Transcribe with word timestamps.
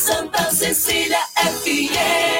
Santa 0.00 0.50
Cecília 0.50 1.20
FM. 1.36 2.39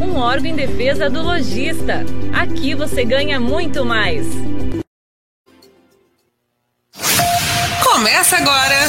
um 0.00 0.16
órgão 0.16 0.50
em 0.50 0.56
defesa 0.56 1.08
do 1.08 1.22
lojista. 1.22 2.04
Aqui 2.32 2.74
você 2.74 3.04
ganha 3.04 3.38
muito 3.38 3.84
mais. 3.84 4.26
Começa 7.82 8.36
agora. 8.36 8.88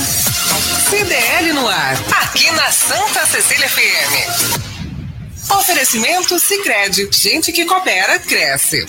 CDL 0.89 1.53
no 1.53 1.67
ar, 1.67 1.95
aqui 2.21 2.51
na 2.51 2.69
Santa 2.69 3.25
Cecília 3.25 3.69
FM. 3.69 4.71
Oferecimento 5.57 6.37
Sicredi, 6.37 7.09
gente 7.11 7.51
que 7.51 7.65
coopera 7.65 8.19
cresce. 8.19 8.85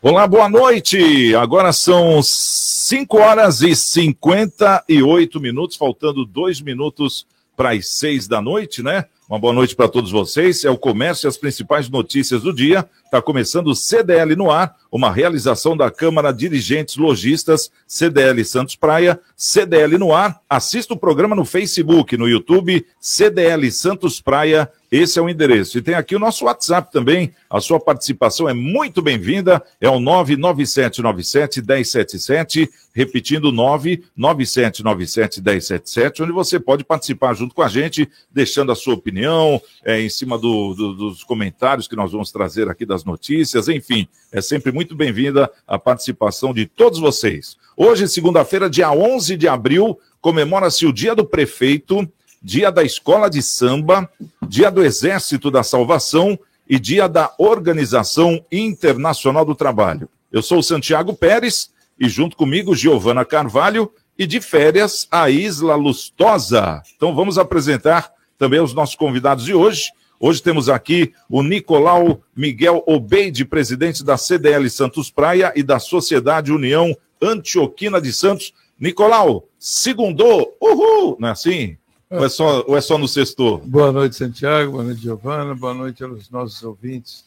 Olá, 0.00 0.26
boa 0.26 0.48
noite. 0.48 1.34
Agora 1.34 1.72
são 1.72 2.22
5 2.22 3.18
horas 3.18 3.62
e 3.62 3.74
58 3.74 5.40
minutos, 5.40 5.76
faltando 5.76 6.24
dois 6.24 6.60
minutos 6.60 7.26
para 7.56 7.72
as 7.72 7.88
6 7.88 8.28
da 8.28 8.42
noite, 8.42 8.82
né? 8.82 9.06
Uma 9.28 9.38
boa 9.38 9.54
noite 9.54 9.74
para 9.74 9.88
todos 9.88 10.10
vocês. 10.10 10.64
É 10.64 10.70
o 10.70 10.76
comércio 10.76 11.26
e 11.26 11.28
as 11.28 11.38
principais 11.38 11.88
notícias 11.88 12.42
do 12.42 12.52
dia. 12.52 12.86
Está 13.14 13.22
começando 13.22 13.68
o 13.68 13.76
CDL 13.76 14.34
no 14.34 14.50
ar, 14.50 14.74
uma 14.90 15.08
realização 15.08 15.76
da 15.76 15.88
Câmara 15.88 16.32
Dirigentes 16.32 16.96
Logistas, 16.96 17.70
CDL 17.86 18.44
Santos 18.44 18.74
Praia, 18.74 19.20
CDL 19.36 19.96
no 19.98 20.12
ar. 20.12 20.40
Assista 20.50 20.94
o 20.94 20.98
programa 20.98 21.36
no 21.36 21.44
Facebook, 21.44 22.16
no 22.16 22.28
YouTube, 22.28 22.84
CDL 22.98 23.70
Santos 23.70 24.20
Praia. 24.20 24.68
Esse 24.90 25.18
é 25.18 25.22
o 25.22 25.28
endereço. 25.28 25.76
E 25.76 25.82
tem 25.82 25.96
aqui 25.96 26.14
o 26.14 26.20
nosso 26.20 26.44
WhatsApp 26.44 26.92
também. 26.92 27.34
A 27.50 27.60
sua 27.60 27.80
participação 27.80 28.48
é 28.48 28.54
muito 28.54 29.02
bem-vinda. 29.02 29.60
É 29.80 29.88
o 29.88 29.98
99797-1077, 29.98 32.68
repetindo 32.94 33.50
99797-1077, 33.50 36.20
onde 36.20 36.30
você 36.30 36.60
pode 36.60 36.84
participar 36.84 37.34
junto 37.34 37.56
com 37.56 37.62
a 37.62 37.68
gente, 37.68 38.08
deixando 38.30 38.70
a 38.70 38.76
sua 38.76 38.94
opinião 38.94 39.60
é, 39.84 40.00
em 40.00 40.08
cima 40.08 40.38
do, 40.38 40.74
do, 40.74 40.94
dos 40.94 41.24
comentários 41.24 41.88
que 41.88 41.96
nós 41.96 42.12
vamos 42.12 42.30
trazer 42.30 42.70
aqui 42.70 42.86
das 42.86 43.02
notícias. 43.04 43.68
Enfim, 43.68 44.08
é 44.32 44.40
sempre 44.40 44.72
muito 44.72 44.94
bem-vinda 44.94 45.50
a 45.66 45.78
participação 45.78 46.52
de 46.52 46.66
todos 46.66 46.98
vocês. 46.98 47.56
Hoje, 47.76 48.08
segunda-feira, 48.08 48.70
dia 48.70 48.90
11 48.90 49.36
de 49.36 49.48
abril, 49.48 49.98
comemora-se 50.20 50.86
o 50.86 50.92
Dia 50.92 51.14
do 51.14 51.24
Prefeito 51.24 52.08
Dia 52.44 52.70
da 52.70 52.84
Escola 52.84 53.30
de 53.30 53.42
Samba, 53.42 54.06
Dia 54.46 54.70
do 54.70 54.84
Exército 54.84 55.50
da 55.50 55.62
Salvação 55.62 56.38
e 56.68 56.78
Dia 56.78 57.08
da 57.08 57.32
Organização 57.38 58.44
Internacional 58.52 59.46
do 59.46 59.54
Trabalho. 59.54 60.10
Eu 60.30 60.42
sou 60.42 60.62
Santiago 60.62 61.14
Pérez 61.14 61.70
e 61.98 62.06
junto 62.06 62.36
comigo 62.36 62.76
Giovana 62.76 63.24
Carvalho 63.24 63.90
e 64.18 64.26
de 64.26 64.42
férias 64.42 65.08
a 65.10 65.30
Isla 65.30 65.74
Lustosa. 65.74 66.82
Então 66.94 67.14
vamos 67.14 67.38
apresentar 67.38 68.12
também 68.36 68.60
os 68.60 68.74
nossos 68.74 68.94
convidados 68.94 69.46
de 69.46 69.54
hoje. 69.54 69.90
Hoje 70.26 70.42
temos 70.42 70.70
aqui 70.70 71.12
o 71.28 71.42
Nicolau 71.42 72.22
Miguel 72.34 72.82
Obeide, 72.86 73.44
presidente 73.44 74.02
da 74.02 74.16
CDL 74.16 74.70
Santos 74.70 75.10
Praia 75.10 75.52
e 75.54 75.62
da 75.62 75.78
Sociedade 75.78 76.50
União 76.50 76.96
Antioquina 77.20 78.00
de 78.00 78.10
Santos. 78.10 78.54
Nicolau, 78.80 79.46
segundou, 79.58 80.56
uhul, 80.58 81.18
não 81.20 81.28
é 81.28 81.32
assim? 81.32 81.76
Ou 82.08 82.24
é 82.24 82.28
só, 82.30 82.64
ou 82.66 82.74
é 82.74 82.80
só 82.80 82.96
no 82.96 83.06
sexto? 83.06 83.58
Boa 83.66 83.92
noite, 83.92 84.16
Santiago. 84.16 84.72
Boa 84.72 84.84
noite, 84.84 85.02
Giovana. 85.02 85.54
Boa 85.54 85.74
noite 85.74 86.02
aos 86.02 86.30
nossos 86.30 86.62
ouvintes 86.64 87.26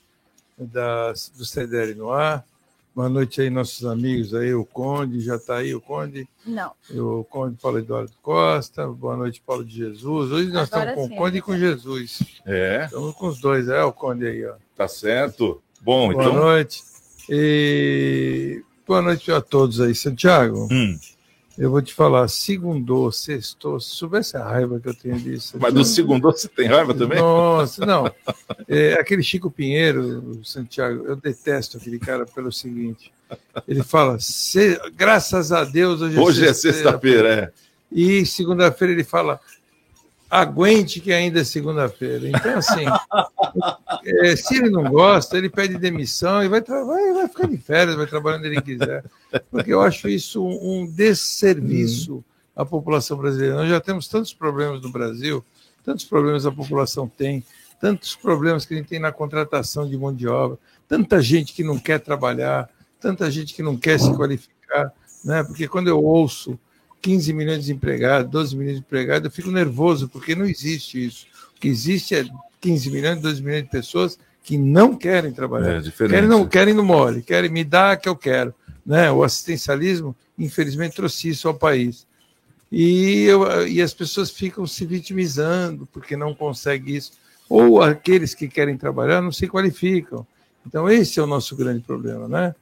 da, 0.57 1.11
do 1.37 1.45
CDL 1.45 1.93
no 1.93 2.11
ar. 2.11 2.43
Boa 2.97 3.09
noite 3.09 3.41
aí, 3.41 3.51
nossos 3.51 3.85
amigos 3.85 4.33
aí, 4.33 4.55
o 4.55 4.65
Conde, 4.65 5.19
já 5.19 5.35
está 5.35 5.57
aí 5.57 5.75
o 5.75 5.79
Conde? 5.79 6.27
Não. 6.43 6.71
O 6.89 7.23
Conde 7.23 7.55
Paulo 7.61 7.77
Eduardo 7.77 8.11
Costa, 8.23 8.87
boa 8.87 9.15
noite, 9.15 9.39
Paulo 9.45 9.63
de 9.63 9.75
Jesus. 9.75 10.31
Hoje 10.31 10.49
nós 10.49 10.73
Agora 10.73 10.89
estamos 10.89 11.09
com 11.09 11.13
o 11.13 11.17
Conde 11.19 11.37
e 11.37 11.41
com 11.43 11.55
Jesus. 11.55 12.23
É. 12.43 12.85
Estamos 12.85 13.13
com 13.13 13.27
os 13.27 13.39
dois, 13.39 13.67
é 13.69 13.83
o 13.83 13.93
Conde 13.93 14.25
aí, 14.25 14.43
ó. 14.43 14.55
Tá 14.75 14.87
certo. 14.87 15.61
Bom, 15.79 16.11
boa 16.11 16.13
então. 16.23 16.33
Boa 16.33 16.45
noite. 16.45 16.81
E 17.29 18.63
boa 18.87 19.03
noite 19.03 19.31
a 19.31 19.41
todos 19.41 19.79
aí, 19.79 19.93
Santiago. 19.93 20.67
Hum. 20.71 20.97
Eu 21.57 21.71
vou 21.71 21.81
te 21.81 21.93
falar, 21.93 22.27
segundou, 22.27 23.11
sextou, 23.11 23.79
se 23.79 23.89
soubesse 23.89 24.37
a 24.37 24.43
raiva 24.43 24.79
que 24.79 24.89
eu 24.89 24.93
tenho 24.93 25.19
disso. 25.19 25.57
Mas 25.59 25.73
do 25.73 25.83
segundou 25.83 26.31
você 26.31 26.47
tem 26.47 26.67
raiva 26.67 26.93
também? 26.93 27.17
Nossa, 27.17 27.83
não. 27.83 28.11
É, 28.67 28.93
aquele 28.93 29.23
Chico 29.23 29.49
Pinheiro, 29.49 30.39
Santiago, 30.43 31.05
eu 31.05 31.15
detesto 31.15 31.77
aquele 31.77 31.97
cara 31.97 32.25
pelo 32.27 32.51
seguinte. 32.51 33.11
Ele 33.67 33.81
fala, 33.81 34.17
graças 34.95 35.51
a 35.51 35.63
Deus, 35.63 36.01
hoje, 36.01 36.19
hoje 36.19 36.47
é 36.47 36.53
sexta-feira. 36.53 37.29
É, 37.29 37.35
sexta 37.41 37.53
é. 37.63 37.67
E 37.91 38.25
segunda-feira 38.25 38.93
ele 38.93 39.03
fala, 39.03 39.39
aguente 40.29 40.99
que 40.99 41.13
ainda 41.13 41.41
é 41.41 41.43
segunda-feira. 41.43 42.27
Então, 42.29 42.57
assim, 42.57 42.85
é, 44.05 44.35
se 44.35 44.57
ele 44.57 44.69
não 44.69 44.83
gosta, 44.83 45.37
ele 45.37 45.49
pede 45.49 45.77
demissão 45.77 46.43
e 46.43 46.47
vai, 46.47 46.61
vai, 46.61 47.13
vai 47.13 47.27
ficar 47.27 47.47
de 47.47 47.57
férias, 47.57 47.95
vai 47.95 48.05
trabalhar 48.05 48.37
onde 48.37 48.47
ele 48.47 48.61
quiser. 48.61 49.03
Porque 49.49 49.73
eu 49.73 49.81
acho 49.81 50.09
isso 50.09 50.45
um, 50.45 50.85
desserviço 50.85 52.23
à 52.55 52.65
população 52.65 53.17
brasileira. 53.17 53.55
Nós 53.55 53.69
já 53.69 53.79
temos 53.79 54.07
tantos 54.07 54.33
problemas 54.33 54.81
no 54.81 54.91
Brasil, 54.91 55.43
tantos 55.83 56.05
problemas 56.05 56.45
a 56.45 56.51
população 56.51 57.07
tem, 57.07 57.43
tantos 57.79 58.15
problemas 58.15 58.65
que 58.65 58.73
a 58.73 58.77
gente 58.77 58.89
tem 58.89 58.99
na 58.99 59.11
contratação 59.11 59.87
de 59.87 59.97
mão 59.97 60.13
de 60.13 60.27
obra, 60.27 60.57
tanta 60.87 61.21
gente 61.21 61.53
que 61.53 61.63
não 61.63 61.79
quer 61.79 61.99
trabalhar, 61.99 62.69
tanta 62.99 63.29
gente 63.31 63.53
que 63.53 63.63
não 63.63 63.77
quer 63.77 63.99
se 63.99 64.13
qualificar, 64.15 64.91
né? 65.23 65.43
Porque 65.43 65.67
quando 65.67 65.87
eu 65.87 66.03
ouço 66.03 66.59
15 67.07 67.31
milhões 67.31 67.59
de 67.59 67.67
desempregados, 67.67 68.29
12 68.29 68.57
milhões 68.57 68.75
de 68.75 68.81
empregados, 68.81 69.23
eu 69.23 69.31
fico 69.31 69.49
nervoso, 69.49 70.09
porque 70.09 70.35
não 70.35 70.45
existe 70.45 71.05
isso. 71.05 71.25
O 71.55 71.59
que 71.61 71.69
existe 71.69 72.13
é 72.13 72.25
15 72.59 72.91
milhões, 72.91 73.21
12 73.21 73.41
milhões 73.41 73.63
de 73.63 73.69
pessoas 73.69 74.19
que 74.43 74.57
não 74.57 74.93
querem 74.93 75.31
trabalhar. 75.31 75.77
É 75.77 75.89
querem, 75.89 76.27
não, 76.27 76.45
querem 76.45 76.73
no 76.73 76.83
mole, 76.83 77.21
querem 77.21 77.49
me 77.49 77.63
dar 77.63 77.95
que 77.95 78.09
eu 78.09 78.15
quero. 78.15 78.53
Né? 78.85 79.09
O 79.09 79.23
assistencialismo, 79.23 80.13
infelizmente, 80.37 80.97
trouxe 80.97 81.29
isso 81.29 81.47
ao 81.47 81.53
país. 81.53 82.05
E, 82.69 83.23
eu, 83.23 83.65
e 83.65 83.81
as 83.81 83.93
pessoas 83.93 84.29
ficam 84.29 84.67
se 84.67 84.85
vitimizando 84.85 85.87
porque 85.93 86.17
não 86.17 86.35
conseguem 86.35 86.97
isso. 86.97 87.13
Ou 87.47 87.81
aqueles 87.81 88.33
que 88.33 88.49
querem 88.49 88.75
trabalhar 88.75 89.21
não 89.21 89.31
se 89.31 89.47
qualificam. 89.47 90.27
Então, 90.65 90.89
esse 90.89 91.21
é 91.21 91.23
o 91.23 91.27
nosso 91.27 91.55
grande 91.55 91.79
problema, 91.79 92.27
né? 92.27 92.53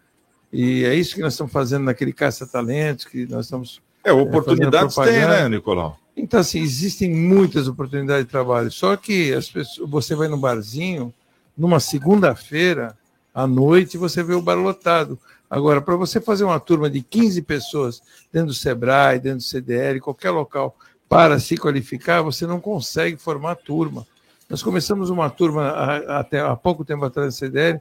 E 0.54 0.84
é 0.84 0.94
isso 0.94 1.16
que 1.16 1.22
nós 1.22 1.34
estamos 1.34 1.52
fazendo 1.52 1.86
naquele 1.86 2.14
caça-talentos, 2.14 3.06
que 3.06 3.26
nós 3.26 3.48
estamos 3.48 3.82
é, 4.06 4.14
oportunidades 4.14 4.98
é, 4.98 5.04
tem, 5.04 5.28
né, 5.28 5.50
Nicolau? 5.50 5.98
Então, 6.16 6.40
assim, 6.40 6.62
existem 6.62 7.10
muitas 7.14 7.68
oportunidades 7.68 8.26
de 8.26 8.32
trabalho. 8.32 8.72
Só 8.72 8.96
que 8.96 9.34
as 9.34 9.50
pessoas, 9.50 9.90
você 9.90 10.16
vai 10.16 10.28
no 10.28 10.38
barzinho, 10.38 11.14
numa 11.58 11.80
segunda-feira, 11.80 12.96
à 13.34 13.46
noite, 13.46 13.98
você 13.98 14.24
vê 14.24 14.34
o 14.34 14.42
bar 14.42 14.56
lotado. 14.56 15.20
Agora, 15.50 15.82
para 15.82 15.96
você 15.96 16.22
fazer 16.22 16.44
uma 16.44 16.60
turma 16.60 16.90
de 16.90 17.02
15 17.02 17.42
pessoas 17.42 18.02
dentro 18.32 18.48
do 18.50 18.54
Sebrae, 18.54 19.20
dentro 19.20 19.40
do 19.40 19.44
CDL, 19.44 20.00
qualquer 20.00 20.32
local, 20.32 20.76
para 21.10 21.40
se 21.40 21.58
qualificar, 21.58 22.22
você 22.22 22.48
não 22.48 22.60
consegue 22.60 23.18
formar 23.18 23.56
turma. 23.56 24.08
Nós 24.50 24.64
começamos 24.64 25.10
uma 25.10 25.30
turma 25.30 25.70
até 26.08 26.40
há 26.40 26.56
pouco 26.56 26.86
tempo 26.86 27.04
atrás 27.06 27.28
no 27.28 27.32
CDL, 27.32 27.80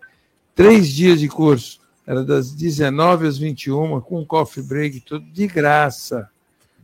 três 0.54 0.88
dias 0.88 1.20
de 1.20 1.28
curso. 1.28 1.80
Era 2.06 2.22
das 2.22 2.52
19 2.52 3.26
às 3.26 3.38
21, 3.38 4.00
com 4.00 4.24
coffee 4.24 4.62
break, 4.62 5.00
tudo 5.00 5.24
de 5.30 5.46
graça. 5.46 6.28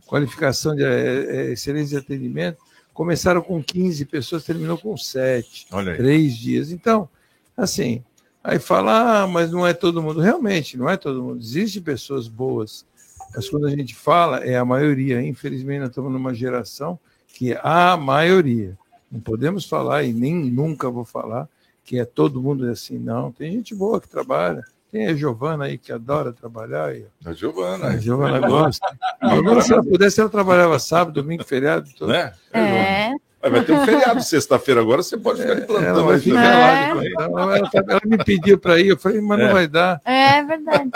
Qualificação 0.07 0.75
de 0.75 0.83
é, 0.83 1.51
excelência 1.51 1.99
de 1.99 2.05
atendimento. 2.05 2.57
Começaram 2.93 3.41
com 3.41 3.63
15 3.63 4.05
pessoas, 4.05 4.43
terminou 4.43 4.77
com 4.77 4.97
7. 4.97 5.67
Olha 5.71 5.91
aí. 5.91 5.97
Três 5.97 6.35
dias. 6.35 6.71
Então, 6.71 7.07
assim, 7.55 8.03
aí 8.43 8.59
fala, 8.59 9.21
ah, 9.21 9.27
mas 9.27 9.51
não 9.51 9.65
é 9.65 9.73
todo 9.73 10.01
mundo. 10.01 10.19
Realmente, 10.19 10.77
não 10.77 10.89
é 10.89 10.97
todo 10.97 11.23
mundo. 11.23 11.39
Existem 11.39 11.81
pessoas 11.81 12.27
boas. 12.27 12.85
Mas 13.33 13.49
quando 13.49 13.67
a 13.67 13.69
gente 13.69 13.95
fala, 13.95 14.39
é 14.39 14.57
a 14.57 14.65
maioria. 14.65 15.21
Infelizmente, 15.21 15.79
nós 15.79 15.89
estamos 15.89 16.11
numa 16.11 16.33
geração 16.33 16.99
que 17.27 17.53
é 17.53 17.61
a 17.63 17.95
maioria. 17.95 18.77
Não 19.09 19.19
podemos 19.19 19.65
falar, 19.65 20.03
e 20.03 20.11
nem 20.11 20.35
nunca 20.35 20.89
vou 20.89 21.05
falar, 21.05 21.47
que 21.83 21.97
é 21.97 22.05
todo 22.05 22.41
mundo 22.41 22.69
assim, 22.69 22.97
não. 22.97 23.31
Tem 23.31 23.51
gente 23.51 23.73
boa 23.73 24.01
que 24.01 24.09
trabalha. 24.09 24.63
Tem 24.91 25.07
a 25.07 25.13
Giovana 25.13 25.65
aí 25.65 25.77
que 25.77 25.91
adora 25.91 26.33
trabalhar. 26.33 26.87
Aí. 26.87 27.05
A 27.25 27.31
Giovana. 27.31 27.87
A 27.87 27.97
Giovana 27.97 28.39
gosta. 28.45 28.85
Agora, 29.21 29.61
se 29.61 29.71
ela 29.71 29.83
pudesse, 29.83 30.19
ela 30.19 30.29
trabalhava 30.29 30.77
sábado, 30.79 31.21
domingo, 31.21 31.43
feriado. 31.45 31.89
Todo. 31.97 32.11
Né? 32.11 32.33
É. 32.51 33.11
Vai 33.49 33.63
ter 33.63 33.71
um 33.73 33.83
feriado 33.85 34.21
sexta-feira 34.21 34.81
agora, 34.81 35.01
você 35.01 35.17
pode 35.17 35.41
ficar 35.41 35.55
de 35.55 35.61
plantão. 35.61 35.89
Ela 35.89 36.03
vai 36.03 36.19
ficar. 36.19 36.43
É. 36.43 36.93
lá. 36.93 36.99
de 36.99 37.11
plantão. 37.13 37.39
Ela, 37.39 37.69
ela 37.73 38.01
me 38.05 38.17
pediu 38.23 38.59
para 38.59 38.79
ir, 38.79 38.89
eu 38.89 38.97
falei, 38.97 39.19
mas 39.19 39.39
É. 39.39 39.45
não 39.45 39.53
vai 39.53 39.67
dar. 39.67 39.99
É 40.05 40.43
verdade. 40.43 40.91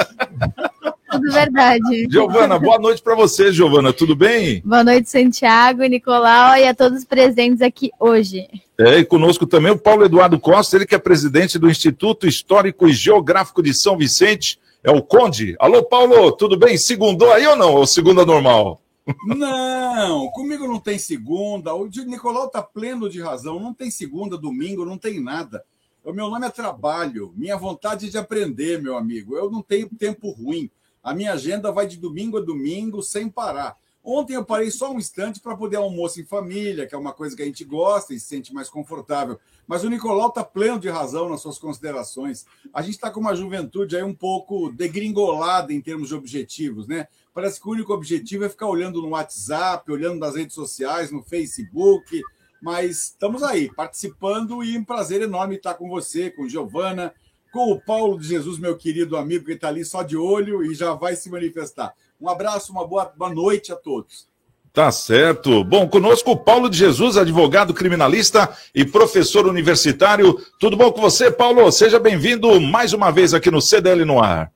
Verdade. 1.35 2.07
Giovana, 2.09 2.57
boa 2.57 2.79
noite 2.79 3.01
para 3.01 3.13
você, 3.13 3.51
Giovana. 3.51 3.91
Tudo 3.91 4.15
bem? 4.15 4.61
Boa 4.63 4.83
noite, 4.83 5.09
Santiago, 5.09 5.83
Nicolau 5.83 6.55
e 6.57 6.65
a 6.65 6.73
todos 6.73 7.03
presentes 7.03 7.61
aqui 7.61 7.91
hoje. 7.99 8.47
É, 8.79 8.99
e 8.99 9.05
conosco 9.05 9.45
também 9.45 9.71
o 9.71 9.77
Paulo 9.77 10.05
Eduardo 10.05 10.39
Costa, 10.39 10.75
ele 10.75 10.85
que 10.85 10.95
é 10.95 10.99
presidente 10.99 11.59
do 11.59 11.69
Instituto 11.69 12.27
Histórico 12.27 12.87
e 12.87 12.93
Geográfico 12.93 13.61
de 13.61 13.73
São 13.73 13.97
Vicente, 13.97 14.59
é 14.83 14.91
o 14.91 15.01
Conde. 15.01 15.55
Alô, 15.59 15.83
Paulo, 15.83 16.31
tudo 16.31 16.57
bem? 16.57 16.77
Segundou 16.77 17.31
aí 17.31 17.45
ou 17.45 17.55
não? 17.55 17.73
Ou 17.73 17.85
segunda 17.85 18.25
normal? 18.25 18.81
Não, 19.25 20.27
comigo 20.29 20.67
não 20.67 20.79
tem 20.79 20.97
segunda. 20.97 21.73
O 21.75 21.88
Nicolau 21.88 22.47
está 22.47 22.61
pleno 22.61 23.09
de 23.09 23.21
razão. 23.21 23.59
Não 23.59 23.73
tem 23.73 23.91
segunda, 23.91 24.38
domingo, 24.38 24.85
não 24.85 24.97
tem 24.97 25.19
nada. 25.19 25.63
O 26.03 26.13
meu 26.13 26.29
nome 26.29 26.45
é 26.45 26.51
trabalho, 26.51 27.33
minha 27.35 27.57
vontade 27.57 28.11
de 28.11 28.17
aprender, 28.17 28.79
meu 28.79 28.95
amigo. 28.95 29.35
Eu 29.35 29.49
não 29.49 29.61
tenho 29.63 29.89
tempo 29.89 30.29
ruim. 30.29 30.69
A 31.05 31.13
minha 31.13 31.33
agenda 31.33 31.71
vai 31.71 31.85
de 31.85 31.97
domingo 31.97 32.39
a 32.39 32.41
domingo 32.41 33.03
sem 33.03 33.29
parar. 33.29 33.77
Ontem 34.03 34.33
eu 34.33 34.43
parei 34.43 34.71
só 34.71 34.91
um 34.91 34.97
instante 34.97 35.39
para 35.39 35.55
poder 35.55 35.77
almoço 35.77 36.19
em 36.19 36.25
família, 36.25 36.87
que 36.87 36.95
é 36.95 36.97
uma 36.97 37.13
coisa 37.13 37.35
que 37.35 37.43
a 37.43 37.45
gente 37.45 37.63
gosta 37.63 38.11
e 38.11 38.19
se 38.19 38.25
sente 38.25 38.51
mais 38.51 38.69
confortável. 38.69 39.39
Mas 39.67 39.83
o 39.83 39.89
Nicolau 39.89 40.29
está 40.29 40.43
pleno 40.43 40.79
de 40.79 40.89
razão 40.89 41.29
nas 41.29 41.41
suas 41.41 41.59
considerações. 41.59 42.47
A 42.73 42.81
gente 42.81 42.95
está 42.95 43.11
com 43.11 43.19
uma 43.19 43.35
juventude 43.35 43.95
aí 43.95 44.01
um 44.01 44.15
pouco 44.15 44.71
degringolada 44.71 45.71
em 45.71 45.79
termos 45.79 46.09
de 46.09 46.15
objetivos, 46.15 46.87
né? 46.87 47.07
Parece 47.31 47.61
que 47.61 47.67
o 47.69 47.71
único 47.71 47.93
objetivo 47.93 48.43
é 48.43 48.49
ficar 48.49 48.67
olhando 48.67 48.99
no 48.99 49.09
WhatsApp, 49.09 49.91
olhando 49.91 50.17
nas 50.17 50.35
redes 50.35 50.55
sociais, 50.55 51.11
no 51.11 51.21
Facebook. 51.21 52.19
Mas 52.59 53.09
estamos 53.09 53.43
aí, 53.43 53.71
participando 53.71 54.63
e 54.63 54.75
um 54.75 54.83
prazer 54.83 55.21
enorme 55.21 55.57
estar 55.57 55.75
com 55.75 55.87
você, 55.87 56.31
com 56.31 56.49
Giovana, 56.49 57.13
com 57.55 57.71
o 57.71 57.79
Paulo 57.79 58.19
de 58.19 58.27
Jesus, 58.27 58.59
meu 58.59 58.75
querido 58.75 59.15
amigo, 59.15 59.45
que 59.45 59.53
está 59.53 59.69
ali 59.69 59.85
só 59.85 60.03
de 60.03 60.17
olho 60.17 60.61
e 60.61 60.75
já 60.75 60.93
vai 60.93 61.15
se 61.15 61.29
manifestar. 61.29 61.93
Um 62.19 62.27
abraço, 62.27 62.69
uma 62.69 62.85
boa, 62.85 63.13
boa 63.17 63.33
noite 63.33 63.71
a 63.71 63.77
todos. 63.77 64.27
Tá 64.73 64.91
certo. 64.91 65.63
Bom, 65.63 65.87
conosco 65.87 66.31
o 66.31 66.37
Paulo 66.37 66.69
de 66.69 66.77
Jesus, 66.77 67.15
advogado 67.15 67.73
criminalista 67.73 68.53
e 68.75 68.83
professor 68.83 69.47
universitário. 69.47 70.37
Tudo 70.59 70.75
bom 70.75 70.91
com 70.91 70.99
você, 70.99 71.31
Paulo? 71.31 71.71
Seja 71.71 71.97
bem-vindo 71.97 72.59
mais 72.59 72.91
uma 72.91 73.09
vez 73.09 73.33
aqui 73.33 73.49
no 73.49 73.61
CDL 73.61 74.03
no 74.03 74.21
ar. 74.21 74.51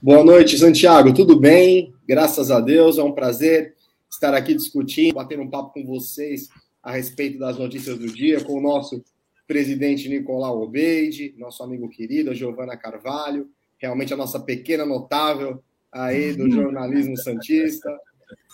Boa 0.00 0.22
noite, 0.22 0.56
Santiago. 0.56 1.12
Tudo 1.12 1.36
bem? 1.36 1.92
Graças 2.08 2.52
a 2.52 2.60
Deus. 2.60 2.96
É 2.96 3.02
um 3.02 3.10
prazer 3.10 3.74
estar 4.08 4.34
aqui 4.34 4.54
discutindo, 4.54 5.16
batendo 5.16 5.42
um 5.42 5.50
papo 5.50 5.72
com 5.72 5.84
vocês 5.84 6.48
a 6.80 6.92
respeito 6.92 7.40
das 7.40 7.58
notícias 7.58 7.98
do 7.98 8.06
dia, 8.06 8.40
com 8.44 8.52
o 8.52 8.62
nosso 8.62 9.02
presidente 9.48 10.10
Nicolau 10.10 10.62
Obeide, 10.62 11.34
nosso 11.38 11.62
amigo 11.62 11.88
querido, 11.88 12.30
a 12.30 12.34
Giovana 12.34 12.76
Carvalho, 12.76 13.48
realmente 13.78 14.12
a 14.12 14.16
nossa 14.16 14.38
pequena 14.38 14.84
notável 14.84 15.64
aí 15.90 16.34
do 16.34 16.50
jornalismo 16.50 17.16
santista, 17.16 17.90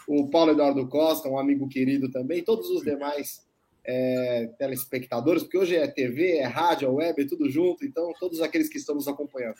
o 0.06 0.31
Paulo 0.31 0.52
Eduardo 0.52 0.87
Costa, 0.87 1.29
um 1.29 1.38
amigo 1.38 1.69
querido 1.69 2.08
também, 2.11 2.44
todos 2.44 2.70
os 2.70 2.82
demais 2.82 3.44
é, 3.85 4.49
telespectadores, 4.56 5.43
porque 5.43 5.58
hoje 5.58 5.75
é 5.75 5.87
TV, 5.88 6.37
é 6.37 6.46
rádio, 6.46 6.87
é 6.87 6.91
web, 6.91 7.23
é 7.23 7.26
tudo 7.26 7.50
junto, 7.50 7.85
então 7.85 8.12
todos 8.20 8.41
aqueles 8.41 8.69
que 8.69 8.79
estão 8.79 8.94
nos 8.94 9.08
acompanhando. 9.08 9.56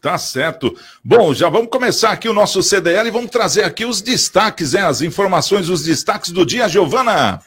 Tá 0.00 0.16
certo. 0.16 0.74
Bom, 1.04 1.34
já 1.34 1.50
vamos 1.50 1.68
começar 1.68 2.12
aqui 2.12 2.26
o 2.26 2.32
nosso 2.32 2.62
CDL 2.62 3.08
e 3.08 3.12
vamos 3.12 3.30
trazer 3.30 3.64
aqui 3.64 3.84
os 3.84 4.00
destaques, 4.00 4.72
né? 4.72 4.80
As 4.80 5.02
informações, 5.02 5.68
os 5.68 5.84
destaques 5.84 6.30
do 6.30 6.46
dia, 6.46 6.66
Giovana. 6.66 7.42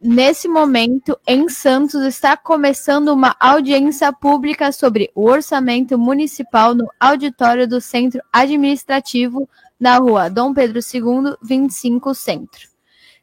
Nesse 0.00 0.48
momento, 0.48 1.18
em 1.26 1.48
Santos, 1.48 2.02
está 2.02 2.36
começando 2.36 3.08
uma 3.08 3.34
audiência 3.40 4.12
pública 4.12 4.70
sobre 4.70 5.10
o 5.14 5.24
orçamento 5.24 5.98
municipal 5.98 6.74
no 6.74 6.86
auditório 7.00 7.66
do 7.66 7.80
Centro 7.80 8.20
Administrativo, 8.32 9.48
na 9.80 9.96
rua 9.96 10.28
Dom 10.28 10.52
Pedro 10.52 10.80
II, 10.80 11.36
25 11.42 12.14
Centro. 12.14 12.68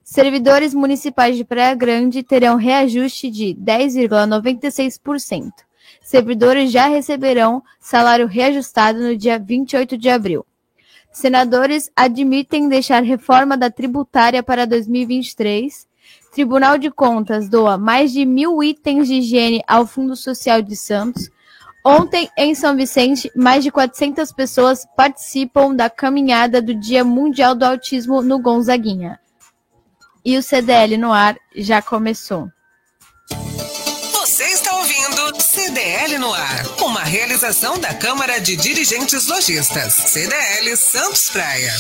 Servidores 0.03 0.73
municipais 0.73 1.38
de 1.38 1.45
Praia 1.45 1.75
Grande 1.75 2.23
terão 2.23 2.56
reajuste 2.56 3.29
de 3.29 3.56
10,96%. 3.56 5.51
Servidores 6.01 6.71
já 6.71 6.88
receberão 6.88 7.62
salário 7.79 8.25
reajustado 8.27 9.00
no 9.00 9.15
dia 9.15 9.38
28 9.38 9.97
de 9.97 10.09
abril. 10.09 10.45
Senadores 11.12 11.91
admitem 11.95 12.68
deixar 12.68 13.03
reforma 13.03 13.56
da 13.56 13.69
tributária 13.69 14.41
para 14.41 14.65
2023. 14.65 15.91
Tribunal 16.31 16.78
de 16.78 16.89
Contas 16.89 17.50
doa 17.50 17.78
mais 17.78 18.13
de 18.13 18.25
mil 18.25 18.63
itens 18.63 19.07
de 19.07 19.16
higiene 19.16 19.62
ao 19.68 19.86
Fundo 19.86 20.16
Social 20.16 20.62
de 20.62 20.78
Santos. 20.78 21.30
Ontem, 21.86 22.30
em 22.38 22.56
São 22.56 22.75
Vicente, 22.75 23.30
mais 23.36 23.63
de 23.63 23.72
400 23.72 24.31
pessoas 24.31 24.86
participam 24.95 25.75
da 25.75 25.89
caminhada 25.89 26.62
do 26.62 26.74
Dia 26.74 27.04
Mundial 27.04 27.54
do 27.54 27.66
Autismo 27.66 28.22
no 28.22 28.39
Gonzaguinha. 28.39 29.19
E 30.24 30.38
o 30.38 30.44
CDL 30.44 30.98
no 30.98 31.12
ar 31.12 31.36
já 31.56 31.81
começou. 31.81 32.48
Você 34.13 34.44
está 34.45 34.74
ouvindo 34.78 35.42
CDL 35.42 36.18
no 36.18 36.31
ar, 36.31 36.66
uma 36.81 37.04
realização 37.04 37.78
da 37.80 37.94
Câmara 37.94 38.40
de 38.40 38.56
Dirigentes 38.56 39.28
Lojistas, 39.28 39.94
CDL 39.94 40.78
Santos 40.78 41.30
Praia. 41.31 41.73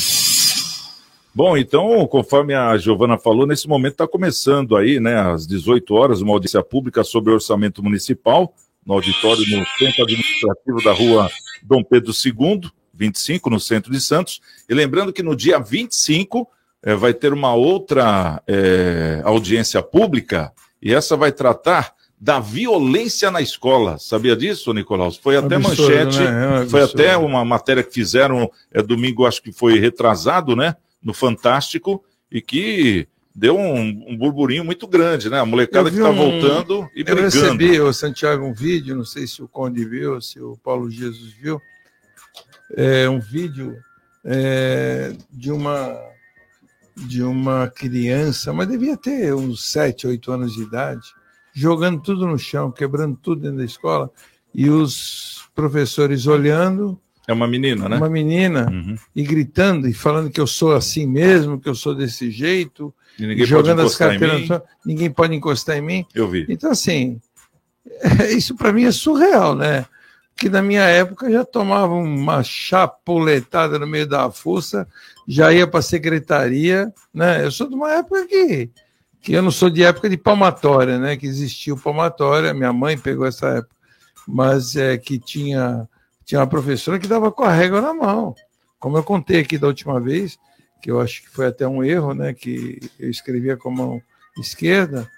Bom, 1.33 1.55
então, 1.55 2.05
conforme 2.07 2.53
a 2.53 2.77
Giovana 2.77 3.17
falou, 3.17 3.47
nesse 3.47 3.67
momento 3.67 3.93
está 3.93 4.07
começando 4.07 4.75
aí, 4.75 4.99
né, 4.99 5.15
às 5.15 5.47
18 5.47 5.93
horas, 5.93 6.21
uma 6.21 6.33
audiência 6.33 6.61
pública 6.61 7.03
sobre 7.03 7.31
orçamento 7.31 7.81
municipal, 7.81 8.53
no 8.85 8.95
auditório 8.95 9.41
no 9.41 9.65
Centro 9.77 10.03
Administrativo 10.03 10.83
da 10.83 10.91
Rua 10.91 11.29
Dom 11.63 11.83
Pedro 11.83 12.11
II, 12.11 12.69
25, 12.93 13.49
no 13.49 13.59
centro 13.59 13.91
de 13.91 14.01
Santos. 14.01 14.41
E 14.67 14.73
lembrando 14.73 15.13
que 15.13 15.23
no 15.23 15.35
dia 15.35 15.59
25 15.59 16.47
eh, 16.83 16.95
vai 16.95 17.13
ter 17.13 17.31
uma 17.31 17.53
outra 17.53 18.41
eh, 18.47 19.21
audiência 19.23 19.81
pública, 19.81 20.51
e 20.81 20.93
essa 20.93 21.15
vai 21.15 21.31
tratar 21.31 21.93
da 22.19 22.39
violência 22.39 23.31
na 23.31 23.41
escola. 23.41 23.97
Sabia 23.97 24.35
disso, 24.35 24.73
Nicolau? 24.73 25.11
Foi 25.11 25.37
até 25.37 25.55
Absurdo, 25.55 25.81
manchete, 25.81 26.19
né? 26.19 26.63
É 26.63 26.65
foi 26.67 26.83
até 26.83 27.17
uma 27.17 27.43
matéria 27.43 27.83
que 27.83 27.93
fizeram 27.93 28.51
é, 28.71 28.81
domingo, 28.81 29.25
acho 29.25 29.41
que 29.41 29.51
foi 29.51 29.79
retrasado, 29.79 30.55
né? 30.55 30.75
No 31.03 31.13
Fantástico, 31.13 32.03
e 32.31 32.41
que 32.41 33.07
deu 33.33 33.57
um, 33.57 34.05
um 34.09 34.17
burburinho 34.17 34.63
muito 34.63 34.87
grande, 34.87 35.29
né? 35.29 35.39
A 35.39 35.45
molecada 35.45 35.87
Eu 35.89 35.91
que 35.93 35.97
está 35.97 36.09
um- 36.09 36.15
voltando 36.15 36.89
e 36.95 36.99
Eu 36.99 37.05
brigando. 37.05 37.21
recebi, 37.23 37.79
o 37.79 37.93
Santiago, 37.93 38.45
um 38.45 38.53
vídeo, 38.53 38.95
não 38.95 39.05
sei 39.05 39.25
se 39.25 39.41
o 39.41 39.47
Conde 39.47 39.83
viu, 39.85 40.21
se 40.21 40.39
o 40.39 40.57
Paulo 40.57 40.89
Jesus 40.91 41.31
viu, 41.33 41.59
é 42.75 43.09
um 43.09 43.19
vídeo 43.19 43.77
é, 44.23 45.15
de 45.31 45.51
uma 45.51 45.97
de 46.95 47.23
uma 47.23 47.67
criança, 47.69 48.53
mas 48.53 48.67
devia 48.67 48.95
ter 48.95 49.33
uns 49.33 49.71
7, 49.71 50.05
8 50.05 50.31
anos 50.31 50.53
de 50.53 50.61
idade, 50.61 51.01
jogando 51.53 51.99
tudo 52.01 52.27
no 52.27 52.37
chão, 52.37 52.69
quebrando 52.71 53.17
tudo 53.19 53.41
dentro 53.41 53.57
da 53.57 53.63
escola, 53.65 54.11
e 54.53 54.69
os 54.69 55.49
professores 55.55 56.27
olhando, 56.27 56.99
É 57.31 57.33
uma 57.33 57.47
menina, 57.47 57.89
né? 57.89 57.97
uma 57.97 58.09
menina, 58.09 58.69
Uhum. 58.69 58.95
e 59.15 59.23
gritando 59.23 59.87
e 59.87 59.93
falando 59.93 60.29
que 60.29 60.39
eu 60.39 60.47
sou 60.47 60.73
assim 60.73 61.05
mesmo, 61.07 61.59
que 61.59 61.67
eu 61.69 61.75
sou 61.75 61.95
desse 61.95 62.29
jeito, 62.29 62.93
E 63.17 63.25
ninguém 63.25 63.45
jogando 63.45 63.77
pode 63.77 63.87
as 63.87 63.95
carteiras 63.95 64.61
ninguém 64.85 65.09
pode 65.11 65.35
encostar 65.35 65.77
em 65.77 65.81
mim. 65.81 66.05
Eu 66.13 66.27
vi. 66.27 66.45
Então, 66.49 66.71
assim, 66.71 67.19
isso 68.35 68.55
para 68.55 68.71
mim 68.73 68.83
é 68.85 68.91
surreal, 68.91 69.55
né? 69.55 69.85
Que 70.35 70.49
na 70.49 70.61
minha 70.61 70.83
época 70.83 71.29
já 71.31 71.43
tomava 71.45 71.93
uma 71.93 72.41
chapuletada 72.43 73.77
no 73.77 73.85
meio 73.85 74.07
da 74.07 74.31
fuça, 74.31 74.87
já 75.27 75.51
ia 75.53 75.67
para 75.67 75.79
a 75.79 75.83
secretaria, 75.83 76.91
né? 77.13 77.45
Eu 77.45 77.51
sou 77.51 77.67
de 77.67 77.75
uma 77.75 77.91
época 77.91 78.25
que, 78.27 78.69
que 79.21 79.33
eu 79.33 79.41
não 79.41 79.51
sou 79.51 79.69
de 79.69 79.83
época 79.83 80.09
de 80.09 80.17
palmatória, 80.17 80.97
né? 80.97 81.15
Que 81.15 81.27
existia 81.27 81.73
o 81.73 81.79
palmatória, 81.79 82.53
minha 82.53 82.73
mãe 82.73 82.97
pegou 82.97 83.25
essa 83.25 83.47
época, 83.49 83.75
mas 84.27 84.75
é 84.75 84.97
que 84.97 85.19
tinha 85.19 85.87
tinha 86.31 86.39
uma 86.39 86.47
professora 86.47 86.97
que 86.97 87.09
dava 87.09 87.29
com 87.29 87.43
a 87.43 87.51
régua 87.51 87.81
na 87.81 87.93
mão. 87.93 88.33
Como 88.79 88.95
eu 88.95 89.03
contei 89.03 89.41
aqui 89.41 89.57
da 89.57 89.67
última 89.67 89.99
vez, 89.99 90.39
que 90.81 90.89
eu 90.89 91.01
acho 91.01 91.23
que 91.23 91.29
foi 91.29 91.47
até 91.47 91.67
um 91.67 91.83
erro, 91.83 92.13
né? 92.13 92.33
Que 92.33 92.79
eu 92.97 93.09
escrevia 93.09 93.57
com 93.57 93.67
a 93.67 93.73
mão 93.73 94.01
esquerda, 94.39 95.11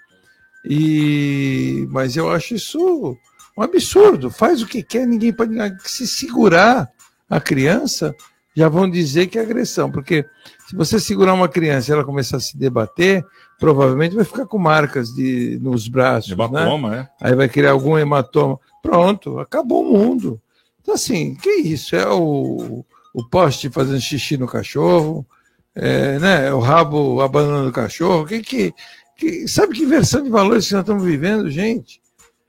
e 0.68 1.86
mas 1.88 2.16
eu 2.16 2.28
acho 2.32 2.56
isso 2.56 3.16
um 3.56 3.62
absurdo. 3.62 4.28
Faz 4.28 4.60
o 4.60 4.66
que 4.66 4.82
quer, 4.82 5.06
ninguém 5.06 5.32
pode 5.32 5.54
se 5.88 6.04
segurar 6.04 6.90
a 7.30 7.40
criança. 7.40 8.12
Já 8.56 8.68
vão 8.68 8.90
dizer 8.90 9.28
que 9.28 9.38
é 9.38 9.42
agressão, 9.42 9.92
porque 9.92 10.26
se 10.66 10.74
você 10.74 10.98
segurar 10.98 11.34
uma 11.34 11.48
criança 11.48 11.92
e 11.92 11.94
ela 11.94 12.04
começar 12.04 12.38
a 12.38 12.40
se 12.40 12.58
debater, 12.58 13.24
provavelmente 13.60 14.16
vai 14.16 14.24
ficar 14.24 14.46
com 14.46 14.58
marcas 14.58 15.14
de, 15.14 15.60
nos 15.62 15.86
braços. 15.86 16.32
Hematoma, 16.32 16.90
né? 16.90 17.08
é. 17.20 17.28
Aí 17.28 17.36
vai 17.36 17.48
criar 17.48 17.70
algum 17.70 17.96
hematoma. 17.96 18.58
Pronto, 18.82 19.38
acabou 19.38 19.84
o 19.84 19.96
mundo. 19.96 20.40
Então, 20.84 20.94
assim, 20.94 21.34
que 21.34 21.48
isso? 21.50 21.96
É 21.96 22.06
o, 22.06 22.84
o 23.14 23.24
poste 23.24 23.70
fazendo 23.70 23.98
xixi 23.98 24.36
no 24.36 24.46
cachorro, 24.46 25.26
é, 25.74 26.18
né? 26.18 26.52
o 26.52 26.60
rabo 26.60 27.22
abandonando 27.22 27.70
o 27.70 27.72
cachorro. 27.72 28.26
Que, 28.26 28.42
que, 28.42 28.74
que, 29.16 29.48
sabe 29.48 29.74
que 29.74 29.82
inversão 29.82 30.22
de 30.22 30.28
valores 30.28 30.68
que 30.68 30.74
nós 30.74 30.82
estamos 30.82 31.02
vivendo, 31.02 31.50
gente? 31.50 32.02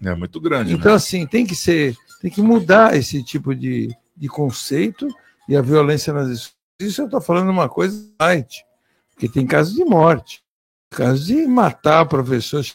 É 0.04 0.14
muito 0.14 0.42
grande. 0.42 0.74
Então, 0.74 0.92
né? 0.92 0.98
assim, 0.98 1.26
tem 1.26 1.46
que 1.46 1.56
ser, 1.56 1.96
tem 2.22 2.30
que 2.30 2.42
mudar 2.42 2.94
esse 2.94 3.24
tipo 3.24 3.56
de, 3.56 3.96
de 4.18 4.28
conceito 4.28 5.08
e 5.48 5.56
a 5.56 5.62
violência 5.62 6.12
nas 6.12 6.28
escolas. 6.28 6.56
Isso 6.82 7.02
eu 7.02 7.06
estou 7.06 7.22
falando 7.22 7.50
uma 7.50 7.70
coisa 7.70 8.12
light, 8.20 8.66
porque 9.12 9.30
tem 9.30 9.48
casos 9.48 9.76
de 9.76 9.86
morte, 9.86 10.44
casos 10.90 11.28
de 11.28 11.48
matar 11.48 12.02
o 12.02 12.10
professor, 12.10 12.66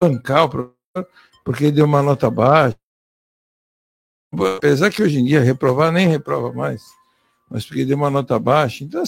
bancar 0.00 0.44
o 0.44 0.48
professor, 0.48 1.12
porque 1.44 1.72
deu 1.72 1.84
uma 1.84 2.00
nota 2.00 2.30
baixa. 2.30 2.78
Apesar 4.32 4.90
que 4.90 5.02
hoje 5.02 5.18
em 5.18 5.24
dia 5.24 5.40
reprovar 5.42 5.90
nem 5.92 6.08
reprova 6.08 6.52
mais, 6.52 6.82
mas 7.50 7.64
porque 7.64 7.84
deu 7.84 7.96
uma 7.96 8.10
nota 8.10 8.38
baixa. 8.38 8.84
Então, 8.84 9.02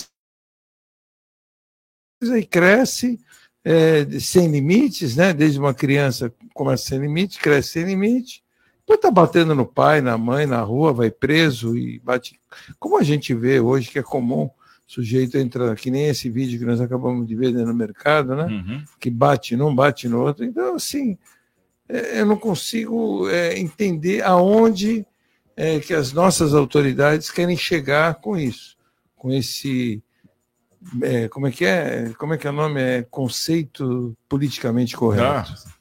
aí 2.32 2.44
cresce 2.44 3.20
é, 3.64 4.04
sem 4.18 4.50
limites, 4.50 5.16
né? 5.16 5.32
Desde 5.32 5.58
uma 5.58 5.74
criança 5.74 6.32
começa 6.52 6.88
sem 6.88 6.98
limite, 6.98 7.38
cresce 7.38 7.70
sem 7.70 7.84
limite, 7.84 8.42
depois 8.80 9.00
tá 9.00 9.10
batendo 9.10 9.54
no 9.54 9.64
pai, 9.64 10.00
na 10.00 10.18
mãe, 10.18 10.44
na 10.44 10.60
rua, 10.60 10.92
vai 10.92 11.10
preso 11.10 11.76
e 11.76 11.98
bate. 12.00 12.38
Como 12.78 12.98
a 12.98 13.02
gente 13.02 13.32
vê 13.32 13.60
hoje 13.60 13.90
que 13.90 13.98
é 13.98 14.02
comum 14.02 14.50
sujeito 14.86 15.38
entra, 15.38 15.74
que 15.74 15.90
nem 15.90 16.08
esse 16.08 16.28
vídeo 16.28 16.58
que 16.58 16.66
nós 16.66 16.80
acabamos 16.80 17.26
de 17.26 17.34
ver 17.34 17.52
no 17.52 17.72
mercado, 17.72 18.36
né? 18.36 18.44
Uhum. 18.44 18.84
Que 19.00 19.08
bate 19.08 19.56
num, 19.56 19.74
bate 19.74 20.06
no 20.06 20.20
outro. 20.20 20.44
Então, 20.44 20.74
assim, 20.74 21.16
é, 21.88 22.20
eu 22.20 22.26
não 22.26 22.36
consigo 22.36 23.26
é, 23.30 23.58
entender 23.58 24.22
aonde 24.22 25.06
é, 25.56 25.80
que 25.80 25.94
as 25.94 26.12
nossas 26.12 26.54
autoridades 26.54 27.30
querem 27.30 27.56
chegar 27.56 28.16
com 28.16 28.36
isso, 28.36 28.76
com 29.16 29.32
esse 29.32 30.02
é, 31.02 31.28
como 31.28 31.46
é 31.46 31.52
que 31.52 31.64
é? 31.64 32.12
Como 32.18 32.34
é 32.34 32.38
que 32.38 32.46
é 32.46 32.50
o 32.50 32.54
nome? 32.54 32.80
É 32.80 33.02
conceito 33.02 34.16
politicamente 34.28 34.96
correto. 34.96 35.24
Ah. 35.24 35.72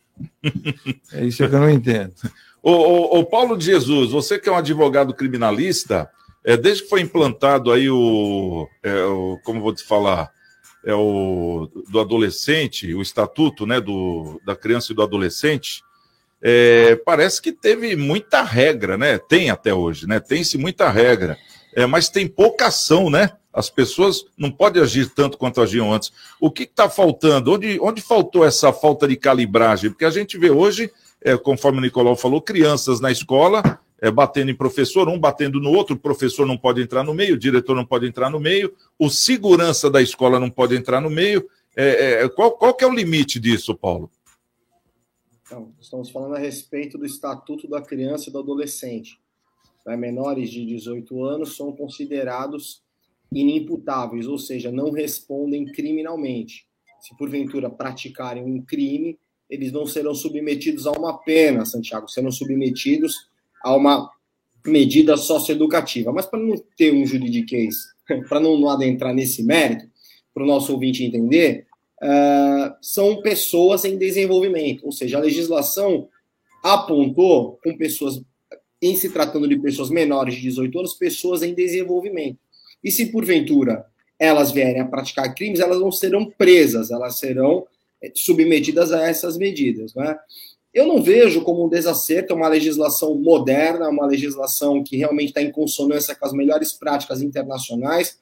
É 1.13 1.25
isso 1.25 1.37
que 1.37 1.55
eu 1.55 1.59
não 1.59 1.69
entendo. 1.69 2.13
O, 2.61 2.71
o, 2.71 3.19
o, 3.19 3.25
Paulo 3.25 3.57
de 3.57 3.65
Jesus, 3.65 4.11
você 4.11 4.37
que 4.37 4.47
é 4.47 4.51
um 4.51 4.57
advogado 4.57 5.15
criminalista, 5.15 6.07
é, 6.45 6.55
desde 6.55 6.83
que 6.83 6.89
foi 6.89 7.01
implantado 7.01 7.71
aí 7.71 7.89
o, 7.89 8.67
é, 8.83 9.03
o 9.05 9.39
como 9.43 9.61
vou 9.61 9.73
te 9.73 9.83
falar, 9.83 10.31
é 10.85 10.93
o 10.93 11.67
do 11.89 11.99
adolescente, 11.99 12.93
o 12.93 13.01
estatuto, 13.01 13.65
né, 13.65 13.81
do, 13.81 14.39
da 14.45 14.55
criança 14.55 14.91
e 14.91 14.95
do 14.95 15.01
adolescente, 15.01 15.81
é, 16.41 16.95
parece 17.05 17.41
que 17.41 17.51
teve 17.51 17.95
muita 17.95 18.41
regra, 18.41 18.97
né? 18.97 19.17
Tem 19.17 19.49
até 19.49 19.73
hoje, 19.73 20.07
né? 20.07 20.19
Tem-se 20.19 20.57
muita 20.57 20.89
regra, 20.89 21.37
é, 21.75 21.85
mas 21.85 22.09
tem 22.09 22.27
pouca 22.27 22.67
ação, 22.67 23.09
né? 23.09 23.31
As 23.53 23.69
pessoas 23.69 24.25
não 24.37 24.49
podem 24.49 24.81
agir 24.81 25.09
tanto 25.09 25.37
quanto 25.37 25.61
agiam 25.61 25.93
antes. 25.93 26.11
O 26.39 26.49
que 26.49 26.63
está 26.63 26.89
faltando? 26.89 27.53
Onde, 27.53 27.79
onde 27.81 28.01
faltou 28.01 28.45
essa 28.45 28.71
falta 28.71 29.07
de 29.07 29.17
calibragem? 29.17 29.89
Porque 29.89 30.05
a 30.05 30.09
gente 30.09 30.37
vê 30.37 30.49
hoje, 30.49 30.89
é, 31.21 31.35
conforme 31.35 31.79
o 31.79 31.81
Nicolau 31.81 32.15
falou, 32.15 32.41
crianças 32.41 33.01
na 33.01 33.11
escola 33.11 33.79
é, 34.01 34.09
batendo 34.09 34.49
em 34.49 34.55
professor, 34.55 35.07
um 35.07 35.19
batendo 35.19 35.59
no 35.59 35.69
outro, 35.69 35.95
o 35.95 35.99
professor 35.99 36.45
não 36.45 36.57
pode 36.57 36.81
entrar 36.81 37.03
no 37.03 37.13
meio, 37.13 37.35
o 37.35 37.39
diretor 37.39 37.75
não 37.75 37.85
pode 37.85 38.07
entrar 38.07 38.31
no 38.31 38.39
meio, 38.39 38.73
o 38.97 39.09
segurança 39.09 39.91
da 39.91 40.01
escola 40.01 40.39
não 40.39 40.49
pode 40.49 40.75
entrar 40.75 40.99
no 40.99 41.09
meio. 41.09 41.47
É, 41.75 42.23
é, 42.23 42.29
qual, 42.29 42.51
qual 42.51 42.73
que 42.73 42.83
é 42.83 42.87
o 42.87 42.93
limite 42.93 43.39
disso, 43.39 43.75
Paulo? 43.75 44.09
Então, 45.51 45.73
estamos 45.81 46.09
falando 46.09 46.35
a 46.35 46.39
respeito 46.39 46.97
do 46.97 47.05
Estatuto 47.05 47.67
da 47.67 47.81
Criança 47.81 48.29
e 48.29 48.31
do 48.31 48.39
Adolescente. 48.39 49.19
Né? 49.85 49.97
Menores 49.97 50.49
de 50.49 50.65
18 50.65 51.25
anos 51.25 51.57
são 51.57 51.73
considerados 51.73 52.81
inimputáveis, 53.29 54.27
ou 54.27 54.37
seja, 54.37 54.71
não 54.71 54.91
respondem 54.91 55.65
criminalmente. 55.65 56.65
Se 57.01 57.17
porventura 57.17 57.69
praticarem 57.69 58.45
um 58.45 58.61
crime, 58.61 59.19
eles 59.49 59.73
não 59.73 59.85
serão 59.85 60.15
submetidos 60.15 60.87
a 60.87 60.91
uma 60.91 61.17
pena, 61.17 61.65
Santiago, 61.65 62.07
serão 62.07 62.31
submetidos 62.31 63.29
a 63.61 63.75
uma 63.75 64.09
medida 64.65 65.17
socioeducativa. 65.17 66.13
Mas 66.13 66.25
para 66.25 66.39
não 66.39 66.55
ter 66.77 66.93
um 66.93 67.05
juridiquês, 67.05 67.75
para 68.29 68.39
não, 68.39 68.69
adentrar 68.69 69.13
nesse 69.13 69.43
mérito, 69.43 69.85
para 70.33 70.43
o 70.43 70.47
nosso 70.47 70.71
ouvinte 70.71 71.03
entender, 71.03 71.67
uh, 72.01 72.75
são 72.81 73.21
pessoas 73.21 73.85
em 73.85 73.97
desenvolvimento, 73.97 74.85
ou 74.85 74.91
seja, 74.91 75.17
a 75.17 75.21
legislação 75.21 76.09
apontou 76.63 77.59
com 77.63 77.77
pessoas, 77.77 78.21
em 78.81 78.95
se 78.95 79.09
tratando 79.09 79.47
de 79.47 79.59
pessoas 79.59 79.89
menores 79.89 80.35
de 80.35 80.41
18 80.41 80.79
anos, 80.79 80.93
pessoas 80.93 81.41
em 81.41 81.53
desenvolvimento. 81.53 82.37
E 82.83 82.91
se 82.91 83.11
porventura 83.11 83.85
elas 84.19 84.51
vierem 84.51 84.81
a 84.81 84.85
praticar 84.85 85.33
crimes, 85.33 85.59
elas 85.59 85.79
não 85.79 85.91
serão 85.91 86.29
presas, 86.29 86.91
elas 86.91 87.17
serão 87.17 87.65
eh, 88.01 88.11
submetidas 88.15 88.91
a 88.91 89.01
essas 89.07 89.35
medidas. 89.35 89.95
Né? 89.95 90.15
Eu 90.71 90.87
não 90.87 91.01
vejo 91.01 91.41
como 91.41 91.65
um 91.65 91.69
desacerto 91.69 92.35
uma 92.35 92.47
legislação 92.47 93.15
moderna, 93.15 93.89
uma 93.89 94.05
legislação 94.05 94.83
que 94.83 94.95
realmente 94.95 95.29
está 95.29 95.41
em 95.41 95.51
consonância 95.51 96.15
com 96.15 96.25
as 96.25 96.33
melhores 96.33 96.71
práticas 96.71 97.21
internacionais. 97.21 98.19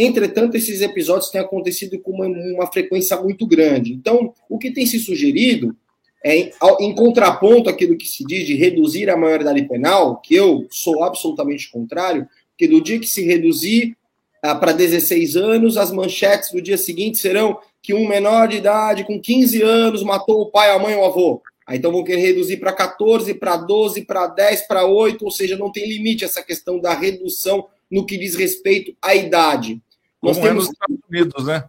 Entretanto, 0.00 0.56
esses 0.56 0.80
episódios 0.80 1.28
têm 1.28 1.40
acontecido 1.40 1.98
com 1.98 2.12
uma, 2.12 2.26
uma 2.26 2.72
frequência 2.72 3.16
muito 3.20 3.44
grande. 3.44 3.92
Então, 3.92 4.32
o 4.48 4.56
que 4.56 4.70
tem 4.70 4.86
se 4.86 5.00
sugerido 5.00 5.76
é, 6.24 6.52
em 6.80 6.94
contraponto 6.94 7.68
àquilo 7.68 7.96
que 7.96 8.06
se 8.06 8.24
diz 8.24 8.46
de 8.46 8.54
reduzir 8.54 9.10
a 9.10 9.16
maioridade 9.16 9.60
penal, 9.68 10.20
que 10.20 10.36
eu 10.36 10.68
sou 10.70 11.02
absolutamente 11.02 11.68
contrário, 11.68 12.28
que 12.56 12.68
do 12.68 12.80
dia 12.80 13.00
que 13.00 13.08
se 13.08 13.24
reduzir 13.24 13.96
ah, 14.40 14.54
para 14.54 14.70
16 14.70 15.36
anos, 15.36 15.76
as 15.76 15.90
manchetes 15.90 16.52
do 16.52 16.62
dia 16.62 16.78
seguinte 16.78 17.18
serão 17.18 17.58
que 17.82 17.92
um 17.92 18.06
menor 18.06 18.46
de 18.46 18.58
idade 18.58 19.04
com 19.04 19.20
15 19.20 19.62
anos 19.62 20.04
matou 20.04 20.42
o 20.42 20.50
pai, 20.50 20.70
a 20.70 20.78
mãe 20.78 20.94
ou 20.94 21.02
o 21.02 21.06
avô. 21.06 21.42
Aí 21.66 21.78
então 21.78 21.90
vão 21.90 22.04
querer 22.04 22.20
reduzir 22.20 22.58
para 22.58 22.72
14, 22.72 23.34
para 23.34 23.56
12, 23.56 24.04
para 24.04 24.28
10, 24.28 24.62
para 24.68 24.86
8, 24.86 25.24
ou 25.24 25.30
seja, 25.30 25.56
não 25.56 25.72
tem 25.72 25.88
limite 25.88 26.24
essa 26.24 26.42
questão 26.42 26.78
da 26.80 26.94
redução 26.94 27.66
no 27.90 28.06
que 28.06 28.16
diz 28.16 28.36
respeito 28.36 28.94
à 29.02 29.14
idade. 29.14 29.80
Nós 30.22 30.36
como 30.36 30.48
temos... 30.48 30.64
é 30.64 30.68
nos 30.68 30.72
Estados 30.72 30.98
Unidos, 31.08 31.46
né? 31.46 31.64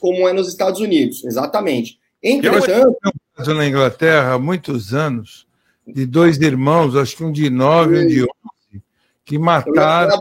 Como 0.00 0.28
é 0.28 0.32
nos 0.32 0.48
Estados 0.48 0.80
Unidos, 0.80 1.24
exatamente. 1.24 1.98
Entretanto. 2.22 2.96
Eu 3.46 3.54
na 3.54 3.66
Inglaterra 3.66 4.34
há 4.34 4.38
muitos 4.38 4.92
anos, 4.92 5.46
de 5.86 6.04
dois 6.04 6.38
irmãos, 6.38 6.96
acho 6.96 7.16
que 7.16 7.24
um 7.24 7.32
de 7.32 7.48
9 7.48 7.96
e 7.96 8.04
um 8.04 8.08
de 8.08 8.22
11, 8.22 8.82
que 9.24 9.38
mataram. 9.38 10.20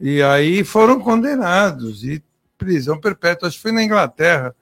E 0.00 0.22
aí 0.22 0.64
foram 0.64 1.00
condenados 1.00 2.04
e 2.04 2.22
prisão 2.56 3.00
perpétua. 3.00 3.48
Acho 3.48 3.56
que 3.56 3.62
foi 3.62 3.72
na 3.72 3.82
Inglaterra. 3.82 4.54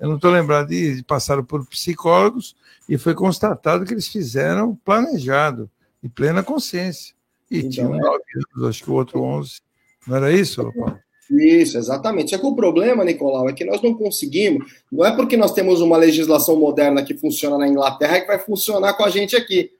Eu 0.00 0.08
não 0.08 0.16
estou 0.16 0.30
lembrado 0.30 0.68
de 0.68 1.02
passaram 1.06 1.44
por 1.44 1.66
psicólogos 1.66 2.56
e 2.88 2.98
foi 2.98 3.14
constatado 3.14 3.84
que 3.84 3.92
eles 3.92 4.08
fizeram 4.08 4.74
planejado, 4.84 5.70
em 6.02 6.08
plena 6.08 6.42
consciência. 6.42 7.14
E 7.50 7.58
então, 7.58 7.70
tinham 7.70 7.94
é. 7.94 7.98
nove 7.98 8.24
anos, 8.34 8.68
acho 8.68 8.82
que 8.82 8.90
o 8.90 8.94
outro 8.94 9.22
onze. 9.22 9.60
Não 10.06 10.16
era 10.16 10.32
isso, 10.32 10.62
Paulo? 10.72 10.98
Isso, 11.30 11.78
exatamente. 11.78 12.30
Só 12.30 12.38
que 12.38 12.46
o 12.46 12.54
problema, 12.54 13.04
Nicolau, 13.04 13.48
é 13.48 13.52
que 13.52 13.64
nós 13.64 13.80
não 13.80 13.94
conseguimos. 13.94 14.64
Não 14.92 15.04
é 15.04 15.14
porque 15.14 15.36
nós 15.36 15.52
temos 15.52 15.80
uma 15.80 15.96
legislação 15.96 16.56
moderna 16.56 17.02
que 17.02 17.14
funciona 17.14 17.56
na 17.56 17.68
Inglaterra 17.68 18.20
que 18.20 18.26
vai 18.26 18.38
funcionar 18.38 18.94
com 18.94 19.04
a 19.04 19.10
gente 19.10 19.34
aqui. 19.34 19.70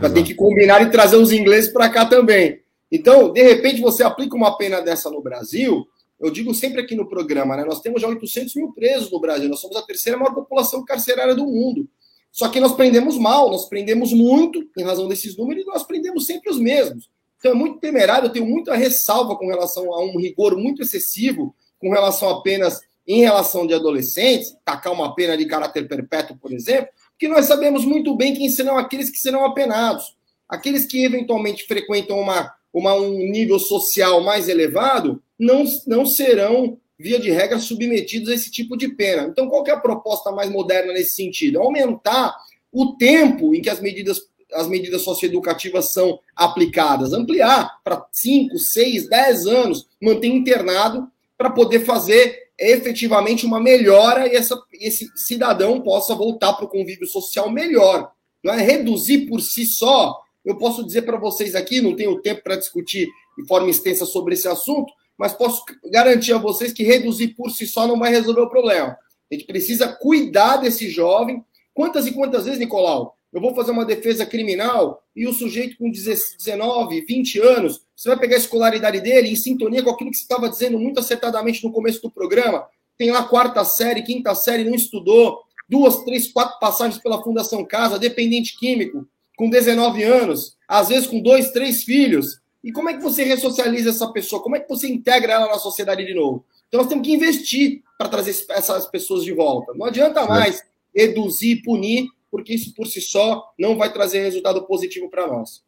Vai 0.00 0.12
ter 0.12 0.22
que 0.22 0.34
combinar 0.34 0.80
e 0.82 0.90
trazer 0.90 1.16
os 1.16 1.32
ingleses 1.32 1.72
para 1.72 1.88
cá 1.88 2.06
também. 2.06 2.60
Então, 2.90 3.32
de 3.32 3.42
repente, 3.42 3.80
você 3.80 4.02
aplica 4.02 4.36
uma 4.36 4.56
pena 4.56 4.80
dessa 4.80 5.10
no 5.10 5.20
Brasil. 5.20 5.86
Eu 6.20 6.30
digo 6.30 6.54
sempre 6.54 6.80
aqui 6.80 6.94
no 6.94 7.08
programa, 7.08 7.56
né? 7.56 7.64
Nós 7.64 7.80
temos 7.80 8.00
já 8.00 8.08
800 8.08 8.54
mil 8.54 8.72
presos 8.72 9.10
no 9.10 9.20
Brasil. 9.20 9.48
Nós 9.48 9.60
somos 9.60 9.76
a 9.76 9.82
terceira 9.82 10.18
maior 10.18 10.34
população 10.34 10.84
carcerária 10.84 11.34
do 11.34 11.44
mundo. 11.44 11.88
Só 12.30 12.48
que 12.48 12.60
nós 12.60 12.74
prendemos 12.74 13.18
mal, 13.18 13.50
nós 13.50 13.68
prendemos 13.68 14.12
muito 14.12 14.66
em 14.78 14.82
razão 14.82 15.08
desses 15.08 15.36
números 15.36 15.64
e 15.64 15.66
nós 15.66 15.82
prendemos 15.82 16.24
sempre 16.24 16.50
os 16.50 16.58
mesmos. 16.58 17.10
Então 17.42 17.50
é 17.50 17.54
muito 17.54 17.80
temerário, 17.80 18.26
eu 18.28 18.32
tenho 18.32 18.46
muita 18.46 18.76
ressalva 18.76 19.34
com 19.34 19.48
relação 19.48 19.92
a 19.92 20.00
um 20.00 20.16
rigor 20.16 20.56
muito 20.56 20.82
excessivo 20.82 21.52
com 21.80 21.90
relação 21.90 22.28
a 22.28 22.40
penas 22.40 22.80
em 23.04 23.20
relação 23.20 23.66
de 23.66 23.74
adolescentes, 23.74 24.54
tacar 24.64 24.92
uma 24.92 25.12
pena 25.12 25.36
de 25.36 25.44
caráter 25.46 25.88
perpétuo, 25.88 26.36
por 26.36 26.52
exemplo, 26.52 26.88
porque 27.10 27.26
nós 27.26 27.46
sabemos 27.46 27.84
muito 27.84 28.14
bem 28.14 28.32
quem 28.32 28.48
serão 28.48 28.78
aqueles 28.78 29.10
que 29.10 29.18
serão 29.18 29.44
apenados. 29.44 30.16
Aqueles 30.48 30.86
que 30.86 31.04
eventualmente 31.04 31.66
frequentam 31.66 32.20
uma 32.20 32.54
uma, 32.72 32.94
um 32.94 33.18
nível 33.30 33.58
social 33.58 34.22
mais 34.22 34.48
elevado, 34.48 35.22
não, 35.38 35.64
não 35.86 36.06
serão, 36.06 36.78
via 36.98 37.18
de 37.18 37.30
regra, 37.30 37.58
submetidos 37.58 38.30
a 38.30 38.34
esse 38.34 38.50
tipo 38.50 38.76
de 38.76 38.88
pena. 38.88 39.24
Então, 39.24 39.48
qual 39.48 39.66
é 39.66 39.72
a 39.72 39.80
proposta 39.80 40.30
mais 40.32 40.48
moderna 40.48 40.92
nesse 40.92 41.16
sentido? 41.16 41.60
Aumentar 41.60 42.34
o 42.70 42.96
tempo 42.96 43.54
em 43.54 43.60
que 43.60 43.68
as 43.68 43.80
medidas, 43.80 44.20
as 44.54 44.68
medidas 44.68 45.02
socioeducativas 45.02 45.92
são 45.92 46.18
aplicadas, 46.36 47.12
ampliar 47.12 47.80
para 47.82 48.06
5, 48.12 48.58
6, 48.58 49.08
10 49.08 49.46
anos, 49.46 49.88
manter 50.00 50.28
internado 50.28 51.08
para 51.36 51.50
poder 51.50 51.80
fazer 51.84 52.50
efetivamente 52.58 53.44
uma 53.44 53.60
melhora 53.60 54.28
e 54.28 54.36
essa, 54.36 54.60
esse 54.72 55.10
cidadão 55.16 55.80
possa 55.80 56.14
voltar 56.14 56.52
para 56.52 56.64
o 56.64 56.68
convívio 56.68 57.06
social 57.06 57.50
melhor. 57.50 58.12
Não 58.42 58.54
é 58.54 58.62
reduzir 58.62 59.26
por 59.26 59.40
si 59.40 59.66
só. 59.66 60.20
Eu 60.44 60.56
posso 60.56 60.84
dizer 60.84 61.02
para 61.02 61.16
vocês 61.16 61.54
aqui, 61.54 61.80
não 61.80 61.96
tenho 61.96 62.20
tempo 62.20 62.42
para 62.42 62.56
discutir 62.56 63.08
de 63.36 63.46
forma 63.46 63.70
extensa 63.70 64.04
sobre 64.04 64.34
esse 64.34 64.48
assunto, 64.48 64.92
mas 65.16 65.32
posso 65.32 65.64
garantir 65.90 66.32
a 66.32 66.38
vocês 66.38 66.72
que 66.72 66.82
reduzir 66.82 67.28
por 67.28 67.50
si 67.50 67.66
só 67.66 67.86
não 67.86 67.98
vai 67.98 68.10
resolver 68.10 68.42
o 68.42 68.50
problema. 68.50 68.96
A 69.30 69.34
gente 69.34 69.46
precisa 69.46 69.88
cuidar 69.88 70.58
desse 70.58 70.90
jovem. 70.90 71.44
Quantas 71.72 72.06
e 72.06 72.12
quantas 72.12 72.44
vezes, 72.44 72.58
Nicolau, 72.58 73.16
eu 73.32 73.40
vou 73.40 73.54
fazer 73.54 73.70
uma 73.70 73.84
defesa 73.84 74.26
criminal 74.26 75.02
e 75.16 75.26
o 75.26 75.32
sujeito 75.32 75.78
com 75.78 75.90
19, 75.90 77.00
20 77.00 77.40
anos, 77.40 77.80
você 77.96 78.10
vai 78.10 78.18
pegar 78.18 78.36
a 78.36 78.38
escolaridade 78.38 79.00
dele 79.00 79.30
em 79.30 79.36
sintonia 79.36 79.82
com 79.82 79.90
aquilo 79.90 80.10
que 80.10 80.16
você 80.16 80.24
estava 80.24 80.50
dizendo 80.50 80.78
muito 80.78 81.00
acertadamente 81.00 81.64
no 81.64 81.72
começo 81.72 82.02
do 82.02 82.10
programa. 82.10 82.66
Tem 82.98 83.10
lá 83.10 83.24
quarta 83.24 83.64
série, 83.64 84.02
quinta 84.02 84.34
série, 84.34 84.64
não 84.64 84.74
estudou, 84.74 85.40
duas, 85.68 86.04
três, 86.04 86.30
quatro 86.30 86.58
passagens 86.58 87.02
pela 87.02 87.22
Fundação 87.22 87.64
Casa, 87.64 87.98
dependente 87.98 88.58
químico, 88.58 89.08
com 89.36 89.48
19 89.48 90.02
anos, 90.02 90.56
às 90.68 90.90
vezes 90.90 91.06
com 91.06 91.20
dois, 91.20 91.50
três 91.52 91.82
filhos. 91.84 92.38
E 92.62 92.70
como 92.70 92.90
é 92.90 92.94
que 92.94 93.02
você 93.02 93.24
ressocializa 93.24 93.90
essa 93.90 94.12
pessoa? 94.12 94.42
Como 94.42 94.56
é 94.56 94.60
que 94.60 94.68
você 94.68 94.86
integra 94.86 95.32
ela 95.32 95.48
na 95.48 95.58
sociedade 95.58 96.04
de 96.04 96.14
novo? 96.14 96.44
Então 96.68 96.80
nós 96.80 96.88
temos 96.88 97.06
que 97.06 97.12
investir 97.12 97.82
para 97.98 98.08
trazer 98.08 98.44
essas 98.50 98.86
pessoas 98.86 99.24
de 99.24 99.32
volta. 99.32 99.72
Não 99.74 99.86
adianta 99.86 100.26
mais 100.26 100.62
reduzir, 100.94 101.62
punir, 101.62 102.08
porque 102.32 102.54
isso 102.54 102.74
por 102.74 102.86
si 102.86 103.02
só 103.02 103.44
não 103.58 103.76
vai 103.76 103.92
trazer 103.92 104.22
resultado 104.22 104.66
positivo 104.66 105.10
para 105.10 105.26
nós. 105.26 105.62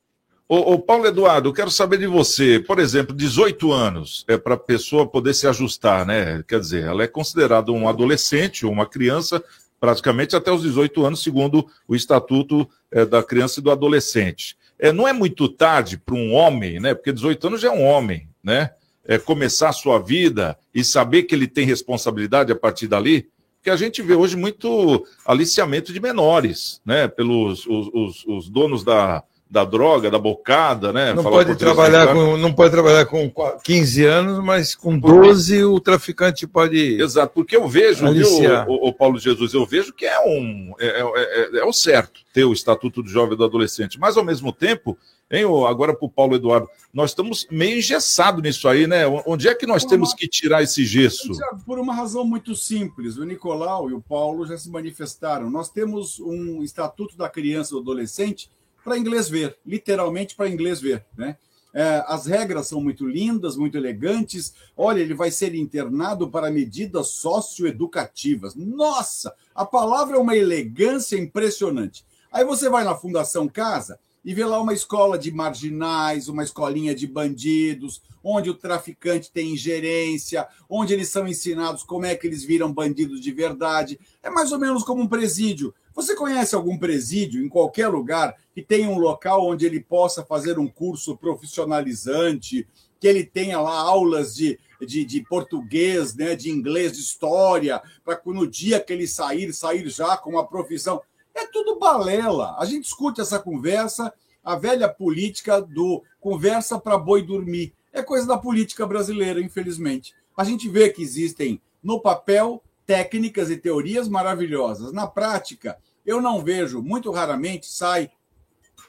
Ô, 0.49 0.79
Paulo 0.79 1.07
Eduardo, 1.07 1.49
eu 1.49 1.53
quero 1.53 1.71
saber 1.71 1.99
de 1.99 2.07
você. 2.07 2.59
Por 2.61 2.79
exemplo, 2.79 3.15
18 3.15 3.73
anos 3.73 4.25
é 4.29 4.37
para 4.37 4.55
a 4.55 4.59
pessoa 4.59 5.07
poder 5.07 5.35
se 5.35 5.47
ajustar, 5.47 6.07
né? 6.07 6.43
Quer 6.47 6.61
dizer, 6.61 6.85
ela 6.85 7.03
é 7.03 7.07
considerada 7.07 7.73
um 7.73 7.89
adolescente 7.89 8.67
ou 8.67 8.73
uma 8.73 8.87
criança 8.87 9.43
praticamente 9.81 10.37
até 10.37 10.51
os 10.51 10.63
18 10.63 11.05
anos, 11.05 11.23
segundo 11.23 11.67
o 11.89 11.95
Estatuto 11.95 12.69
é, 12.91 13.05
da 13.05 13.23
Criança 13.23 13.61
e 13.61 13.63
do 13.63 13.71
Adolescente. 13.71 14.57
É, 14.79 14.93
não 14.93 15.09
é 15.09 15.13
muito 15.13 15.49
tarde 15.49 15.97
para 15.99 16.15
um 16.15 16.33
homem, 16.33 16.79
né? 16.79 16.95
Porque 16.95 17.13
18 17.13 17.47
anos 17.47 17.61
já 17.61 17.69
é 17.69 17.71
um 17.71 17.83
homem, 17.83 18.29
né? 18.43 18.71
É, 19.07 19.19
começar 19.19 19.71
a 19.71 19.73
sua 19.73 19.99
vida 19.99 20.59
e 20.75 20.83
saber 20.83 21.25
que 21.25 21.35
ele 21.35 21.47
tem 21.47 21.67
responsabilidade 21.67 22.53
a 22.53 22.57
partir 22.57 22.87
dali 22.87 23.29
que 23.65 23.71
a 23.71 23.77
gente 23.77 24.03
vê 24.03 24.15
hoje 24.15 24.37
muito 24.37 25.07
aliciamento 25.25 25.91
de 25.91 25.99
menores, 25.99 26.83
né? 26.85 27.09
Pelos 27.09 27.67
os, 27.67 27.89
os, 27.95 28.25
os 28.27 28.49
donos 28.51 28.85
da, 28.85 29.25
da 29.51 29.65
droga, 29.65 30.11
da 30.11 30.19
bocada, 30.19 30.93
né? 30.93 31.15
Não 31.15 31.23
pode, 31.23 31.57
trabalhar 31.57 32.13
com, 32.13 32.37
não 32.37 32.53
pode 32.53 32.71
trabalhar 32.71 33.07
com 33.07 33.33
15 33.65 34.05
anos, 34.05 34.45
mas 34.45 34.75
com 34.75 34.99
12 34.99 35.65
o 35.65 35.81
traficante 35.81 36.47
pode. 36.47 37.01
Exato, 37.01 37.33
porque 37.33 37.57
eu 37.57 37.67
vejo, 37.67 38.13
viu, 38.13 38.29
o, 38.69 38.89
o, 38.89 38.93
Paulo 38.93 39.19
Jesus, 39.19 39.55
eu 39.55 39.65
vejo 39.65 39.95
que 39.95 40.05
é 40.05 40.21
um 40.21 40.75
é, 40.79 40.87
é, 40.87 41.01
é, 41.01 41.59
é 41.61 41.65
o 41.65 41.73
certo 41.73 42.21
ter 42.35 42.45
o 42.45 42.53
Estatuto 42.53 43.03
do 43.03 43.09
Jovem 43.09 43.33
e 43.33 43.39
do 43.39 43.45
Adolescente, 43.45 43.99
mas 43.99 44.19
ao 44.19 44.25
mesmo 44.25 44.53
tempo 44.53 44.99
Hein, 45.31 45.45
agora 45.67 45.95
para 45.95 46.07
o 46.07 46.11
Paulo 46.11 46.35
Eduardo, 46.35 46.69
nós 46.93 47.11
estamos 47.11 47.47
meio 47.51 47.79
engessados 47.79 48.43
nisso 48.43 48.69
aí, 48.69 48.87
né? 48.87 49.07
Onde 49.27 49.49
é 49.49 49.55
que 49.55 49.67
nós 49.67 49.83
por 49.83 49.91
temos 49.91 50.11
uma... 50.11 50.17
que 50.17 50.29
tirar 50.29 50.63
esse 50.63 50.85
gesso? 50.85 51.33
Por 51.65 51.79
uma 51.79 51.95
razão 51.95 52.25
muito 52.25 52.55
simples. 52.55 53.17
O 53.17 53.25
Nicolau 53.25 53.91
e 53.91 53.95
o 53.95 54.03
Paulo 54.03 54.47
já 54.47 54.57
se 54.57 54.71
manifestaram. 54.71 55.51
Nós 55.51 55.71
temos 55.71 56.21
um 56.21 56.63
Estatuto 56.63 57.17
da 57.17 57.29
Criança 57.29 57.71
e 57.71 57.75
do 57.75 57.81
Adolescente 57.81 58.51
para 58.85 58.99
inglês 58.99 59.29
ver, 59.29 59.57
literalmente 59.65 60.37
para 60.37 60.49
inglês 60.49 60.81
ver, 60.81 61.05
né? 61.17 61.39
É, 61.77 62.05
as 62.07 62.27
regras 62.27 62.69
são 62.69 62.81
muito 62.81 63.05
lindas, 63.05 63.57
muito 63.57 63.77
elegantes. 63.77 64.55
Olha, 64.77 65.01
ele 65.01 65.13
vai 65.13 65.33
ser 65.33 65.57
internado 65.57 66.31
para 66.31 66.49
medidas 66.49 67.09
socioeducativas. 67.09 68.55
Nossa, 68.55 69.35
a 69.53 69.67
palavra 69.67 70.17
é 70.17 70.21
uma 70.21 70.37
elegância 70.37 71.17
impressionante. 71.17 72.05
Aí 72.31 72.45
você 72.45 72.69
vai 72.69 72.85
na 72.85 72.95
Fundação 72.95 73.49
Casa, 73.49 73.99
e 74.25 74.33
vê 74.33 74.45
lá 74.45 74.61
uma 74.61 74.73
escola 74.73 75.19
de 75.19 75.31
marginais, 75.31 76.29
uma 76.29 76.43
escolinha 76.43 76.95
de 76.95 77.07
bandidos, 77.07 78.01
onde 78.23 78.49
o 78.49 78.55
traficante 78.55 79.31
tem 79.31 79.53
ingerência, 79.53 80.49
onde 80.69 80.95
eles 80.95 81.11
são 81.11 81.29
ensinados 81.29 81.83
como 81.83 82.07
é 82.07 82.15
que 82.15 82.27
eles 82.27 82.43
viram 82.43 82.73
bandidos 82.73 83.21
de 83.21 83.31
verdade. 83.31 84.01
É 84.23 84.31
mais 84.31 84.51
ou 84.51 84.59
menos 84.59 84.83
como 84.83 85.03
um 85.03 85.09
presídio. 85.09 85.75
Você 85.95 86.17
conhece 86.17 86.55
algum 86.55 86.79
presídio 86.79 87.45
em 87.45 87.49
qualquer 87.49 87.89
lugar 87.89 88.35
que 88.55 88.63
tenha 88.63 88.89
um 88.89 88.99
local 88.99 89.47
onde 89.47 89.67
ele 89.67 89.81
possa 89.81 90.25
fazer 90.25 90.59
um 90.59 90.67
curso 90.67 91.17
profissionalizante, 91.17 92.67
que 92.99 93.07
ele 93.07 93.25
tenha 93.25 93.61
lá 93.61 93.79
aulas 93.79 94.35
de, 94.35 94.59
de, 94.81 95.05
de 95.05 95.23
português, 95.23 96.15
né, 96.15 96.35
de 96.35 96.51
inglês, 96.51 96.93
de 96.93 97.01
história, 97.01 97.83
para 98.03 98.19
no 98.25 98.47
dia 98.47 98.81
que 98.81 98.93
ele 98.93 99.07
sair, 99.07 99.53
sair 99.53 99.87
já 99.91 100.17
com 100.17 100.31
uma 100.31 100.47
profissão. 100.47 101.03
É 101.35 101.47
tudo 101.47 101.79
balela. 101.79 102.57
A 102.59 102.65
gente 102.65 102.85
escuta 102.85 103.23
essa 103.23 103.39
conversa, 103.39 104.13
a 104.43 104.57
velha 104.57 104.89
política 104.89 105.61
do 105.61 106.03
conversa 106.21 106.79
para 106.79 106.97
boi 106.97 107.23
dormir. 107.23 107.75
É 107.93 108.03
coisa 108.03 108.27
da 108.27 108.39
política 108.39 108.87
brasileira, 108.87 109.41
infelizmente. 109.41 110.15
A 110.37 110.45
gente 110.45 110.69
vê 110.69 110.91
que 110.91 111.03
existem 111.03 111.61
no 111.83 112.01
papel 112.01 112.63
técnicas 112.87 113.51
e 113.51 113.57
teorias 113.57 114.09
maravilhosas. 114.09 114.93
Na 114.93 115.07
prática, 115.07 115.79
eu 116.05 116.21
não 116.21 116.43
vejo, 116.43 116.83
muito 116.83 117.11
raramente 117.11 117.67
sai 117.67 118.11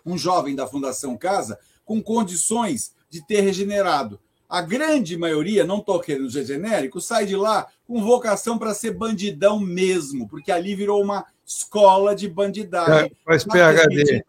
um 0.05 0.17
jovem 0.17 0.55
da 0.55 0.67
Fundação 0.67 1.17
Casa 1.17 1.57
com 1.83 2.01
condições 2.01 2.93
de 3.09 3.25
ter 3.25 3.41
regenerado. 3.41 4.19
A 4.47 4.61
grande 4.61 5.17
maioria, 5.17 5.63
não 5.63 5.79
estou 5.79 5.99
querendo 5.99 6.29
ser 6.29 6.45
genérico, 6.45 7.01
sai 7.01 7.25
de 7.25 7.35
lá 7.35 7.67
com 7.87 8.03
vocação 8.03 8.57
para 8.57 8.73
ser 8.73 8.91
bandidão 8.91 9.59
mesmo, 9.59 10.27
porque 10.27 10.51
ali 10.51 10.75
virou 10.75 11.01
uma 11.01 11.25
escola 11.45 12.15
de 12.15 12.27
bandidagem. 12.27 13.11
É, 13.11 13.23
faz 13.23 13.43
PHD. 13.43 14.25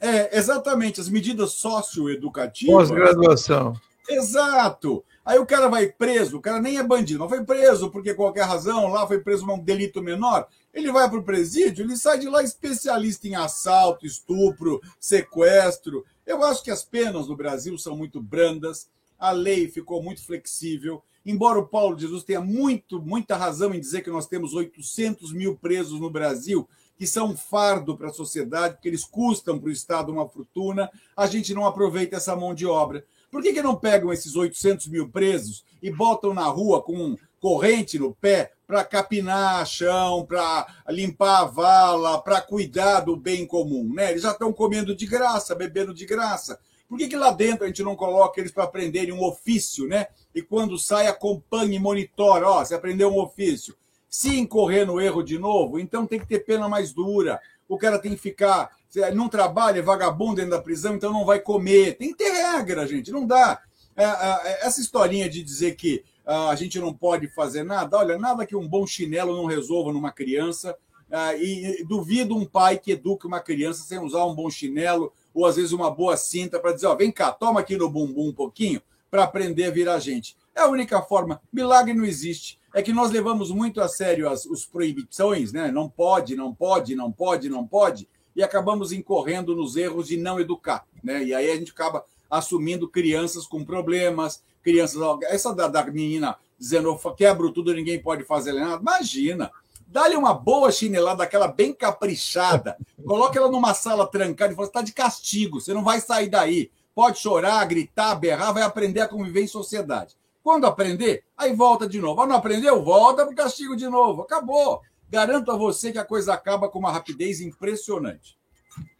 É, 0.00 0.36
exatamente, 0.36 1.00
as 1.00 1.08
medidas 1.08 1.52
socioeducativas. 1.52 2.88
Pós-graduação. 2.88 3.74
Exato. 4.08 5.04
Aí 5.24 5.38
o 5.38 5.46
cara 5.46 5.68
vai 5.68 5.86
preso, 5.86 6.38
o 6.38 6.40
cara 6.40 6.60
nem 6.60 6.78
é 6.78 6.82
bandido, 6.82 7.20
não 7.20 7.28
foi 7.28 7.44
preso 7.44 7.88
porque 7.90 8.12
qualquer 8.12 8.42
razão, 8.42 8.88
lá 8.88 9.06
foi 9.06 9.20
preso 9.20 9.46
por 9.46 9.54
um 9.54 9.62
delito 9.62 10.02
menor. 10.02 10.48
Ele 10.74 10.90
vai 10.90 11.08
para 11.08 11.18
o 11.18 11.22
presídio, 11.22 11.84
ele 11.84 11.96
sai 11.96 12.18
de 12.18 12.28
lá 12.28 12.42
especialista 12.42 13.28
em 13.28 13.36
assalto, 13.36 14.04
estupro, 14.04 14.80
sequestro. 14.98 16.04
Eu 16.26 16.42
acho 16.42 16.64
que 16.64 16.72
as 16.72 16.82
penas 16.82 17.28
no 17.28 17.36
Brasil 17.36 17.78
são 17.78 17.96
muito 17.96 18.20
brandas, 18.20 18.88
a 19.16 19.30
lei 19.30 19.68
ficou 19.68 20.02
muito 20.02 20.24
flexível. 20.24 21.00
Embora 21.24 21.58
o 21.58 21.66
Paulo 21.66 21.98
Jesus 21.98 22.24
tenha 22.24 22.40
muito, 22.40 23.00
muita 23.00 23.36
razão 23.36 23.72
em 23.72 23.80
dizer 23.80 24.02
que 24.02 24.10
nós 24.10 24.26
temos 24.26 24.54
800 24.54 25.32
mil 25.32 25.56
presos 25.56 26.00
no 26.00 26.10
Brasil, 26.10 26.68
que 26.98 27.06
são 27.06 27.30
um 27.30 27.36
fardo 27.36 27.96
para 27.96 28.08
a 28.08 28.12
sociedade, 28.12 28.74
porque 28.74 28.88
eles 28.88 29.04
custam 29.04 29.58
para 29.58 29.68
o 29.68 29.72
Estado 29.72 30.12
uma 30.12 30.28
fortuna, 30.28 30.90
a 31.16 31.26
gente 31.26 31.54
não 31.54 31.66
aproveita 31.66 32.16
essa 32.16 32.36
mão 32.36 32.54
de 32.54 32.66
obra. 32.66 33.04
Por 33.30 33.42
que, 33.42 33.52
que 33.52 33.62
não 33.62 33.74
pegam 33.74 34.12
esses 34.12 34.36
800 34.36 34.88
mil 34.88 35.08
presos 35.08 35.64
e 35.82 35.90
botam 35.90 36.34
na 36.34 36.44
rua 36.44 36.82
com 36.82 37.16
corrente 37.40 37.98
no 37.98 38.14
pé 38.14 38.52
para 38.66 38.84
capinar 38.84 39.66
chão, 39.66 40.24
para 40.26 40.66
limpar 40.90 41.40
a 41.40 41.44
vala, 41.44 42.22
para 42.22 42.40
cuidar 42.40 43.00
do 43.00 43.16
bem 43.16 43.46
comum? 43.46 43.90
Né? 43.94 44.10
Eles 44.10 44.22
já 44.22 44.32
estão 44.32 44.52
comendo 44.52 44.94
de 44.94 45.06
graça, 45.06 45.54
bebendo 45.54 45.94
de 45.94 46.04
graça. 46.04 46.58
Por 46.88 46.98
que, 46.98 47.08
que 47.08 47.16
lá 47.16 47.32
dentro 47.32 47.64
a 47.64 47.68
gente 47.68 47.82
não 47.82 47.96
coloca 47.96 48.38
eles 48.38 48.52
para 48.52 48.64
aprenderem 48.64 49.14
um 49.14 49.24
ofício, 49.24 49.88
né? 49.88 50.08
E 50.34 50.40
quando 50.40 50.78
sai, 50.78 51.06
acompanhe 51.06 51.78
monitore. 51.78 52.44
Ó, 52.44 52.64
você 52.64 52.74
aprendeu 52.74 53.10
um 53.10 53.18
ofício. 53.18 53.76
Se 54.08 54.38
incorrer 54.38 54.86
no 54.86 55.00
erro 55.00 55.22
de 55.22 55.38
novo, 55.38 55.78
então 55.78 56.06
tem 56.06 56.18
que 56.18 56.26
ter 56.26 56.40
pena 56.40 56.68
mais 56.68 56.92
dura. 56.92 57.40
O 57.68 57.78
cara 57.78 57.98
tem 57.98 58.12
que 58.12 58.20
ficar. 58.20 58.70
Não 59.14 59.28
trabalha, 59.28 59.78
é 59.78 59.82
vagabundo 59.82 60.36
dentro 60.36 60.50
da 60.50 60.60
prisão, 60.60 60.94
então 60.94 61.12
não 61.12 61.24
vai 61.24 61.40
comer. 61.40 61.96
Tem 61.96 62.10
que 62.10 62.18
ter 62.18 62.30
regra, 62.30 62.86
gente. 62.86 63.10
Não 63.10 63.26
dá. 63.26 63.62
É, 63.96 64.04
é, 64.04 64.66
essa 64.66 64.80
historinha 64.80 65.28
de 65.28 65.42
dizer 65.42 65.76
que 65.76 66.04
ah, 66.26 66.50
a 66.50 66.54
gente 66.54 66.78
não 66.78 66.94
pode 66.94 67.28
fazer 67.28 67.62
nada, 67.62 67.98
olha, 67.98 68.18
nada 68.18 68.46
que 68.46 68.56
um 68.56 68.66
bom 68.66 68.86
chinelo 68.86 69.36
não 69.36 69.46
resolva 69.46 69.92
numa 69.92 70.12
criança. 70.12 70.76
Ah, 71.10 71.34
e 71.34 71.84
duvido 71.86 72.34
um 72.34 72.44
pai 72.44 72.78
que 72.78 72.92
eduque 72.92 73.26
uma 73.26 73.40
criança 73.40 73.82
sem 73.82 73.98
usar 73.98 74.24
um 74.24 74.34
bom 74.34 74.48
chinelo 74.48 75.12
ou 75.34 75.44
às 75.44 75.56
vezes 75.56 75.72
uma 75.72 75.90
boa 75.90 76.16
cinta 76.16 76.58
para 76.58 76.72
dizer, 76.72 76.86
ó, 76.86 76.94
vem 76.94 77.10
cá, 77.10 77.32
toma 77.32 77.60
aqui 77.60 77.76
no 77.76 77.90
bumbum 77.90 78.28
um 78.28 78.32
pouquinho 78.32 78.80
para 79.12 79.24
aprender 79.24 79.64
a 79.64 79.70
virar 79.70 79.98
gente. 79.98 80.34
É 80.56 80.62
a 80.62 80.68
única 80.68 81.02
forma. 81.02 81.38
Milagre 81.52 81.92
não 81.92 82.02
existe. 82.02 82.58
É 82.72 82.80
que 82.80 82.94
nós 82.94 83.10
levamos 83.10 83.50
muito 83.50 83.78
a 83.82 83.86
sério 83.86 84.26
as 84.26 84.46
os 84.46 84.64
proibições, 84.64 85.52
né? 85.52 85.70
Não 85.70 85.86
pode, 85.86 86.34
não 86.34 86.54
pode, 86.54 86.94
não 86.96 87.12
pode, 87.12 87.50
não 87.50 87.66
pode, 87.66 88.08
e 88.34 88.42
acabamos 88.42 88.90
incorrendo 88.90 89.54
nos 89.54 89.76
erros 89.76 90.08
de 90.08 90.16
não 90.16 90.40
educar, 90.40 90.86
né? 91.04 91.22
E 91.22 91.34
aí 91.34 91.50
a 91.50 91.56
gente 91.56 91.72
acaba 91.72 92.06
assumindo 92.30 92.88
crianças 92.88 93.46
com 93.46 93.62
problemas, 93.62 94.42
crianças. 94.62 95.02
Essa 95.24 95.54
da, 95.54 95.68
da 95.68 95.84
menina 95.84 96.38
dizendo 96.58 96.98
quebro 97.14 97.52
tudo, 97.52 97.74
ninguém 97.74 98.00
pode 98.00 98.24
fazer 98.24 98.54
nada. 98.54 98.80
Imagina. 98.80 99.52
Dá-lhe 99.86 100.16
uma 100.16 100.32
boa 100.32 100.72
chinelada, 100.72 101.22
aquela 101.22 101.48
bem 101.48 101.74
caprichada. 101.74 102.78
Coloca 103.04 103.38
ela 103.38 103.50
numa 103.50 103.74
sala 103.74 104.06
trancada 104.06 104.54
e 104.54 104.56
fala: 104.56 104.68
está 104.68 104.80
de 104.80 104.92
castigo, 104.92 105.60
você 105.60 105.74
não 105.74 105.84
vai 105.84 106.00
sair 106.00 106.30
daí. 106.30 106.70
Pode 106.94 107.18
chorar, 107.18 107.64
gritar, 107.66 108.14
berrar, 108.14 108.52
vai 108.52 108.62
aprender 108.62 109.00
a 109.00 109.08
conviver 109.08 109.42
em 109.42 109.46
sociedade. 109.46 110.14
Quando 110.42 110.66
aprender, 110.66 111.24
aí 111.36 111.54
volta 111.54 111.86
de 111.86 112.00
novo. 112.00 112.20
Ah, 112.20 112.26
não 112.26 112.36
aprendeu? 112.36 112.82
Volta 112.82 113.24
para 113.24 113.32
o 113.32 113.36
castigo 113.36 113.76
de 113.76 113.88
novo. 113.88 114.22
Acabou. 114.22 114.82
Garanto 115.08 115.50
a 115.50 115.56
você 115.56 115.92
que 115.92 115.98
a 115.98 116.04
coisa 116.04 116.34
acaba 116.34 116.68
com 116.68 116.78
uma 116.78 116.90
rapidez 116.90 117.40
impressionante. 117.40 118.36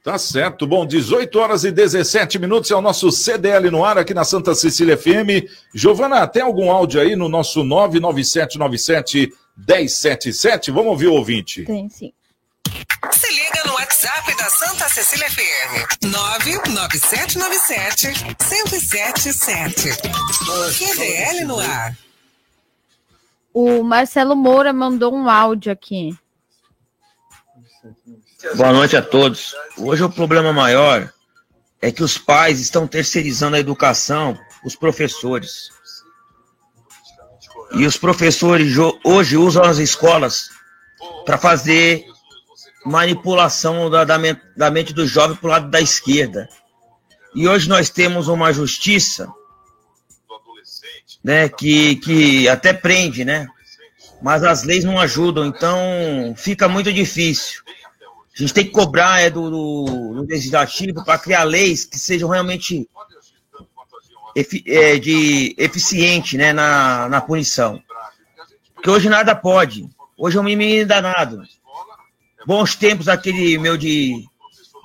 Tá 0.03 0.19
certo. 0.19 0.67
Bom, 0.67 0.87
18 0.87 1.39
horas 1.39 1.65
e 1.65 1.71
17 1.71 2.39
minutos 2.39 2.71
é 2.71 2.75
o 2.75 2.81
nosso 2.81 3.11
CDL 3.11 3.71
no 3.71 3.85
ar 3.85 3.99
aqui 3.99 4.13
na 4.13 4.25
Santa 4.25 4.55
Cecília 4.55 4.97
FM. 4.97 5.49
Giovana, 5.75 6.27
tem 6.27 6.43
algum 6.43 6.71
áudio 6.71 7.01
aí 7.01 7.17
no 7.17 7.29
nosso 7.29 7.65
99797 7.65 9.33
1077? 9.57 10.71
Vamos 10.71 10.89
ouvir 10.89 11.07
o 11.07 11.15
ouvinte. 11.15 11.65
Tem 11.65 11.89
sim. 11.89 12.13
WhatsApp 14.03 14.37
da 14.37 14.51
Santa 14.51 14.89
Cecília 14.89 15.31
FM. 15.31 16.07
99797 16.07 18.09
1077. 18.51 19.91
QDL 20.77 21.45
no 21.47 21.61
ar. 21.61 21.97
O 23.55 23.85
Marcelo 23.85 24.35
Moura 24.35 24.73
mandou 24.73 25.15
um 25.15 25.31
áudio 25.31 25.71
aqui. 25.71 26.19
Boa 28.57 28.73
noite 28.73 28.97
a 28.97 29.03
todos. 29.03 29.55
Hoje 29.79 30.03
o 30.03 30.11
problema 30.11 30.53
maior 30.53 31.09
é 31.81 31.93
que 31.93 32.03
os 32.03 32.19
pais 32.19 32.59
estão 32.59 32.89
terceirizando 32.89 33.55
a 33.55 33.61
educação, 33.61 34.37
os 34.65 34.75
professores. 34.75 35.71
E 37.77 37.87
os 37.87 37.97
professores 37.97 38.75
hoje 39.05 39.37
usam 39.37 39.63
as 39.63 39.79
escolas 39.79 40.51
para 41.25 41.39
fazer 41.39 42.12
manipulação 42.85 43.89
da, 43.91 44.05
da, 44.05 44.17
da 44.57 44.71
mente 44.71 44.93
do 44.93 45.07
jovem 45.07 45.37
para 45.37 45.47
o 45.47 45.51
lado 45.51 45.71
da 45.71 45.81
esquerda. 45.81 46.49
E 47.35 47.49
hoje 47.49 47.69
nós 47.69 47.89
temos 47.89 48.29
uma 48.29 48.53
justiça 48.53 49.33
né, 51.23 51.49
que, 51.49 51.97
que 51.97 52.49
até 52.49 52.73
prende, 52.73 53.25
né? 53.25 53.47
Mas 54.21 54.45
as 54.45 54.63
leis 54.63 54.85
não 54.85 55.01
ajudam, 55.01 55.47
então 55.47 55.79
fica 56.37 56.69
muito 56.69 56.93
difícil. 56.93 57.63
A 58.35 58.39
gente 58.39 58.55
tem 58.55 58.65
que 58.65 58.71
cobrar 58.71 59.21
é, 59.21 59.29
do, 59.29 59.51
do, 59.51 59.85
do 60.15 60.27
legislativo 60.27 61.05
para 61.05 61.19
criar 61.19 61.45
leis 61.45 61.85
que 61.85 61.99
sejam 61.99 62.29
realmente 62.29 62.89
efi, 64.35 64.65
é, 64.67 64.99
de 64.99 65.55
eficiente 65.59 66.37
né, 66.37 66.53
na, 66.53 67.09
na 67.09 67.21
punição. 67.21 67.83
Porque 68.75 68.91
hoje 68.91 69.09
nada 69.09 69.35
pode. 69.35 69.89
Hoje 70.17 70.39
é 70.39 70.41
um 70.41 70.45
mimimi 70.45 70.85
danado. 70.85 71.43
Bons 72.47 72.75
tempos 72.75 73.09
aquele 73.09 73.59
meu 73.59 73.77
de, 73.77 74.25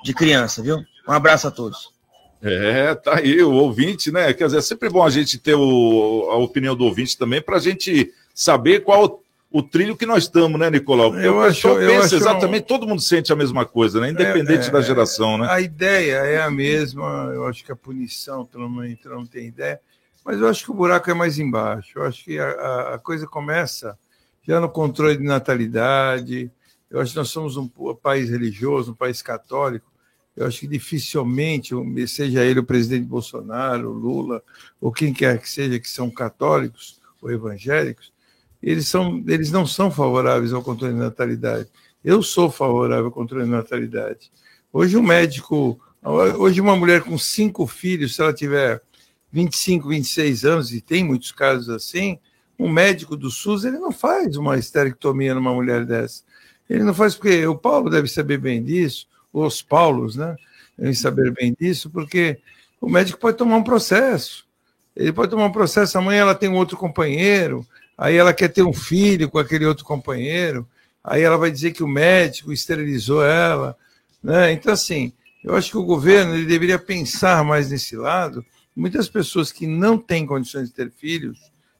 de 0.04 0.14
criança, 0.14 0.62
viu? 0.62 0.78
Um 1.08 1.12
abraço 1.12 1.48
a 1.48 1.50
todos. 1.50 1.90
É, 2.42 2.94
tá 2.94 3.16
aí, 3.16 3.42
o 3.42 3.52
ouvinte, 3.52 4.12
né? 4.12 4.32
Quer 4.32 4.46
dizer, 4.46 4.58
é 4.58 4.62
sempre 4.62 4.88
bom 4.88 5.04
a 5.04 5.10
gente 5.10 5.38
ter 5.38 5.54
o, 5.54 6.28
a 6.30 6.36
opinião 6.36 6.76
do 6.76 6.84
ouvinte 6.84 7.18
também, 7.18 7.42
para 7.42 7.56
a 7.56 7.60
gente 7.60 8.12
saber 8.32 8.84
qual 8.84 9.22
o 9.50 9.62
trilho 9.62 9.96
que 9.96 10.06
nós 10.06 10.24
estamos, 10.24 10.60
né, 10.60 10.70
Nicolau? 10.70 11.10
Porque 11.10 11.26
eu 11.26 11.40
acho, 11.40 11.66
eu 11.66 12.02
acho 12.02 12.14
exatamente, 12.14 12.66
todo 12.66 12.86
mundo 12.86 13.00
sente 13.00 13.32
a 13.32 13.36
mesma 13.36 13.64
coisa, 13.64 14.00
né? 14.00 14.10
Independente 14.10 14.68
é, 14.68 14.70
da 14.70 14.80
geração, 14.80 15.38
né? 15.38 15.48
A 15.50 15.60
ideia 15.60 16.16
é 16.16 16.40
a 16.40 16.50
mesma, 16.50 17.32
eu 17.34 17.46
acho 17.46 17.64
que 17.64 17.72
a 17.72 17.76
punição, 17.76 18.44
pelo 18.44 18.68
menos, 18.68 18.98
não 19.04 19.26
tem 19.26 19.46
ideia, 19.46 19.80
mas 20.24 20.38
eu 20.40 20.46
acho 20.46 20.64
que 20.64 20.70
o 20.70 20.74
buraco 20.74 21.10
é 21.10 21.14
mais 21.14 21.38
embaixo. 21.38 21.92
Eu 21.96 22.04
acho 22.04 22.22
que 22.24 22.38
a, 22.38 22.94
a 22.94 22.98
coisa 22.98 23.26
começa 23.26 23.98
já 24.46 24.60
no 24.60 24.68
controle 24.68 25.16
de 25.16 25.24
natalidade. 25.24 26.50
Eu 26.90 27.00
acho 27.00 27.12
que 27.12 27.18
nós 27.18 27.28
somos 27.28 27.56
um 27.56 27.68
país 27.94 28.30
religioso, 28.30 28.92
um 28.92 28.94
país 28.94 29.20
católico. 29.20 29.90
Eu 30.36 30.46
acho 30.46 30.60
que 30.60 30.68
dificilmente, 30.68 31.74
seja 32.06 32.44
ele 32.44 32.60
o 32.60 32.64
presidente 32.64 33.06
Bolsonaro, 33.06 33.90
Lula, 33.90 34.42
ou 34.80 34.92
quem 34.92 35.12
quer 35.12 35.40
que 35.40 35.50
seja, 35.50 35.78
que 35.78 35.88
são 35.88 36.10
católicos 36.10 37.00
ou 37.20 37.30
evangélicos, 37.30 38.12
eles, 38.62 38.88
são, 38.88 39.22
eles 39.26 39.50
não 39.50 39.66
são 39.66 39.90
favoráveis 39.90 40.52
ao 40.52 40.62
controle 40.62 40.94
de 40.94 41.00
natalidade. 41.00 41.68
Eu 42.04 42.22
sou 42.22 42.50
favorável 42.50 43.06
ao 43.06 43.12
controle 43.12 43.44
de 43.44 43.50
natalidade. 43.50 44.30
Hoje 44.72 44.96
um 44.96 45.02
médico, 45.02 45.80
hoje 46.02 46.60
uma 46.60 46.76
mulher 46.76 47.02
com 47.02 47.18
cinco 47.18 47.66
filhos, 47.66 48.14
se 48.14 48.22
ela 48.22 48.32
tiver 48.32 48.80
25, 49.32 49.88
26 49.88 50.44
anos, 50.44 50.72
e 50.72 50.80
tem 50.80 51.04
muitos 51.04 51.32
casos 51.32 51.68
assim, 51.68 52.18
um 52.58 52.68
médico 52.68 53.16
do 53.16 53.30
SUS, 53.30 53.64
ele 53.64 53.78
não 53.78 53.92
faz 53.92 54.36
uma 54.36 54.58
esterectomia 54.58 55.34
numa 55.34 55.52
mulher 55.52 55.84
dessa. 55.84 56.22
Ele 56.68 56.84
não 56.84 56.94
faz 56.94 57.14
porque 57.14 57.46
o 57.46 57.56
Paulo 57.56 57.88
deve 57.88 58.08
saber 58.08 58.38
bem 58.38 58.62
disso, 58.62 59.06
os 59.32 59.62
Paulos, 59.62 60.16
né? 60.16 60.36
Devem 60.76 60.94
saber 60.94 61.32
bem 61.32 61.56
disso, 61.58 61.90
porque 61.90 62.38
o 62.80 62.88
médico 62.88 63.18
pode 63.18 63.36
tomar 63.36 63.56
um 63.56 63.64
processo. 63.64 64.46
Ele 64.94 65.12
pode 65.12 65.30
tomar 65.30 65.46
um 65.46 65.52
processo, 65.52 65.96
amanhã 65.96 66.22
ela 66.22 66.34
tem 66.34 66.48
um 66.48 66.56
outro 66.56 66.76
companheiro, 66.76 67.66
aí 67.96 68.16
ela 68.16 68.34
quer 68.34 68.48
ter 68.48 68.62
um 68.62 68.72
filho 68.72 69.30
com 69.30 69.38
aquele 69.38 69.64
outro 69.64 69.84
companheiro, 69.84 70.66
aí 71.02 71.22
ela 71.22 71.38
vai 71.38 71.50
dizer 71.50 71.72
que 71.72 71.82
o 71.82 71.88
médico 71.88 72.52
esterilizou 72.52 73.24
ela, 73.24 73.76
né? 74.22 74.52
Então 74.52 74.72
assim, 74.72 75.12
eu 75.42 75.54
acho 75.54 75.70
que 75.70 75.78
o 75.78 75.84
governo 75.84 76.34
ele 76.34 76.46
deveria 76.46 76.78
pensar 76.78 77.44
mais 77.44 77.70
nesse 77.70 77.96
lado. 77.96 78.44
Muitas 78.74 79.08
pessoas 79.08 79.50
que 79.50 79.66
não 79.66 79.96
têm 79.96 80.26
condições 80.26 80.68
de 80.68 80.74
ter 80.74 80.90
filhos, 80.90 81.38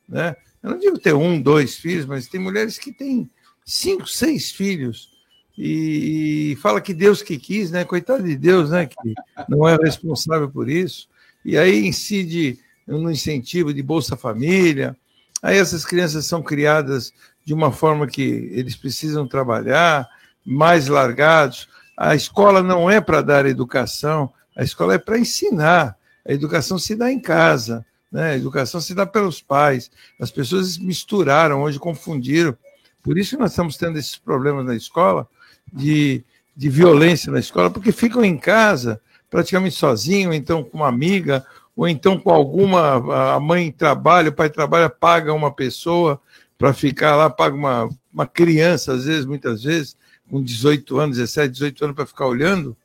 né? 0.08 0.34
Eu 0.62 0.70
não 0.70 0.78
digo 0.78 0.98
ter 0.98 1.14
um, 1.14 1.40
dois 1.40 1.76
filhos, 1.76 2.06
mas 2.06 2.26
tem 2.26 2.40
mulheres 2.40 2.78
que 2.78 2.92
têm 2.92 3.30
cinco, 3.70 4.08
seis 4.08 4.50
filhos 4.50 5.10
e, 5.56 6.56
fala 6.62 6.80
que 6.80 6.94
Deus 6.94 7.22
que 7.22 7.38
quis, 7.38 7.70
né? 7.70 7.84
Coitado 7.84 8.22
de 8.22 8.36
Deus, 8.36 8.70
né? 8.70 8.86
Que 8.86 9.14
não 9.48 9.68
é 9.68 9.76
responsável 9.76 10.48
por 10.48 10.68
isso. 10.68 11.08
E 11.44 11.58
aí 11.58 11.86
incide 11.86 12.58
no 12.86 13.10
incentivo 13.10 13.74
de 13.74 13.82
Bolsa 13.82 14.16
Família, 14.16 14.96
Aí 15.42 15.56
essas 15.56 15.84
crianças 15.84 16.26
são 16.26 16.42
criadas 16.42 17.12
de 17.44 17.54
uma 17.54 17.72
forma 17.72 18.06
que 18.06 18.50
eles 18.52 18.76
precisam 18.76 19.26
trabalhar, 19.26 20.08
mais 20.44 20.88
largados. 20.88 21.68
A 21.96 22.14
escola 22.14 22.62
não 22.62 22.90
é 22.90 23.00
para 23.00 23.22
dar 23.22 23.46
educação, 23.46 24.32
a 24.56 24.62
escola 24.62 24.94
é 24.94 24.98
para 24.98 25.18
ensinar. 25.18 25.96
A 26.26 26.32
educação 26.32 26.78
se 26.78 26.94
dá 26.94 27.10
em 27.10 27.20
casa, 27.20 27.86
né? 28.10 28.32
a 28.32 28.36
educação 28.36 28.80
se 28.80 28.94
dá 28.94 29.06
pelos 29.06 29.40
pais. 29.40 29.90
As 30.20 30.30
pessoas 30.30 30.76
misturaram, 30.76 31.62
hoje 31.62 31.78
confundiram. 31.78 32.56
Por 33.02 33.16
isso 33.18 33.38
nós 33.38 33.50
estamos 33.50 33.76
tendo 33.76 33.98
esses 33.98 34.16
problemas 34.16 34.66
na 34.66 34.74
escola, 34.74 35.28
de, 35.72 36.24
de 36.56 36.68
violência 36.68 37.30
na 37.30 37.38
escola, 37.38 37.70
porque 37.70 37.92
ficam 37.92 38.24
em 38.24 38.36
casa 38.36 39.00
praticamente 39.30 39.74
sozinhos, 39.76 40.34
então 40.34 40.64
com 40.64 40.78
uma 40.78 40.88
amiga, 40.88 41.44
ou 41.76 41.86
então 41.86 42.18
com 42.18 42.30
alguma, 42.30 43.34
a 43.34 43.40
mãe 43.40 43.70
trabalha, 43.70 44.30
o 44.30 44.32
pai 44.32 44.50
trabalha, 44.50 44.88
paga 44.88 45.32
uma 45.32 45.52
pessoa 45.52 46.20
para 46.56 46.72
ficar 46.72 47.14
lá, 47.14 47.30
paga 47.30 47.54
uma, 47.54 47.88
uma 48.12 48.26
criança, 48.26 48.92
às 48.92 49.04
vezes, 49.04 49.24
muitas 49.24 49.62
vezes, 49.62 49.96
com 50.28 50.42
18 50.42 50.98
anos, 50.98 51.16
17, 51.18 51.52
18 51.52 51.84
anos, 51.84 51.96
para 51.96 52.06
ficar 52.06 52.26
olhando, 52.26 52.76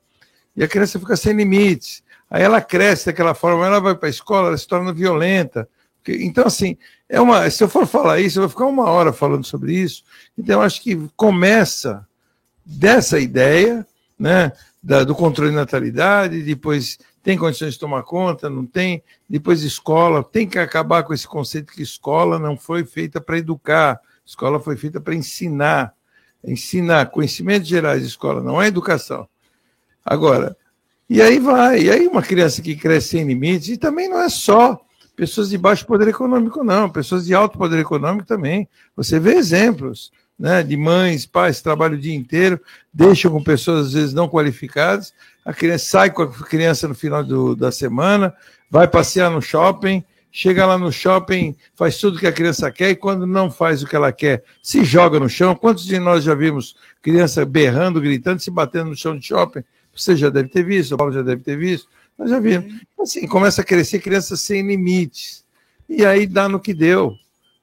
e 0.56 0.64
a 0.64 0.68
criança 0.68 1.00
fica 1.00 1.16
sem 1.18 1.34
limites. 1.34 2.04
Aí 2.30 2.44
ela 2.44 2.62
cresce 2.62 3.08
daquela 3.08 3.34
forma, 3.34 3.66
ela 3.66 3.80
vai 3.80 3.96
para 3.96 4.08
a 4.08 4.12
escola, 4.12 4.50
ela 4.50 4.58
se 4.58 4.68
torna 4.68 4.94
violenta. 4.94 5.68
Então, 6.08 6.46
assim, 6.46 6.78
é 7.14 7.22
uma, 7.22 7.48
se 7.48 7.64
eu 7.64 7.70
for 7.70 7.86
falar 7.86 8.20
isso, 8.20 8.40
eu 8.40 8.42
vou 8.42 8.50
ficar 8.50 8.66
uma 8.66 8.90
hora 8.90 9.14
falando 9.14 9.46
sobre 9.46 9.72
isso. 9.72 10.04
Então, 10.36 10.64
acho 10.64 10.82
que 10.82 11.00
começa 11.16 12.08
dessa 12.66 13.20
ideia, 13.20 13.86
né, 14.18 14.52
da, 14.82 15.04
do 15.04 15.14
controle 15.14 15.52
de 15.52 15.56
natalidade, 15.56 16.42
depois 16.42 16.98
tem 17.22 17.38
condições 17.38 17.76
de 17.76 17.80
tomar 17.80 18.02
conta, 18.02 18.50
não 18.50 18.66
tem. 18.66 19.04
Depois, 19.30 19.62
escola, 19.62 20.24
tem 20.24 20.50
que 20.50 20.58
acabar 20.58 21.04
com 21.04 21.14
esse 21.14 21.28
conceito 21.28 21.72
que 21.72 21.84
escola 21.84 22.40
não 22.40 22.58
foi 22.58 22.84
feita 22.84 23.22
para 23.22 23.38
educar, 23.38 24.02
escola 24.26 24.60
foi 24.60 24.76
feita 24.76 25.00
para 25.00 25.14
ensinar. 25.14 25.94
Ensinar 26.44 27.12
conhecimentos 27.12 27.70
gerais, 27.70 28.04
escola 28.04 28.42
não 28.42 28.60
é 28.60 28.66
educação. 28.66 29.30
Agora, 30.04 30.58
e 31.08 31.22
aí 31.22 31.38
vai, 31.38 31.84
e 31.84 31.92
aí 31.92 32.08
uma 32.08 32.24
criança 32.24 32.60
que 32.60 32.76
cresce 32.76 33.10
sem 33.10 33.24
limites, 33.24 33.70
e 33.70 33.78
também 33.78 34.10
não 34.10 34.20
é 34.20 34.30
só 34.30 34.84
pessoas 35.16 35.50
de 35.50 35.58
baixo 35.58 35.86
poder 35.86 36.08
econômico, 36.08 36.64
não, 36.64 36.90
pessoas 36.90 37.26
de 37.26 37.34
alto 37.34 37.58
poder 37.58 37.80
econômico 37.80 38.28
também. 38.28 38.68
Você 38.96 39.20
vê 39.20 39.34
exemplos 39.34 40.12
né, 40.38 40.64
de 40.64 40.76
mães, 40.76 41.26
pais 41.26 41.62
trabalham 41.62 41.96
o 41.96 42.02
dia 42.02 42.16
inteiro, 42.16 42.60
deixam 42.94 43.32
com 43.32 43.44
pessoas 43.44 43.88
às 43.88 43.94
vezes 43.94 44.14
não 44.14 44.28
qualificadas, 44.28 45.14
a 45.46 45.54
criança 45.54 45.86
sai 45.86 46.10
com 46.10 46.24
a 46.24 46.28
criança 46.28 46.88
no 46.88 46.96
final 46.96 47.24
do, 47.24 47.56
da 47.56 47.72
semana, 47.72 48.34
vai 48.70 48.88
passear 48.88 49.30
no 49.30 49.42
shopping, 49.42 50.04
chega 50.32 50.66
lá 50.66 50.78
no 50.78 50.92
shopping, 50.92 51.56
faz 51.76 51.98
tudo 51.98 52.18
que 52.18 52.26
a 52.26 52.32
criança 52.32 52.72
quer 52.72 52.90
e 52.90 52.96
quando 52.96 53.28
não 53.28 53.52
faz 53.52 53.84
o 53.84 53.88
que 53.88 53.96
ela 53.96 54.12
quer, 54.12 54.44
se 54.64 54.84
joga 54.84 55.20
no 55.20 55.30
chão. 55.30 55.56
Quantos 55.56 55.86
de 55.86 56.00
nós 56.00 56.24
já 56.24 56.34
vimos 56.34 56.76
criança 57.02 57.46
berrando, 57.46 58.02
gritando, 58.02 58.40
se 58.40 58.50
batendo 58.50 58.90
no 58.90 58.96
chão 58.96 59.18
de 59.18 59.28
shopping 59.28 59.64
Você 59.96 60.16
já 60.16 60.30
deve 60.30 60.50
ter 60.50 60.64
visto, 60.64 60.96
o 60.96 60.98
Paulo 60.98 61.14
já 61.14 61.22
deve 61.22 61.44
ter 61.44 61.56
visto, 61.56 61.88
nós 62.18 62.30
já 62.30 62.40
vimos. 62.40 62.82
Assim, 63.00 63.28
começa 63.28 63.62
a 63.62 63.66
crescer 63.66 64.00
crianças 64.00 64.42
sem 64.42 64.66
limites. 64.66 65.44
E 65.88 66.06
aí 66.06 66.26
dá 66.26 66.48
no 66.48 66.60
que 66.60 66.74
deu, 66.74 67.14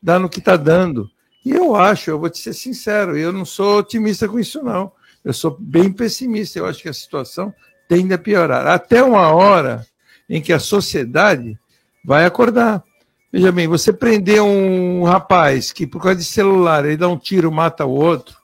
dá 0.02 0.18
no 0.18 0.28
que 0.28 0.38
está 0.38 0.56
dando. 0.56 1.10
E 1.44 1.50
eu 1.52 1.74
acho, 1.74 2.10
eu 2.10 2.18
vou 2.18 2.28
te 2.28 2.38
ser 2.38 2.52
sincero, 2.52 3.16
eu 3.16 3.32
não 3.32 3.44
sou 3.44 3.78
otimista 3.78 4.28
com 4.28 4.38
isso, 4.38 4.62
não. 4.62 4.92
Eu 5.24 5.32
sou 5.32 5.56
bem 5.58 5.92
pessimista. 5.92 6.58
Eu 6.58 6.66
acho 6.66 6.82
que 6.82 6.88
a 6.88 6.94
situação 6.94 7.52
tende 7.88 8.12
a 8.12 8.18
piorar. 8.18 8.66
Até 8.66 9.02
uma 9.02 9.28
hora 9.32 9.86
em 10.28 10.40
que 10.40 10.52
a 10.52 10.58
sociedade 10.58 11.58
vai 12.04 12.24
acordar. 12.24 12.82
Veja 13.32 13.52
bem, 13.52 13.68
você 13.68 13.92
prender 13.92 14.42
um 14.42 15.04
rapaz 15.04 15.72
que, 15.72 15.86
por 15.86 16.02
causa 16.02 16.18
de 16.18 16.24
celular, 16.24 16.84
ele 16.84 16.96
dá 16.96 17.08
um 17.08 17.18
tiro, 17.18 17.52
mata 17.52 17.84
o 17.84 17.90
outro, 17.90 18.36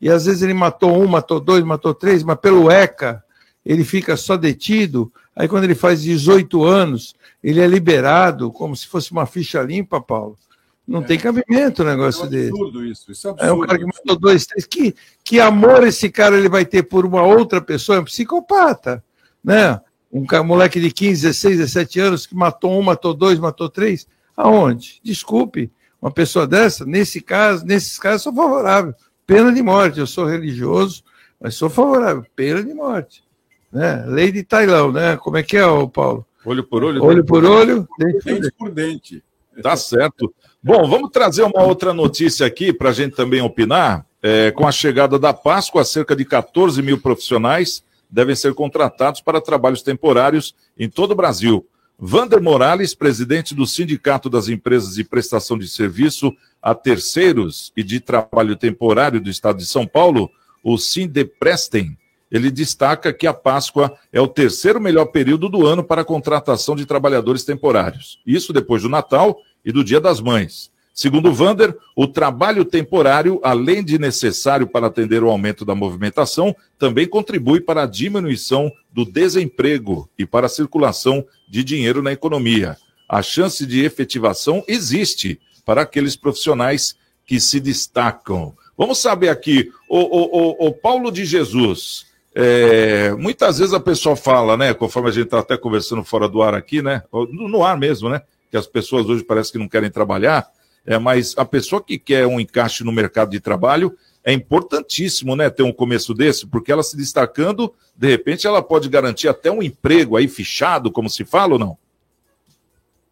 e 0.00 0.10
às 0.10 0.26
vezes 0.26 0.42
ele 0.42 0.52
matou 0.52 1.02
um, 1.02 1.06
matou 1.06 1.40
dois, 1.40 1.64
matou 1.64 1.94
três, 1.94 2.22
mas 2.22 2.38
pelo 2.38 2.70
ECA 2.70 3.22
ele 3.64 3.82
fica 3.82 4.16
só 4.16 4.36
detido. 4.36 5.10
Aí, 5.36 5.46
quando 5.46 5.64
ele 5.64 5.74
faz 5.74 6.02
18 6.02 6.64
anos, 6.64 7.14
ele 7.44 7.60
é 7.60 7.66
liberado 7.66 8.50
como 8.50 8.74
se 8.74 8.86
fosse 8.86 9.12
uma 9.12 9.26
ficha 9.26 9.62
limpa, 9.62 10.00
Paulo. 10.00 10.38
Não 10.86 11.02
é. 11.02 11.04
tem 11.04 11.18
cabimento 11.18 11.82
o 11.82 11.84
negócio 11.84 12.22
é 12.22 12.26
um 12.26 12.30
dele. 12.30 12.48
Absurdo 12.48 12.84
isso, 12.86 13.12
isso 13.12 13.26
é 13.26 13.30
absurdo. 13.32 13.50
É 13.50 13.52
um 13.52 13.66
cara 13.66 13.78
que 13.78 13.84
matou 13.84 14.16
dois, 14.16 14.46
três. 14.46 14.64
Que, 14.64 14.94
que 15.22 15.40
amor 15.40 15.84
esse 15.84 16.08
cara 16.08 16.38
ele 16.38 16.48
vai 16.48 16.64
ter 16.64 16.84
por 16.84 17.04
uma 17.04 17.22
outra 17.22 17.60
pessoa? 17.60 17.98
É 17.98 18.00
um 18.00 18.04
psicopata, 18.04 19.04
né? 19.44 19.80
Um 20.10 20.24
moleque 20.44 20.80
de 20.80 20.90
15, 20.90 21.22
16, 21.22 21.58
17 21.58 22.00
anos 22.00 22.26
que 22.26 22.34
matou 22.34 22.78
um, 22.78 22.82
matou 22.82 23.12
dois, 23.12 23.38
matou 23.38 23.68
três. 23.68 24.06
Aonde? 24.34 25.00
Desculpe, 25.02 25.70
uma 26.00 26.10
pessoa 26.10 26.46
dessa, 26.46 26.86
nesse 26.86 27.20
caso, 27.20 27.66
nesses 27.66 27.98
casos, 27.98 28.22
sou 28.22 28.32
favorável. 28.32 28.94
Pena 29.26 29.52
de 29.52 29.62
morte. 29.62 29.98
Eu 29.98 30.06
sou 30.06 30.24
religioso, 30.24 31.02
mas 31.40 31.56
sou 31.56 31.68
favorável. 31.68 32.24
Pena 32.34 32.62
de 32.62 32.72
morte. 32.72 33.25
Né? 33.72 34.04
Lei 34.06 34.32
de 34.32 34.42
Tailão, 34.42 34.92
né? 34.92 35.16
Como 35.16 35.36
é 35.36 35.42
que 35.42 35.56
é, 35.56 35.62
Paulo? 35.92 36.26
Olho 36.44 36.64
por 36.64 36.84
olho. 36.84 37.02
Olho 37.02 37.24
por 37.24 37.44
olho, 37.44 37.88
dente, 37.98 38.24
dente 38.24 38.52
por 38.56 38.70
dente. 38.70 39.24
Tá 39.62 39.76
certo. 39.76 40.32
Bom, 40.62 40.88
vamos 40.88 41.10
trazer 41.10 41.42
uma 41.42 41.62
outra 41.62 41.92
notícia 41.92 42.46
aqui 42.46 42.72
para 42.72 42.90
a 42.90 42.92
gente 42.92 43.16
também 43.16 43.40
opinar. 43.40 44.06
É, 44.22 44.50
com 44.50 44.66
a 44.66 44.72
chegada 44.72 45.18
da 45.18 45.32
Páscoa, 45.32 45.84
cerca 45.84 46.16
de 46.16 46.24
14 46.24 46.82
mil 46.82 47.00
profissionais 47.00 47.84
devem 48.10 48.34
ser 48.34 48.54
contratados 48.54 49.20
para 49.20 49.40
trabalhos 49.40 49.82
temporários 49.82 50.54
em 50.78 50.88
todo 50.88 51.12
o 51.12 51.14
Brasil. 51.14 51.66
Vander 51.98 52.42
Morales, 52.42 52.94
presidente 52.94 53.54
do 53.54 53.66
Sindicato 53.66 54.28
das 54.28 54.48
Empresas 54.48 54.94
de 54.94 55.04
Prestação 55.04 55.56
de 55.56 55.66
Serviço 55.66 56.32
a 56.60 56.74
Terceiros 56.74 57.72
e 57.76 57.82
de 57.82 58.00
Trabalho 58.00 58.56
Temporário 58.56 59.20
do 59.20 59.30
Estado 59.30 59.58
de 59.58 59.66
São 59.66 59.86
Paulo, 59.86 60.30
o 60.62 60.76
Sindeprestem, 60.76 61.96
ele 62.36 62.50
destaca 62.50 63.12
que 63.12 63.26
a 63.26 63.34
Páscoa 63.34 63.96
é 64.12 64.20
o 64.20 64.28
terceiro 64.28 64.80
melhor 64.80 65.06
período 65.06 65.48
do 65.48 65.66
ano 65.66 65.82
para 65.82 66.02
a 66.02 66.04
contratação 66.04 66.76
de 66.76 66.86
trabalhadores 66.86 67.44
temporários. 67.44 68.20
Isso 68.26 68.52
depois 68.52 68.82
do 68.82 68.88
Natal 68.88 69.38
e 69.64 69.72
do 69.72 69.82
Dia 69.82 70.00
das 70.00 70.20
Mães. 70.20 70.70
Segundo 70.94 71.30
Vander, 71.30 71.76
o 71.94 72.06
trabalho 72.06 72.64
temporário, 72.64 73.38
além 73.42 73.84
de 73.84 73.98
necessário 73.98 74.66
para 74.66 74.86
atender 74.86 75.22
o 75.22 75.28
aumento 75.28 75.62
da 75.62 75.74
movimentação, 75.74 76.56
também 76.78 77.06
contribui 77.06 77.60
para 77.60 77.82
a 77.82 77.86
diminuição 77.86 78.72
do 78.90 79.04
desemprego 79.04 80.08
e 80.18 80.24
para 80.24 80.46
a 80.46 80.48
circulação 80.48 81.22
de 81.46 81.62
dinheiro 81.62 82.00
na 82.00 82.12
economia. 82.12 82.78
A 83.06 83.20
chance 83.20 83.66
de 83.66 83.84
efetivação 83.84 84.64
existe 84.66 85.38
para 85.66 85.82
aqueles 85.82 86.16
profissionais 86.16 86.96
que 87.26 87.38
se 87.38 87.60
destacam. 87.60 88.54
Vamos 88.74 88.98
saber 88.98 89.28
aqui, 89.28 89.70
o, 89.88 89.98
o, 89.98 90.66
o, 90.66 90.68
o 90.68 90.72
Paulo 90.72 91.10
de 91.10 91.26
Jesus. 91.26 92.06
É, 92.38 93.12
muitas 93.14 93.58
vezes 93.58 93.72
a 93.72 93.80
pessoa 93.80 94.14
fala, 94.14 94.56
né? 94.56 94.74
Conforme 94.74 95.08
a 95.08 95.12
gente 95.12 95.24
está 95.24 95.38
até 95.38 95.56
conversando 95.56 96.04
fora 96.04 96.28
do 96.28 96.42
ar 96.42 96.54
aqui, 96.54 96.82
né? 96.82 97.02
No, 97.10 97.48
no 97.48 97.64
ar 97.64 97.78
mesmo, 97.78 98.10
né? 98.10 98.20
Que 98.50 98.56
as 98.56 98.66
pessoas 98.66 99.06
hoje 99.06 99.24
parece 99.24 99.50
que 99.50 99.58
não 99.58 99.68
querem 99.68 99.90
trabalhar 99.90 100.46
é, 100.86 100.98
mas 100.98 101.34
a 101.36 101.44
pessoa 101.44 101.82
que 101.82 101.98
quer 101.98 102.26
um 102.26 102.38
encaixe 102.38 102.84
no 102.84 102.92
mercado 102.92 103.30
de 103.30 103.40
trabalho 103.40 103.96
é 104.22 104.32
importantíssimo, 104.32 105.34
né, 105.34 105.50
ter 105.50 105.62
um 105.62 105.72
começo 105.72 106.14
desse, 106.14 106.46
porque 106.46 106.70
ela 106.70 106.82
se 106.82 106.96
destacando, 106.96 107.72
de 107.96 108.08
repente 108.08 108.46
ela 108.46 108.62
pode 108.62 108.88
garantir 108.88 109.28
até 109.28 109.50
um 109.50 109.62
emprego 109.62 110.16
aí 110.16 110.28
fichado, 110.28 110.90
como 110.90 111.10
se 111.10 111.24
fala 111.24 111.54
ou 111.54 111.58
não? 111.58 111.78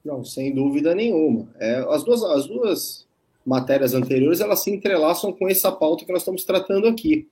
Não, 0.04 0.24
sem 0.24 0.54
dúvida 0.54 0.94
nenhuma. 0.94 1.48
É, 1.58 1.84
as, 1.88 2.04
duas, 2.04 2.22
as 2.22 2.46
duas 2.46 3.06
matérias 3.44 3.94
anteriores, 3.94 4.40
elas 4.40 4.62
se 4.62 4.70
entrelaçam 4.70 5.32
com 5.32 5.48
essa 5.48 5.72
pauta 5.72 6.04
que 6.04 6.12
nós 6.12 6.22
estamos 6.22 6.44
tratando 6.44 6.86
aqui. 6.86 7.26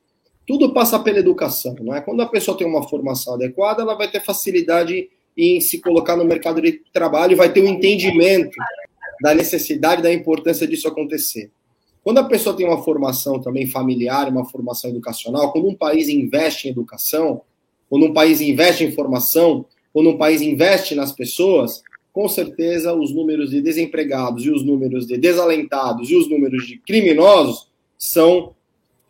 Tudo 0.46 0.72
passa 0.72 0.98
pela 0.98 1.18
educação, 1.18 1.74
não 1.80 1.94
é? 1.94 2.00
Quando 2.00 2.20
a 2.20 2.26
pessoa 2.26 2.56
tem 2.56 2.66
uma 2.66 2.86
formação 2.88 3.34
adequada, 3.34 3.82
ela 3.82 3.94
vai 3.94 4.10
ter 4.10 4.20
facilidade 4.20 5.08
em 5.36 5.60
se 5.60 5.80
colocar 5.80 6.16
no 6.16 6.24
mercado 6.24 6.60
de 6.60 6.82
trabalho, 6.92 7.36
vai 7.36 7.52
ter 7.52 7.62
um 7.62 7.68
entendimento 7.68 8.56
da 9.20 9.34
necessidade, 9.34 10.02
da 10.02 10.12
importância 10.12 10.66
disso 10.66 10.88
acontecer. 10.88 11.50
Quando 12.02 12.18
a 12.18 12.24
pessoa 12.24 12.56
tem 12.56 12.66
uma 12.66 12.82
formação 12.82 13.40
também 13.40 13.66
familiar, 13.66 14.28
uma 14.28 14.44
formação 14.44 14.90
educacional, 14.90 15.52
quando 15.52 15.68
um 15.68 15.74
país 15.74 16.08
investe 16.08 16.66
em 16.66 16.72
educação, 16.72 17.42
quando 17.88 18.06
um 18.06 18.12
país 18.12 18.40
investe 18.40 18.84
em 18.84 18.90
formação, 18.90 19.64
quando 19.92 20.10
um 20.10 20.18
país 20.18 20.42
investe 20.42 20.94
nas 20.94 21.12
pessoas, 21.12 21.82
com 22.12 22.28
certeza 22.28 22.92
os 22.92 23.14
números 23.14 23.50
de 23.50 23.60
desempregados 23.60 24.44
e 24.44 24.50
os 24.50 24.64
números 24.64 25.06
de 25.06 25.16
desalentados 25.16 26.10
e 26.10 26.16
os 26.16 26.28
números 26.28 26.66
de 26.66 26.78
criminosos 26.78 27.70
são 27.96 28.54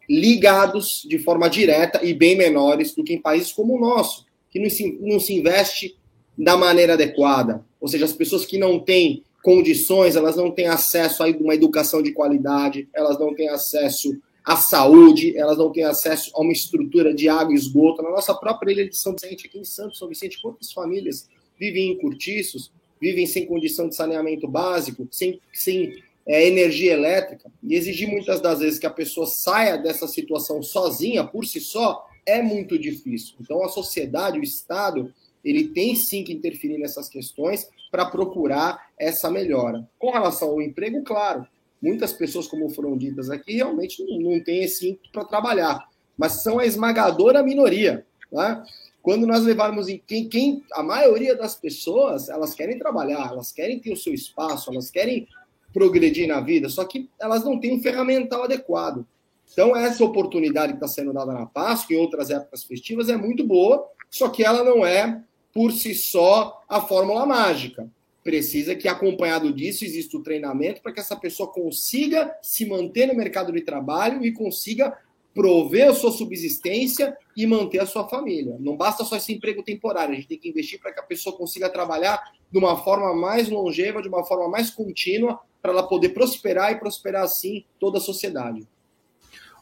ligados 0.09 1.07
de 1.09 1.19
forma 1.19 1.49
direta 1.49 2.05
e 2.05 2.13
bem 2.13 2.37
menores 2.37 2.95
do 2.95 3.05
que 3.05 3.15
em 3.15 3.21
países 3.21 3.53
como 3.53 3.77
o 3.77 3.81
nosso, 3.81 4.27
que 4.51 4.59
não 4.59 4.69
se, 4.69 4.99
não 5.01 5.21
se 5.21 5.35
investe 5.35 5.97
da 6.37 6.57
maneira 6.57 6.95
adequada. 6.95 7.65
Ou 7.81 7.89
seja, 7.89 8.05
as 8.05 8.13
pessoas 8.13 8.45
que 8.45 8.59
não 8.59 8.79
têm 8.79 9.23
condições, 9.43 10.17
elas 10.17 10.37
não 10.37 10.51
têm 10.51 10.67
acesso 10.67 11.23
a 11.23 11.27
uma 11.27 11.55
educação 11.55 12.03
de 12.03 12.13
qualidade, 12.13 12.89
elas 12.95 13.19
não 13.19 13.35
têm 13.35 13.49
acesso 13.49 14.17
à 14.45 14.57
saúde, 14.57 15.37
elas 15.37 15.59
não 15.59 15.71
têm 15.71 15.85
acesso 15.85 16.31
a 16.35 16.41
uma 16.41 16.53
estrutura 16.53 17.15
de 17.15 17.29
água 17.29 17.53
e 17.53 17.57
esgoto. 17.57 18.03
Na 18.03 18.11
nossa 18.11 18.35
própria 18.35 18.73
ilha 18.73 18.89
de 18.89 18.97
São 18.97 19.13
Vicente, 19.13 19.47
aqui 19.47 19.59
em 19.59 19.65
Santos, 19.65 19.99
São 19.99 20.09
Vicente, 20.09 20.41
quantas 20.41 20.73
famílias 20.73 21.29
vivem 21.59 21.93
em 21.93 21.99
cortiços, 21.99 22.71
vivem 23.01 23.27
sem 23.27 23.47
condição 23.47 23.89
de 23.89 23.97
saneamento 23.97 24.47
básico, 24.47 25.09
sem, 25.11 25.41
sem 25.53 26.03
é, 26.27 26.47
energia 26.47 26.93
elétrica, 26.93 27.51
e 27.63 27.75
exigir 27.75 28.09
muitas 28.09 28.41
das 28.41 28.61
vezes 28.61 28.79
que 28.79 28.87
a 28.87 28.91
pessoa 28.91 29.27
saia 29.27 29.77
dessa 29.77 30.07
situação 30.07 30.63
sozinha, 30.63 31.25
por 31.25 31.45
si 31.45 31.61
só, 31.61 32.09
é 32.25 32.41
muito 32.41 32.79
difícil. 32.79 33.35
Então, 33.41 33.65
a 33.65 33.69
sociedade, 33.69 34.39
o 34.39 34.43
Estado, 34.43 35.13
ele 35.45 35.69
tem 35.69 35.95
sim 35.97 36.23
que 36.23 36.33
interferir 36.33 36.79
nessas 36.79 37.09
questões 37.09 37.69
para 37.91 38.07
procurar 38.07 38.91
essa 38.99 39.31
melhora. 39.31 39.89
Com 39.99 40.11
relação 40.11 40.51
ao 40.51 40.63
emprego, 40.63 41.03
claro, 41.03 41.47
muitas 41.81 42.13
pessoas, 42.13 42.47
como 42.47 42.71
foram 42.71 42.97
ditas 42.97 43.29
aqui, 43.29 43.57
realmente 43.57 44.03
não, 44.05 44.33
não 44.33 44.41
têm 44.43 44.63
esse 44.63 44.91
ímpeto 44.91 45.11
para 45.13 45.25
trabalhar, 45.25 45.89
mas 46.17 46.43
são 46.43 46.59
a 46.59 46.67
esmagadora 46.67 47.43
minoria. 47.43 48.07
Né? 48.31 48.65
Quando 49.03 49.27
nós 49.27 49.43
levarmos 49.43 49.89
em 49.89 50.01
quem, 50.07 50.29
quem 50.29 50.65
a 50.73 50.83
maioria 50.83 51.35
das 51.35 51.57
pessoas, 51.57 52.29
elas 52.29 52.55
querem 52.55 52.79
trabalhar, 52.79 53.33
elas 53.33 53.51
querem 53.51 53.81
ter 53.81 53.93
o 53.93 53.97
seu 53.97 54.15
espaço, 54.15 54.71
elas 54.71 54.91
querem 54.91 55.27
progredir 55.73 56.29
na 56.29 56.41
vida, 56.41 56.69
só 56.69 56.85
que 56.85 57.09
elas 57.21 57.45
não 57.45 57.59
têm 57.59 57.75
um 57.75 57.83
ferramental 57.83 58.45
adequado. 58.45 59.07
Então, 59.53 59.77
essa 59.77 60.05
oportunidade 60.05 60.73
que 60.73 60.77
está 60.77 60.89
sendo 60.89 61.13
dada 61.13 61.33
na 61.33 61.47
Páscoa 61.47 61.95
e 61.95 61.99
outras 61.99 62.31
épocas 62.31 62.65
festivas 62.65 63.09
é 63.09 63.17
muito 63.17 63.45
boa, 63.45 63.87
só 64.11 64.29
que 64.29 64.45
ela 64.45 64.65
não 64.65 64.85
é 64.85 65.23
por 65.53 65.73
si 65.73 65.95
só 65.95 66.63
a 66.69 66.81
fórmula 66.81 67.27
mágica. 67.27 67.89
Precisa 68.25 68.75
que, 68.75 68.89
acompanhado 68.89 69.53
disso, 69.53 69.85
exista 69.85 70.17
o 70.17 70.23
treinamento 70.23 70.81
para 70.81 70.93
que 70.93 71.01
essa 71.01 71.17
pessoa 71.17 71.51
consiga 71.51 72.35
se 72.41 72.65
manter 72.65 73.07
no 73.07 73.15
mercado 73.15 73.53
de 73.53 73.61
trabalho 73.61 74.25
e 74.25 74.33
consiga 74.33 74.97
prover 75.35 75.91
a 75.91 75.95
sua 75.95 76.11
subsistência 76.11 77.17
e 77.37 77.47
manter 77.47 77.81
a 77.81 77.87
sua 77.87 78.09
família. 78.09 78.57
Não 78.61 78.77
basta 78.77 79.05
só 79.05 79.17
esse 79.17 79.33
emprego 79.33 79.63
temporário, 79.63 80.13
a 80.13 80.17
gente 80.17 80.29
tem 80.29 80.39
que 80.39 80.49
investir 80.49 80.81
para 80.81 80.93
que 80.93 81.01
a 81.01 81.05
pessoa 81.05 81.37
consiga 81.37 81.71
trabalhar 81.71 82.23
de 82.51 82.59
uma 82.59 82.77
forma 82.77 83.15
mais 83.15 83.49
longeva, 83.49 84.03
de 84.03 84.09
uma 84.09 84.25
forma 84.25 84.49
mais 84.49 84.71
contínua, 84.71 85.41
para 85.61 85.73
ela 85.73 85.83
poder 85.85 86.11
prosperar 86.11 86.73
e 86.73 86.79
prosperar 86.79 87.23
assim 87.23 87.65
toda 87.79 87.99
a 87.99 88.01
sociedade. 88.01 88.67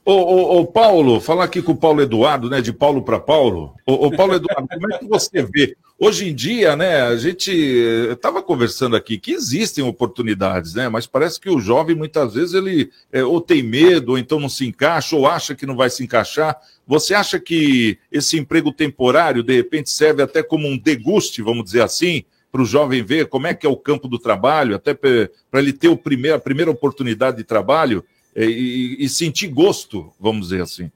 Ô, 0.04 0.12
ô, 0.12 0.60
ô, 0.60 0.66
Paulo, 0.66 1.20
falar 1.20 1.44
aqui 1.44 1.60
com 1.60 1.72
o 1.72 1.76
Paulo 1.76 2.00
Eduardo, 2.00 2.48
né? 2.48 2.62
De 2.62 2.72
Paulo 2.72 3.02
para 3.02 3.20
Paulo. 3.20 3.74
Ô, 3.86 4.06
ô, 4.06 4.10
Paulo 4.10 4.34
Eduardo, 4.34 4.66
como 4.66 4.94
é 4.94 4.98
que 4.98 5.06
você 5.06 5.42
vê? 5.42 5.76
Hoje 6.02 6.30
em 6.30 6.34
dia, 6.34 6.74
né, 6.76 7.02
a 7.02 7.14
gente 7.14 7.52
estava 7.52 8.42
conversando 8.42 8.96
aqui 8.96 9.18
que 9.18 9.32
existem 9.32 9.84
oportunidades, 9.84 10.72
né? 10.72 10.88
Mas 10.88 11.06
parece 11.06 11.38
que 11.38 11.50
o 11.50 11.60
jovem 11.60 11.94
muitas 11.94 12.32
vezes 12.32 12.54
ele 12.54 12.90
é, 13.12 13.22
ou 13.22 13.38
tem 13.38 13.62
medo, 13.62 14.12
ou 14.12 14.18
então 14.18 14.40
não 14.40 14.48
se 14.48 14.66
encaixa, 14.66 15.14
ou 15.14 15.26
acha 15.26 15.54
que 15.54 15.66
não 15.66 15.76
vai 15.76 15.90
se 15.90 16.02
encaixar. 16.02 16.56
Você 16.86 17.12
acha 17.12 17.38
que 17.38 17.98
esse 18.10 18.38
emprego 18.38 18.72
temporário, 18.72 19.42
de 19.42 19.54
repente, 19.54 19.90
serve 19.90 20.22
até 20.22 20.42
como 20.42 20.66
um 20.66 20.78
deguste, 20.78 21.42
vamos 21.42 21.64
dizer 21.64 21.82
assim, 21.82 22.24
para 22.50 22.62
o 22.62 22.64
jovem 22.64 23.04
ver 23.04 23.26
como 23.26 23.46
é 23.46 23.52
que 23.52 23.66
é 23.66 23.68
o 23.68 23.76
campo 23.76 24.08
do 24.08 24.18
trabalho, 24.18 24.76
até 24.76 24.94
para 24.94 25.28
ele 25.52 25.74
ter 25.74 25.88
o 25.88 25.98
primeiro, 25.98 26.38
a 26.38 26.40
primeira 26.40 26.70
oportunidade 26.70 27.36
de 27.36 27.44
trabalho? 27.44 28.02
É, 28.34 28.46
e, 28.46 29.04
e 29.04 29.06
sentir 29.06 29.48
gosto, 29.48 30.10
vamos 30.18 30.48
dizer 30.48 30.62
assim. 30.62 30.90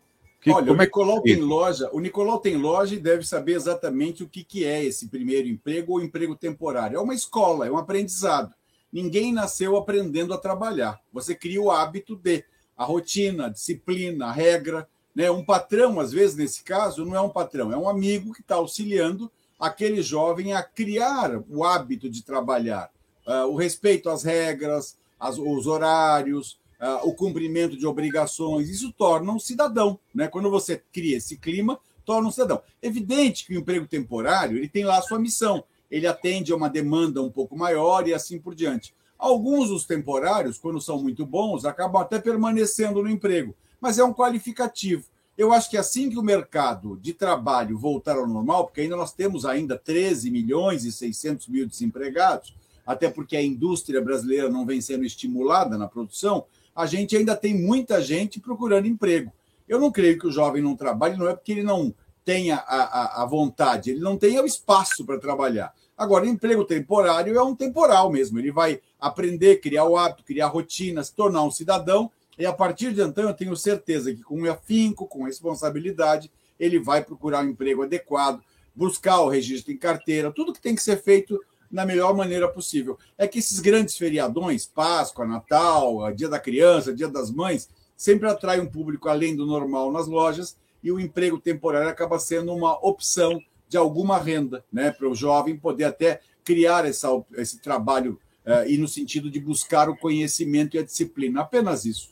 O 0.44 0.46
Que, 0.46 0.50
Olha, 0.52 0.64
o 0.64 0.66
como 0.68 0.82
é 0.82 0.84
que- 0.86 0.90
Nicolau 0.90 1.22
tem 1.22 1.36
loja, 1.40 1.88
o 1.90 2.00
Nicolau 2.00 2.38
tem 2.38 2.56
loja 2.56 2.94
e 2.94 2.98
deve 3.00 3.24
saber 3.26 3.52
exatamente 3.54 4.22
o 4.22 4.28
que, 4.28 4.44
que 4.44 4.62
é 4.64 4.84
esse 4.84 5.08
primeiro 5.08 5.48
emprego 5.48 5.92
ou 5.94 6.02
emprego 6.02 6.36
temporário. 6.36 6.98
É 6.98 7.00
uma 7.00 7.14
escola, 7.14 7.66
é 7.66 7.70
um 7.70 7.78
aprendizado. 7.78 8.52
Ninguém 8.92 9.32
nasceu 9.32 9.74
aprendendo 9.76 10.34
a 10.34 10.38
trabalhar. 10.38 11.00
Você 11.12 11.34
cria 11.34 11.62
o 11.62 11.70
hábito 11.70 12.14
de 12.14 12.44
a 12.76 12.84
rotina, 12.84 13.46
a 13.46 13.48
disciplina, 13.48 14.26
a 14.26 14.32
regra. 14.32 14.86
Né? 15.14 15.30
Um 15.30 15.42
patrão, 15.44 15.98
às 15.98 16.12
vezes, 16.12 16.36
nesse 16.36 16.62
caso, 16.62 17.04
não 17.06 17.14
é 17.16 17.20
um 17.20 17.28
patrão, 17.30 17.72
é 17.72 17.76
um 17.76 17.88
amigo 17.88 18.32
que 18.34 18.40
está 18.42 18.56
auxiliando 18.56 19.30
aquele 19.58 20.02
jovem 20.02 20.52
a 20.52 20.62
criar 20.62 21.42
o 21.48 21.64
hábito 21.64 22.10
de 22.10 22.22
trabalhar. 22.22 22.90
Ah, 23.26 23.46
o 23.46 23.54
respeito 23.56 24.10
às 24.10 24.22
regras, 24.24 24.98
as- 25.18 25.38
os 25.38 25.66
horários, 25.66 26.58
ah, 26.80 27.00
o 27.04 27.14
cumprimento 27.14 27.76
de 27.76 27.86
obrigações, 27.86 28.68
isso 28.68 28.92
torna 28.92 29.32
um 29.32 29.38
cidadão. 29.38 29.98
Né? 30.14 30.28
Quando 30.28 30.50
você 30.50 30.82
cria 30.92 31.16
esse 31.16 31.36
clima, 31.36 31.78
torna 32.04 32.28
um 32.28 32.30
cidadão. 32.30 32.60
Evidente 32.82 33.46
que 33.46 33.56
o 33.56 33.60
emprego 33.60 33.86
temporário 33.86 34.58
ele 34.58 34.68
tem 34.68 34.84
lá 34.84 34.98
a 34.98 35.02
sua 35.02 35.18
missão, 35.18 35.64
ele 35.90 36.06
atende 36.06 36.52
a 36.52 36.56
uma 36.56 36.68
demanda 36.68 37.22
um 37.22 37.30
pouco 37.30 37.56
maior 37.56 38.06
e 38.06 38.14
assim 38.14 38.38
por 38.38 38.54
diante. 38.54 38.94
Alguns 39.18 39.68
dos 39.68 39.86
temporários, 39.86 40.58
quando 40.58 40.80
são 40.80 41.00
muito 41.00 41.24
bons, 41.24 41.64
acabam 41.64 42.02
até 42.02 42.18
permanecendo 42.18 43.02
no 43.02 43.08
emprego, 43.08 43.54
mas 43.80 43.98
é 43.98 44.04
um 44.04 44.12
qualificativo. 44.12 45.04
Eu 45.36 45.52
acho 45.52 45.68
que 45.68 45.76
assim 45.76 46.08
que 46.08 46.18
o 46.18 46.22
mercado 46.22 46.96
de 47.00 47.12
trabalho 47.12 47.78
voltar 47.78 48.16
ao 48.16 48.26
normal, 48.26 48.66
porque 48.66 48.82
ainda 48.82 48.96
nós 48.96 49.12
temos 49.12 49.44
ainda 49.44 49.76
13 49.76 50.30
milhões 50.30 50.84
e 50.84 50.92
600 50.92 51.48
mil 51.48 51.66
desempregados, 51.66 52.54
até 52.86 53.08
porque 53.08 53.36
a 53.36 53.42
indústria 53.42 54.00
brasileira 54.00 54.48
não 54.48 54.66
vem 54.66 54.80
sendo 54.80 55.04
estimulada 55.04 55.76
na 55.76 55.88
produção, 55.88 56.44
a 56.74 56.86
gente 56.86 57.16
ainda 57.16 57.36
tem 57.36 57.54
muita 57.54 58.02
gente 58.02 58.40
procurando 58.40 58.86
emprego. 58.86 59.32
Eu 59.68 59.78
não 59.78 59.90
creio 59.90 60.18
que 60.18 60.26
o 60.26 60.32
jovem 60.32 60.62
não 60.62 60.76
trabalhe, 60.76 61.16
não 61.16 61.28
é 61.28 61.34
porque 61.34 61.52
ele 61.52 61.62
não 61.62 61.94
tenha 62.24 62.56
a, 62.56 63.20
a, 63.20 63.22
a 63.22 63.26
vontade, 63.26 63.90
ele 63.90 64.00
não 64.00 64.16
tenha 64.16 64.42
o 64.42 64.46
espaço 64.46 65.04
para 65.04 65.18
trabalhar. 65.18 65.72
Agora, 65.96 66.26
emprego 66.26 66.64
temporário 66.64 67.36
é 67.36 67.42
um 67.42 67.54
temporal 67.54 68.10
mesmo. 68.10 68.38
Ele 68.38 68.50
vai 68.50 68.80
aprender, 69.00 69.60
criar 69.60 69.84
o 69.84 69.96
hábito, 69.96 70.24
criar 70.24 70.48
rotina, 70.48 71.04
se 71.04 71.14
tornar 71.14 71.44
um 71.44 71.50
cidadão. 71.50 72.10
E 72.36 72.44
a 72.44 72.52
partir 72.52 72.92
de 72.92 73.00
então, 73.00 73.28
eu 73.28 73.34
tenho 73.34 73.56
certeza 73.56 74.12
que 74.12 74.22
com 74.22 74.44
afinco, 74.50 75.06
com 75.06 75.22
responsabilidade, 75.22 76.30
ele 76.58 76.80
vai 76.80 77.04
procurar 77.04 77.44
um 77.44 77.50
emprego 77.50 77.84
adequado, 77.84 78.42
buscar 78.74 79.20
o 79.20 79.28
registro 79.28 79.72
em 79.72 79.76
carteira, 79.76 80.32
tudo 80.32 80.52
que 80.52 80.60
tem 80.60 80.74
que 80.74 80.82
ser 80.82 81.00
feito 81.00 81.40
na 81.74 81.84
melhor 81.84 82.14
maneira 82.14 82.48
possível. 82.48 82.96
É 83.18 83.26
que 83.26 83.40
esses 83.40 83.58
grandes 83.58 83.98
feriadões, 83.98 84.64
Páscoa, 84.64 85.26
Natal, 85.26 86.10
Dia 86.14 86.28
da 86.28 86.38
Criança, 86.38 86.94
Dia 86.94 87.08
das 87.08 87.32
Mães, 87.32 87.68
sempre 87.96 88.28
atraem 88.28 88.60
um 88.60 88.70
público 88.70 89.08
além 89.08 89.34
do 89.34 89.44
normal 89.44 89.90
nas 89.90 90.06
lojas 90.06 90.56
e 90.82 90.92
o 90.92 91.00
emprego 91.00 91.38
temporário 91.38 91.88
acaba 91.88 92.18
sendo 92.20 92.54
uma 92.54 92.78
opção 92.86 93.42
de 93.68 93.76
alguma 93.76 94.18
renda, 94.18 94.64
né, 94.72 94.92
para 94.92 95.08
o 95.08 95.14
jovem 95.14 95.56
poder 95.56 95.84
até 95.84 96.20
criar 96.44 96.84
essa, 96.84 97.08
esse 97.36 97.58
trabalho 97.58 98.20
eh, 98.44 98.72
e 98.72 98.78
no 98.78 98.86
sentido 98.86 99.28
de 99.28 99.40
buscar 99.40 99.88
o 99.88 99.96
conhecimento 99.96 100.76
e 100.76 100.78
a 100.78 100.84
disciplina. 100.84 101.40
Apenas 101.40 101.84
isso. 101.84 102.10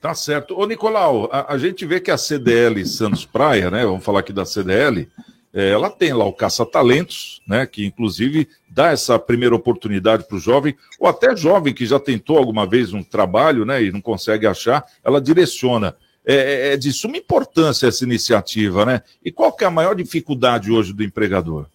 Tá 0.00 0.14
certo. 0.14 0.58
Ô, 0.58 0.64
Nicolau, 0.64 1.28
a, 1.30 1.52
a 1.52 1.58
gente 1.58 1.84
vê 1.84 2.00
que 2.00 2.10
a 2.10 2.16
CDL 2.16 2.86
Santos 2.86 3.26
Praia, 3.26 3.70
né? 3.70 3.84
Vamos 3.84 4.04
falar 4.04 4.20
aqui 4.20 4.32
da 4.32 4.46
CDL, 4.46 5.08
ela 5.52 5.90
tem 5.90 6.12
lá 6.12 6.24
o 6.24 6.32
Caça-Talentos, 6.32 7.42
né? 7.46 7.66
Que 7.66 7.84
inclusive 7.84 8.48
dá 8.68 8.90
essa 8.90 9.18
primeira 9.18 9.54
oportunidade 9.54 10.26
para 10.26 10.36
o 10.36 10.40
jovem, 10.40 10.74
ou 10.98 11.06
até 11.06 11.36
jovem 11.36 11.74
que 11.74 11.84
já 11.84 12.00
tentou 12.00 12.38
alguma 12.38 12.66
vez 12.66 12.92
um 12.92 13.02
trabalho, 13.02 13.64
né? 13.64 13.82
E 13.82 13.92
não 13.92 14.00
consegue 14.00 14.46
achar, 14.46 14.84
ela 15.04 15.20
direciona. 15.20 15.94
É, 16.24 16.34
é- 16.34 16.72
é 16.74 16.76
de 16.76 16.92
suma 16.92 17.16
importância 17.16 17.88
essa 17.88 18.04
iniciativa, 18.04 18.86
né? 18.86 19.02
E 19.24 19.32
qual 19.32 19.52
que 19.52 19.64
é 19.64 19.66
a 19.66 19.70
maior 19.70 19.94
dificuldade 19.94 20.70
hoje 20.70 20.92
do 20.92 21.02
empregador? 21.02 21.66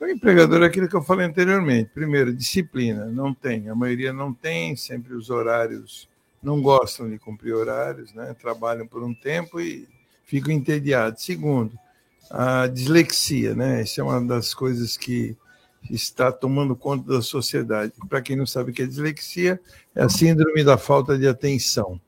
O 0.00 0.06
empregador 0.06 0.62
é 0.62 0.66
aquilo 0.66 0.88
que 0.88 0.94
eu 0.94 1.02
falei 1.02 1.26
anteriormente. 1.26 1.90
Primeiro, 1.92 2.32
disciplina. 2.32 3.06
Não 3.06 3.34
tem. 3.34 3.68
A 3.68 3.74
maioria 3.74 4.12
não 4.12 4.32
tem, 4.32 4.76
sempre 4.76 5.14
os 5.14 5.30
horários 5.30 6.08
não 6.42 6.62
gostam 6.62 7.10
de 7.10 7.18
cumprir 7.18 7.54
horários, 7.54 8.12
né? 8.14 8.34
trabalham 8.40 8.86
por 8.86 9.02
um 9.02 9.12
tempo 9.12 9.60
e 9.60 9.88
ficam 10.24 10.52
entediados. 10.52 11.24
Segundo, 11.24 11.76
a 12.30 12.66
dislexia. 12.66 13.54
Né? 13.54 13.82
Essa 13.82 14.00
é 14.00 14.04
uma 14.04 14.20
das 14.20 14.54
coisas 14.54 14.96
que 14.96 15.36
está 15.90 16.32
tomando 16.32 16.74
conta 16.74 17.12
da 17.12 17.22
sociedade. 17.22 17.92
Para 18.08 18.20
quem 18.20 18.36
não 18.36 18.46
sabe 18.46 18.70
o 18.70 18.74
que 18.74 18.82
é 18.82 18.86
dislexia, 18.86 19.60
é 19.94 20.02
a 20.02 20.08
síndrome 20.08 20.64
da 20.64 20.76
falta 20.76 21.16
de 21.16 21.26
atenção. 21.26 22.00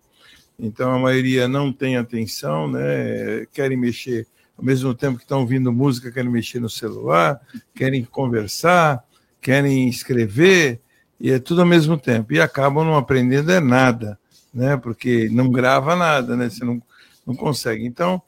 Então, 0.58 0.92
a 0.92 0.98
maioria 0.98 1.46
não 1.46 1.72
tem 1.72 1.96
atenção, 1.96 2.68
né? 2.68 3.46
querem 3.52 3.76
mexer 3.76 4.26
ao 4.58 4.64
mesmo 4.64 4.92
tempo 4.92 5.18
que 5.18 5.22
estão 5.22 5.40
ouvindo 5.40 5.72
música, 5.72 6.10
querem 6.10 6.30
mexer 6.30 6.58
no 6.58 6.68
celular, 6.68 7.40
querem 7.76 8.02
conversar, 8.04 9.04
querem 9.40 9.88
escrever, 9.88 10.80
e 11.20 11.30
é 11.30 11.38
tudo 11.38 11.60
ao 11.60 11.66
mesmo 11.66 11.96
tempo. 11.96 12.32
E 12.32 12.40
acabam 12.40 12.84
não 12.84 12.96
aprendendo 12.96 13.52
é 13.52 13.60
nada, 13.60 14.18
né? 14.52 14.76
porque 14.76 15.28
não 15.30 15.48
grava 15.50 15.94
nada, 15.94 16.36
né? 16.36 16.50
você 16.50 16.64
não, 16.64 16.82
não 17.24 17.36
consegue. 17.36 17.86
Então, 17.86 18.20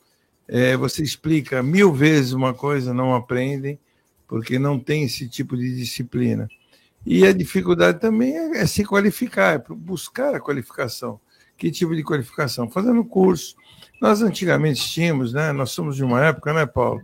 é, 0.52 0.76
você 0.76 1.00
explica 1.00 1.62
mil 1.62 1.92
vezes 1.92 2.32
uma 2.32 2.52
coisa, 2.52 2.92
não 2.92 3.14
aprendem, 3.14 3.78
porque 4.26 4.58
não 4.58 4.80
tem 4.80 5.04
esse 5.04 5.28
tipo 5.28 5.56
de 5.56 5.76
disciplina. 5.76 6.48
E 7.06 7.24
a 7.24 7.32
dificuldade 7.32 8.00
também 8.00 8.36
é, 8.36 8.58
é 8.58 8.66
se 8.66 8.84
qualificar, 8.84 9.54
é 9.54 9.64
buscar 9.72 10.34
a 10.34 10.40
qualificação. 10.40 11.20
Que 11.56 11.70
tipo 11.70 11.94
de 11.94 12.02
qualificação? 12.02 12.68
Fazendo 12.68 13.04
curso. 13.04 13.54
Nós 14.02 14.22
antigamente 14.22 14.82
tínhamos, 14.90 15.32
né? 15.32 15.52
Nós 15.52 15.70
somos 15.70 15.94
de 15.94 16.02
uma 16.02 16.24
época, 16.24 16.52
né, 16.52 16.66
Paulo? 16.66 17.02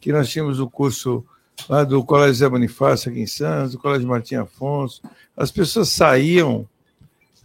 Que 0.00 0.10
nós 0.10 0.30
tínhamos 0.30 0.58
o 0.58 0.70
curso 0.70 1.22
lá 1.68 1.84
do 1.84 2.02
Colégio 2.02 2.34
Zé 2.36 2.48
Bonifácio 2.48 3.10
aqui 3.10 3.20
em 3.20 3.26
Santos, 3.26 3.72
do 3.72 3.78
Colégio 3.78 4.08
Martim 4.08 4.36
Afonso. 4.36 5.02
As 5.36 5.50
pessoas 5.50 5.90
saíam, 5.90 6.66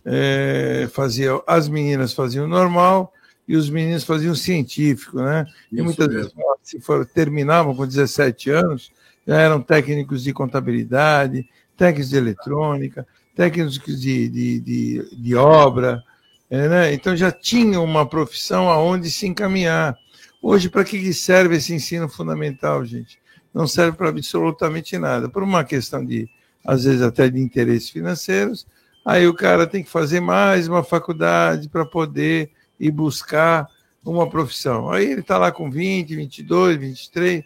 é, 0.06 0.88
faziam, 0.94 1.44
as 1.46 1.68
meninas 1.68 2.14
faziam 2.14 2.48
normal 2.48 3.12
e 3.48 3.56
os 3.56 3.70
meninos 3.70 4.04
faziam 4.04 4.36
científico, 4.36 5.18
né? 5.18 5.46
E 5.72 5.76
Isso 5.76 5.84
muitas 5.84 6.08
mesmo. 6.08 6.22
vezes, 6.22 6.34
se 6.64 6.80
for, 6.80 7.06
terminavam 7.06 7.76
com 7.76 7.86
17 7.86 8.50
anos, 8.50 8.92
já 9.28 9.40
eram 9.40 9.62
técnicos 9.62 10.24
de 10.24 10.34
contabilidade, 10.34 11.48
técnicos 11.78 12.10
de 12.10 12.18
eletrônica, 12.18 13.08
técnicos 13.36 13.80
de, 14.00 14.30
de, 14.30 14.60
de, 14.60 15.16
de 15.16 15.36
obra, 15.36 16.04
é, 16.50 16.68
né? 16.68 16.94
então 16.94 17.16
já 17.16 17.32
tinham 17.32 17.84
uma 17.84 18.06
profissão 18.06 18.70
aonde 18.70 19.10
se 19.10 19.26
encaminhar. 19.26 19.98
Hoje, 20.42 20.70
para 20.70 20.84
que 20.84 21.14
serve 21.14 21.56
esse 21.56 21.74
ensino 21.74 22.10
fundamental, 22.10 22.84
gente? 22.84 23.20
Não 23.54 23.68
serve 23.68 23.98
para 23.98 24.10
absolutamente 24.10 24.98
nada. 24.98 25.30
Por 25.30 25.44
uma 25.44 25.64
questão 25.64 26.04
de, 26.04 26.30
às 26.66 26.84
vezes, 26.84 27.02
até 27.02 27.30
de 27.30 27.40
interesses 27.40 27.90
financeiros, 27.90 28.68
aí 29.06 29.28
o 29.28 29.34
cara 29.34 29.68
tem 29.68 29.84
que 29.84 29.90
fazer 29.90 30.20
mais 30.20 30.68
uma 30.68 30.84
faculdade 30.84 31.70
para 31.70 31.86
poder 31.86 32.52
ir 32.82 32.92
buscar 32.92 33.68
uma 34.04 34.28
profissão. 34.30 34.90
Aí 34.90 35.06
ele 35.06 35.22
está 35.22 35.38
lá 35.38 35.52
com 35.52 35.70
20, 35.70 36.16
22, 36.16 36.78
23 36.78 37.44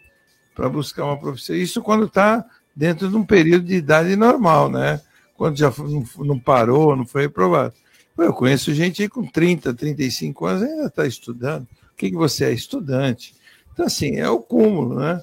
para 0.55 0.69
buscar 0.69 1.03
uma 1.03 1.19
profissão. 1.19 1.55
Isso 1.55 1.81
quando 1.81 2.05
está 2.05 2.45
dentro 2.73 3.09
de 3.09 3.15
um 3.15 3.25
período 3.25 3.65
de 3.65 3.75
idade 3.75 4.15
normal, 4.15 4.69
né? 4.69 5.01
Quando 5.35 5.57
já 5.57 5.71
não, 5.77 6.03
não 6.25 6.39
parou, 6.39 6.95
não 6.95 7.05
foi 7.05 7.23
reprovado. 7.23 7.73
Eu 8.17 8.33
conheço 8.33 8.73
gente 8.73 9.01
aí 9.01 9.09
com 9.09 9.25
30, 9.27 9.73
35 9.73 10.45
anos 10.45 10.63
ainda 10.63 10.85
está 10.85 11.05
estudando. 11.05 11.63
O 11.63 11.95
que, 11.97 12.09
que 12.09 12.15
você 12.15 12.45
é? 12.45 12.53
Estudante. 12.53 13.35
Então, 13.73 13.85
assim, 13.85 14.15
é 14.15 14.29
o 14.29 14.39
cúmulo, 14.39 14.97
né? 14.97 15.21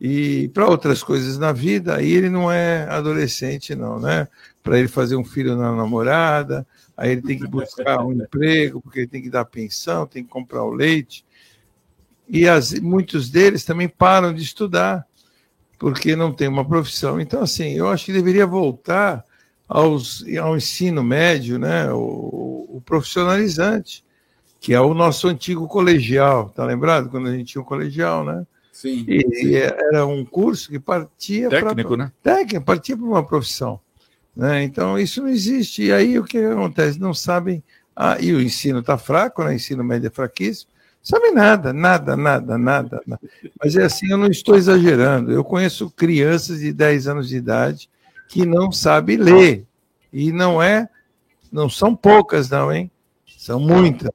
E 0.00 0.48
para 0.48 0.66
outras 0.66 1.02
coisas 1.02 1.38
na 1.38 1.52
vida, 1.52 1.96
aí 1.96 2.10
ele 2.10 2.30
não 2.30 2.50
é 2.50 2.88
adolescente, 2.88 3.74
não, 3.74 4.00
né? 4.00 4.26
Para 4.62 4.78
ele 4.78 4.88
fazer 4.88 5.14
um 5.14 5.24
filho 5.24 5.54
na 5.54 5.76
namorada, 5.76 6.66
aí 6.96 7.12
ele 7.12 7.22
tem 7.22 7.38
que 7.38 7.46
buscar 7.46 8.04
um 8.04 8.12
emprego, 8.12 8.80
porque 8.80 9.00
ele 9.00 9.08
tem 9.08 9.22
que 9.22 9.30
dar 9.30 9.44
pensão, 9.44 10.06
tem 10.06 10.22
que 10.22 10.30
comprar 10.30 10.64
o 10.64 10.72
leite. 10.72 11.24
E 12.28 12.48
as, 12.48 12.72
muitos 12.80 13.30
deles 13.30 13.64
também 13.64 13.88
param 13.88 14.32
de 14.32 14.42
estudar, 14.42 15.06
porque 15.78 16.14
não 16.14 16.32
tem 16.32 16.48
uma 16.48 16.64
profissão. 16.64 17.20
Então, 17.20 17.42
assim, 17.42 17.72
eu 17.72 17.88
acho 17.88 18.06
que 18.06 18.12
deveria 18.12 18.46
voltar 18.46 19.24
aos, 19.68 20.24
ao 20.40 20.56
ensino 20.56 21.02
médio, 21.02 21.58
né? 21.58 21.90
o, 21.92 22.68
o 22.76 22.82
profissionalizante, 22.84 24.04
que 24.60 24.74
é 24.74 24.80
o 24.80 24.94
nosso 24.94 25.28
antigo 25.28 25.66
colegial, 25.66 26.50
tá 26.50 26.64
lembrado? 26.64 27.08
Quando 27.10 27.28
a 27.28 27.32
gente 27.32 27.52
tinha 27.52 27.62
o 27.62 27.66
colegial, 27.66 28.24
né? 28.24 28.46
Sim. 28.72 29.04
E, 29.06 29.46
e 29.46 29.56
era 29.56 30.06
um 30.06 30.24
curso 30.24 30.70
que 30.70 30.78
partia 30.78 31.48
Técnico, 31.48 31.96
pra, 31.96 32.04
né? 32.04 32.12
técnico, 32.22 32.64
partia 32.64 32.96
para 32.96 33.06
uma 33.06 33.24
profissão. 33.24 33.80
Né? 34.34 34.64
Então, 34.64 34.98
isso 34.98 35.22
não 35.22 35.28
existe. 35.28 35.84
E 35.84 35.92
aí 35.92 36.18
o 36.18 36.24
que 36.24 36.38
acontece? 36.38 36.98
Não 36.98 37.14
sabem. 37.14 37.62
Ah, 37.94 38.16
e 38.20 38.32
o 38.32 38.40
ensino 38.40 38.78
está 38.78 38.96
fraco, 38.96 39.44
né? 39.44 39.50
o 39.50 39.52
ensino 39.52 39.84
médio 39.84 40.06
é 40.06 40.10
fraquíssimo. 40.10 40.72
Sabe 41.02 41.32
nada, 41.32 41.72
nada, 41.72 42.16
nada, 42.16 42.56
nada, 42.56 43.02
nada. 43.04 43.20
Mas 43.62 43.74
é 43.74 43.84
assim, 43.84 44.10
eu 44.10 44.16
não 44.16 44.28
estou 44.28 44.54
exagerando. 44.56 45.32
Eu 45.32 45.42
conheço 45.42 45.90
crianças 45.90 46.60
de 46.60 46.72
10 46.72 47.08
anos 47.08 47.28
de 47.28 47.36
idade 47.36 47.90
que 48.28 48.46
não 48.46 48.70
sabem 48.70 49.16
ler. 49.16 49.66
E 50.12 50.30
não 50.30 50.62
é, 50.62 50.88
não 51.50 51.68
são 51.68 51.96
poucas, 51.96 52.48
não, 52.48 52.72
hein? 52.72 52.90
São 53.26 53.58
muitas. 53.58 54.10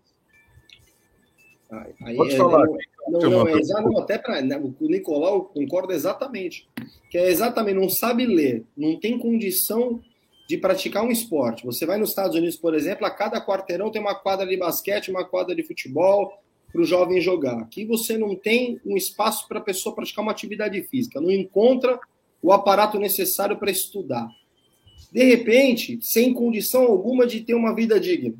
Aí, 1.70 2.16
Pode 2.16 2.34
é, 2.34 2.38
falar. 2.38 2.66
Não, 3.10 3.20
não, 3.20 3.30
não, 3.30 3.48
é 3.48 3.62
não 3.82 3.98
até 4.00 4.18
para 4.18 4.42
né, 4.42 4.58
o 4.58 4.74
Nicolau 4.88 5.46
concorda 5.46 5.94
exatamente. 5.94 6.70
Que 7.10 7.18
é 7.18 7.30
exatamente, 7.30 7.80
não 7.80 7.90
sabe 7.90 8.26
ler, 8.26 8.64
não 8.76 8.98
tem 8.98 9.18
condição 9.18 10.02
de 10.48 10.58
praticar 10.58 11.04
um 11.04 11.12
esporte. 11.12 11.66
Você 11.66 11.86
vai 11.86 11.98
nos 11.98 12.10
Estados 12.10 12.36
Unidos, 12.36 12.56
por 12.56 12.74
exemplo, 12.74 13.06
a 13.06 13.12
cada 13.12 13.46
quarteirão 13.46 13.92
tem 13.92 14.02
uma 14.02 14.16
quadra 14.16 14.48
de 14.48 14.56
basquete, 14.56 15.12
uma 15.12 15.26
quadra 15.26 15.54
de 15.54 15.62
futebol 15.62 16.32
para 16.72 16.82
o 16.82 16.86
jovem 16.86 17.20
jogar. 17.20 17.60
Aqui 17.60 17.86
você 17.86 18.18
não 18.18 18.34
tem 18.36 18.80
um 18.86 18.96
espaço 18.96 19.48
para 19.48 19.60
a 19.60 19.64
pessoa 19.64 19.94
praticar 19.94 20.24
uma 20.24 20.32
atividade 20.32 20.82
física, 20.84 21.20
não 21.20 21.32
encontra 21.32 22.00
o 22.42 22.54
aparato 22.54 22.98
necessário 22.98 23.58
para 23.58 23.70
estudar. 23.70 24.28
De 25.12 25.24
repente, 25.24 26.00
sem 26.02 26.34
condição 26.34 26.84
alguma 26.84 27.28
de 27.28 27.42
ter 27.42 27.54
uma 27.54 27.76
vida 27.76 28.00
digna. 28.00 28.36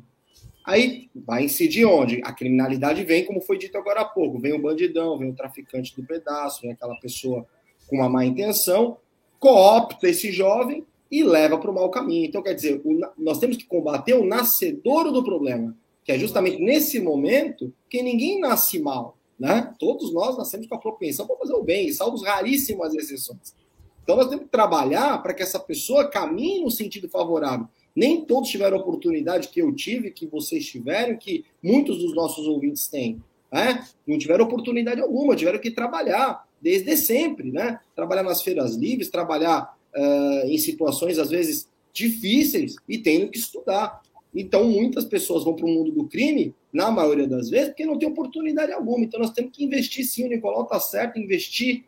Aí 0.64 1.08
vai 1.14 1.44
incidir 1.44 1.86
onde? 1.86 2.20
A 2.24 2.32
criminalidade 2.32 3.02
vem, 3.04 3.24
como 3.24 3.40
foi 3.40 3.58
dito 3.58 3.76
agora 3.76 4.02
há 4.02 4.04
pouco. 4.04 4.38
Vem 4.38 4.52
o 4.52 4.60
bandidão, 4.60 5.18
vem 5.18 5.30
o 5.30 5.34
traficante 5.34 5.96
do 5.96 6.06
pedaço, 6.06 6.62
vem 6.62 6.72
aquela 6.72 6.94
pessoa 7.00 7.46
com 7.86 7.96
uma 7.96 8.08
má 8.08 8.24
intenção, 8.24 8.98
coopta 9.38 10.08
esse 10.08 10.30
jovem 10.30 10.84
e 11.10 11.22
leva 11.22 11.58
para 11.58 11.70
o 11.70 11.74
mau 11.74 11.90
caminho. 11.90 12.26
Então, 12.26 12.42
quer 12.42 12.54
dizer, 12.54 12.80
o, 12.84 13.00
nós 13.16 13.38
temos 13.38 13.56
que 13.56 13.66
combater 13.66 14.14
o 14.14 14.24
nascedouro 14.24 15.10
do 15.10 15.24
problema, 15.24 15.76
que 16.04 16.12
é 16.12 16.18
justamente 16.18 16.60
nesse 16.60 17.00
momento 17.00 17.72
que 17.88 18.02
ninguém 18.02 18.40
nasce 18.40 18.78
mal. 18.78 19.16
Né? 19.38 19.72
Todos 19.78 20.12
nós 20.12 20.36
nascemos 20.36 20.66
com 20.66 20.74
a 20.74 20.80
propensão 20.80 21.26
para 21.26 21.36
fazer 21.36 21.54
o 21.54 21.62
bem, 21.62 21.92
salvo 21.92 22.22
raríssimas 22.22 22.94
exceções. 22.94 23.54
Então, 24.02 24.16
nós 24.16 24.28
temos 24.28 24.44
que 24.44 24.50
trabalhar 24.50 25.22
para 25.22 25.34
que 25.34 25.42
essa 25.42 25.60
pessoa 25.60 26.08
caminhe 26.08 26.62
no 26.62 26.70
sentido 26.70 27.08
favorável. 27.08 27.68
Nem 27.94 28.24
todos 28.24 28.48
tiveram 28.48 28.78
a 28.78 28.80
oportunidade 28.80 29.48
que 29.48 29.60
eu 29.60 29.74
tive, 29.74 30.10
que 30.10 30.26
vocês 30.26 30.66
tiveram, 30.66 31.16
que 31.16 31.44
muitos 31.62 31.98
dos 31.98 32.14
nossos 32.14 32.46
ouvintes 32.46 32.88
têm. 32.88 33.22
Né? 33.52 33.86
Não 34.06 34.18
tiveram 34.18 34.44
oportunidade 34.44 35.00
alguma, 35.00 35.36
tiveram 35.36 35.58
que 35.58 35.70
trabalhar 35.70 36.46
desde 36.60 36.96
sempre, 36.96 37.50
né? 37.50 37.80
Trabalhar 37.94 38.22
nas 38.22 38.42
feiras 38.42 38.74
livres, 38.74 39.08
trabalhar 39.08 39.77
uh, 39.98 40.46
em 40.46 40.58
situações 40.58 41.18
às 41.18 41.30
vezes 41.30 41.68
difíceis 41.92 42.76
e 42.88 42.98
tendo 42.98 43.30
que 43.30 43.38
estudar. 43.38 44.00
Então, 44.34 44.64
muitas 44.64 45.04
pessoas 45.04 45.42
vão 45.42 45.54
para 45.54 45.66
o 45.66 45.68
mundo 45.68 45.90
do 45.90 46.04
crime, 46.04 46.54
na 46.72 46.90
maioria 46.90 47.26
das 47.26 47.48
vezes, 47.48 47.68
porque 47.68 47.86
não 47.86 47.98
tem 47.98 48.08
oportunidade 48.08 48.72
alguma. 48.72 49.04
Então, 49.04 49.18
nós 49.18 49.32
temos 49.32 49.56
que 49.56 49.64
investir 49.64 50.04
sim, 50.04 50.24
o 50.24 50.28
Nicolau 50.28 50.62
está 50.62 50.78
certo, 50.78 51.18
investir 51.18 51.84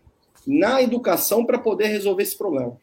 na 0.46 0.82
educação 0.82 1.44
para 1.44 1.58
poder 1.58 1.88
resolver 1.88 2.22
esse 2.22 2.36
problema. 2.36 2.76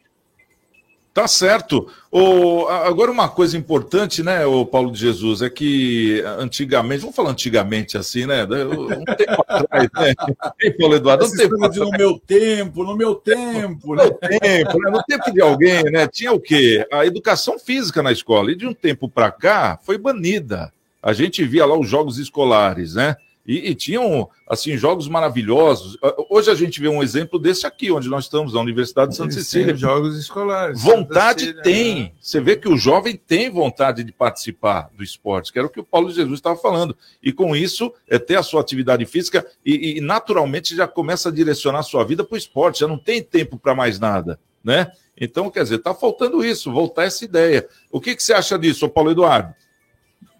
Tá 1.18 1.26
certo. 1.26 1.88
O, 2.12 2.68
agora, 2.68 3.10
uma 3.10 3.28
coisa 3.28 3.58
importante, 3.58 4.22
né, 4.22 4.46
o 4.46 4.64
Paulo 4.64 4.92
de 4.92 5.00
Jesus, 5.00 5.42
é 5.42 5.50
que 5.50 6.22
antigamente, 6.38 7.00
vamos 7.00 7.16
falar 7.16 7.30
antigamente 7.30 7.98
assim, 7.98 8.24
né? 8.24 8.44
Um 8.44 9.04
tempo 9.04 9.44
atrás, 9.48 9.88
né? 9.96 10.14
Ei, 10.62 10.70
Paulo 10.74 10.94
Eduardo, 10.94 11.26
um 11.26 11.36
tempo 11.36 11.56
atrás. 11.56 11.76
No 11.76 11.90
meu 11.90 12.20
tempo, 12.20 12.84
no 12.84 12.96
meu 12.96 13.16
tempo, 13.16 13.96
né? 13.96 14.04
No 14.04 14.14
tempo, 14.14 14.78
né? 14.78 14.90
No 14.92 15.02
tempo 15.02 15.32
de 15.32 15.40
alguém, 15.40 15.82
né? 15.90 16.06
Tinha 16.06 16.30
o 16.30 16.38
quê? 16.38 16.86
A 16.92 17.04
educação 17.04 17.58
física 17.58 18.00
na 18.00 18.12
escola. 18.12 18.52
E 18.52 18.54
de 18.54 18.68
um 18.68 18.72
tempo 18.72 19.08
para 19.08 19.32
cá 19.32 19.76
foi 19.82 19.98
banida. 19.98 20.72
A 21.02 21.12
gente 21.12 21.44
via 21.44 21.66
lá 21.66 21.76
os 21.76 21.88
jogos 21.88 22.18
escolares, 22.18 22.94
né? 22.94 23.16
E, 23.48 23.70
e, 23.70 23.74
tinham 23.74 24.28
assim 24.46 24.76
jogos 24.76 25.08
maravilhosos. 25.08 25.96
Ah, 26.02 26.14
hoje 26.28 26.50
a 26.50 26.54
gente 26.54 26.78
vê 26.82 26.86
um 26.86 27.02
exemplo 27.02 27.38
desse 27.38 27.66
aqui, 27.66 27.90
onde 27.90 28.06
nós 28.06 28.24
estamos, 28.24 28.52
na 28.52 28.60
Universidade 28.60 29.12
de 29.12 29.16
Santa 29.16 29.32
Cecília. 29.32 29.74
Jogos 29.74 30.18
escolares. 30.18 30.82
Vontade 30.82 31.40
Cecília, 31.40 31.62
tem. 31.62 32.02
Né? 32.02 32.12
Você 32.20 32.42
vê 32.42 32.56
que 32.56 32.68
o 32.68 32.76
jovem 32.76 33.16
tem 33.16 33.48
vontade 33.48 34.04
de 34.04 34.12
participar 34.12 34.90
do 34.94 35.02
esporte, 35.02 35.50
que 35.50 35.58
era 35.58 35.66
o 35.66 35.70
que 35.70 35.80
o 35.80 35.84
Paulo 35.84 36.10
Jesus 36.10 36.34
estava 36.34 36.58
falando. 36.58 36.94
E 37.22 37.32
com 37.32 37.56
isso, 37.56 37.90
é 38.06 38.18
ter 38.18 38.36
a 38.36 38.42
sua 38.42 38.60
atividade 38.60 39.06
física 39.06 39.46
e, 39.64 39.96
e 39.96 40.00
naturalmente 40.02 40.76
já 40.76 40.86
começa 40.86 41.30
a 41.30 41.32
direcionar 41.32 41.78
a 41.78 41.82
sua 41.82 42.04
vida 42.04 42.22
para 42.22 42.34
o 42.34 42.38
esporte, 42.38 42.80
já 42.80 42.86
não 42.86 42.98
tem 42.98 43.22
tempo 43.22 43.58
para 43.58 43.74
mais 43.74 43.98
nada, 43.98 44.38
né? 44.62 44.92
Então, 45.18 45.50
quer 45.50 45.62
dizer, 45.62 45.76
está 45.76 45.94
faltando 45.94 46.44
isso, 46.44 46.70
voltar 46.70 47.04
essa 47.04 47.24
ideia. 47.24 47.66
O 47.90 47.98
que, 47.98 48.14
que 48.14 48.22
você 48.22 48.34
acha 48.34 48.58
disso, 48.58 48.88
Paulo 48.90 49.10
Eduardo? 49.10 49.54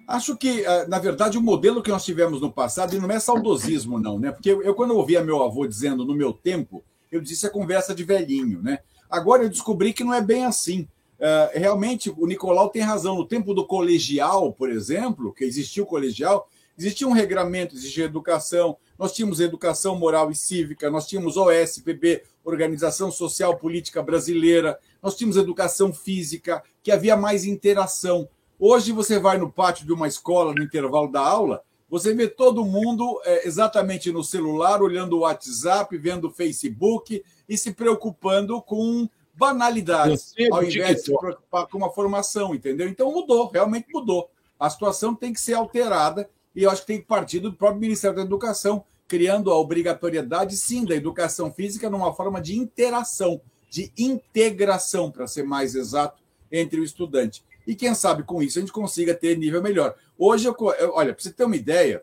Acho 0.08 0.34
que, 0.38 0.64
ah, 0.64 0.86
na 0.88 0.98
verdade, 0.98 1.36
o 1.36 1.42
modelo 1.42 1.82
que 1.82 1.90
nós 1.90 2.02
tivemos 2.02 2.40
no 2.40 2.50
passado, 2.50 2.96
e 2.96 2.98
não 2.98 3.10
é 3.10 3.20
saudosismo, 3.20 4.00
não, 4.00 4.18
né? 4.18 4.32
Porque 4.32 4.48
eu, 4.48 4.74
quando 4.74 4.92
eu 4.92 4.96
ouvia 4.96 5.22
meu 5.22 5.42
avô 5.42 5.66
dizendo 5.66 6.02
no 6.02 6.14
meu 6.14 6.32
tempo, 6.32 6.82
eu 7.12 7.20
disse 7.20 7.46
a 7.46 7.50
conversa 7.50 7.94
de 7.94 8.04
velhinho, 8.04 8.62
né? 8.62 8.78
Agora 9.10 9.42
eu 9.42 9.50
descobri 9.50 9.92
que 9.92 10.02
não 10.02 10.14
é 10.14 10.22
bem 10.22 10.46
assim. 10.46 10.88
Uh, 11.18 11.58
realmente, 11.58 12.10
o 12.16 12.26
Nicolau 12.26 12.70
tem 12.70 12.80
razão. 12.80 13.16
No 13.16 13.26
tempo 13.26 13.52
do 13.52 13.66
colegial, 13.66 14.50
por 14.50 14.70
exemplo, 14.70 15.30
que 15.30 15.44
existia 15.44 15.82
o 15.82 15.86
colegial, 15.86 16.48
existia 16.78 17.06
um 17.06 17.12
regramento, 17.12 17.74
existia 17.74 18.06
educação, 18.06 18.78
nós 18.98 19.12
tínhamos 19.12 19.40
educação 19.40 19.94
moral 19.94 20.30
e 20.30 20.34
cívica, 20.34 20.90
nós 20.90 21.06
tínhamos 21.06 21.36
OSPB, 21.36 22.22
Organização 22.42 23.10
Social 23.10 23.58
Política 23.58 24.02
Brasileira, 24.02 24.78
nós 25.02 25.14
tínhamos 25.14 25.36
educação 25.36 25.92
física, 25.92 26.62
que 26.82 26.90
havia 26.90 27.14
mais 27.14 27.44
interação. 27.44 28.26
Hoje 28.60 28.90
você 28.90 29.20
vai 29.20 29.38
no 29.38 29.52
pátio 29.52 29.86
de 29.86 29.92
uma 29.92 30.08
escola, 30.08 30.52
no 30.52 30.62
intervalo 30.62 31.06
da 31.12 31.20
aula, 31.20 31.62
você 31.88 32.12
vê 32.12 32.26
todo 32.26 32.64
mundo 32.64 33.20
é, 33.24 33.46
exatamente 33.46 34.10
no 34.10 34.24
celular, 34.24 34.82
olhando 34.82 35.16
o 35.16 35.20
WhatsApp, 35.20 35.96
vendo 35.96 36.26
o 36.26 36.30
Facebook 36.30 37.22
e 37.48 37.56
se 37.56 37.72
preocupando 37.72 38.60
com 38.60 39.08
banalidades, 39.32 40.34
ao 40.50 40.64
invés 40.64 40.96
de 40.96 41.02
se 41.04 41.16
preocupar 41.16 41.68
com 41.68 41.78
uma 41.78 41.90
formação, 41.90 42.52
entendeu? 42.52 42.88
Então 42.88 43.12
mudou, 43.12 43.48
realmente 43.48 43.86
mudou. 43.94 44.28
A 44.58 44.68
situação 44.68 45.14
tem 45.14 45.32
que 45.32 45.40
ser 45.40 45.54
alterada 45.54 46.28
e 46.54 46.64
eu 46.64 46.70
acho 46.70 46.80
que 46.80 46.88
tem 46.88 47.00
que 47.00 47.06
partir 47.06 47.38
do 47.38 47.52
próprio 47.52 47.80
Ministério 47.80 48.16
da 48.16 48.22
Educação, 48.22 48.84
criando 49.06 49.52
a 49.52 49.56
obrigatoriedade, 49.56 50.56
sim, 50.56 50.84
da 50.84 50.96
educação 50.96 51.52
física 51.52 51.88
numa 51.88 52.12
forma 52.12 52.40
de 52.40 52.58
interação, 52.58 53.40
de 53.70 53.92
integração, 53.96 55.12
para 55.12 55.28
ser 55.28 55.44
mais 55.44 55.76
exato, 55.76 56.20
entre 56.50 56.80
o 56.80 56.84
estudante. 56.84 57.44
E 57.68 57.74
quem 57.74 57.94
sabe 57.94 58.22
com 58.22 58.42
isso 58.42 58.58
a 58.58 58.62
gente 58.62 58.72
consiga 58.72 59.14
ter 59.14 59.36
nível 59.36 59.62
melhor. 59.62 59.94
Hoje, 60.16 60.48
eu, 60.48 60.56
olha, 60.94 61.12
para 61.12 61.22
você 61.22 61.30
ter 61.30 61.44
uma 61.44 61.54
ideia, 61.54 62.02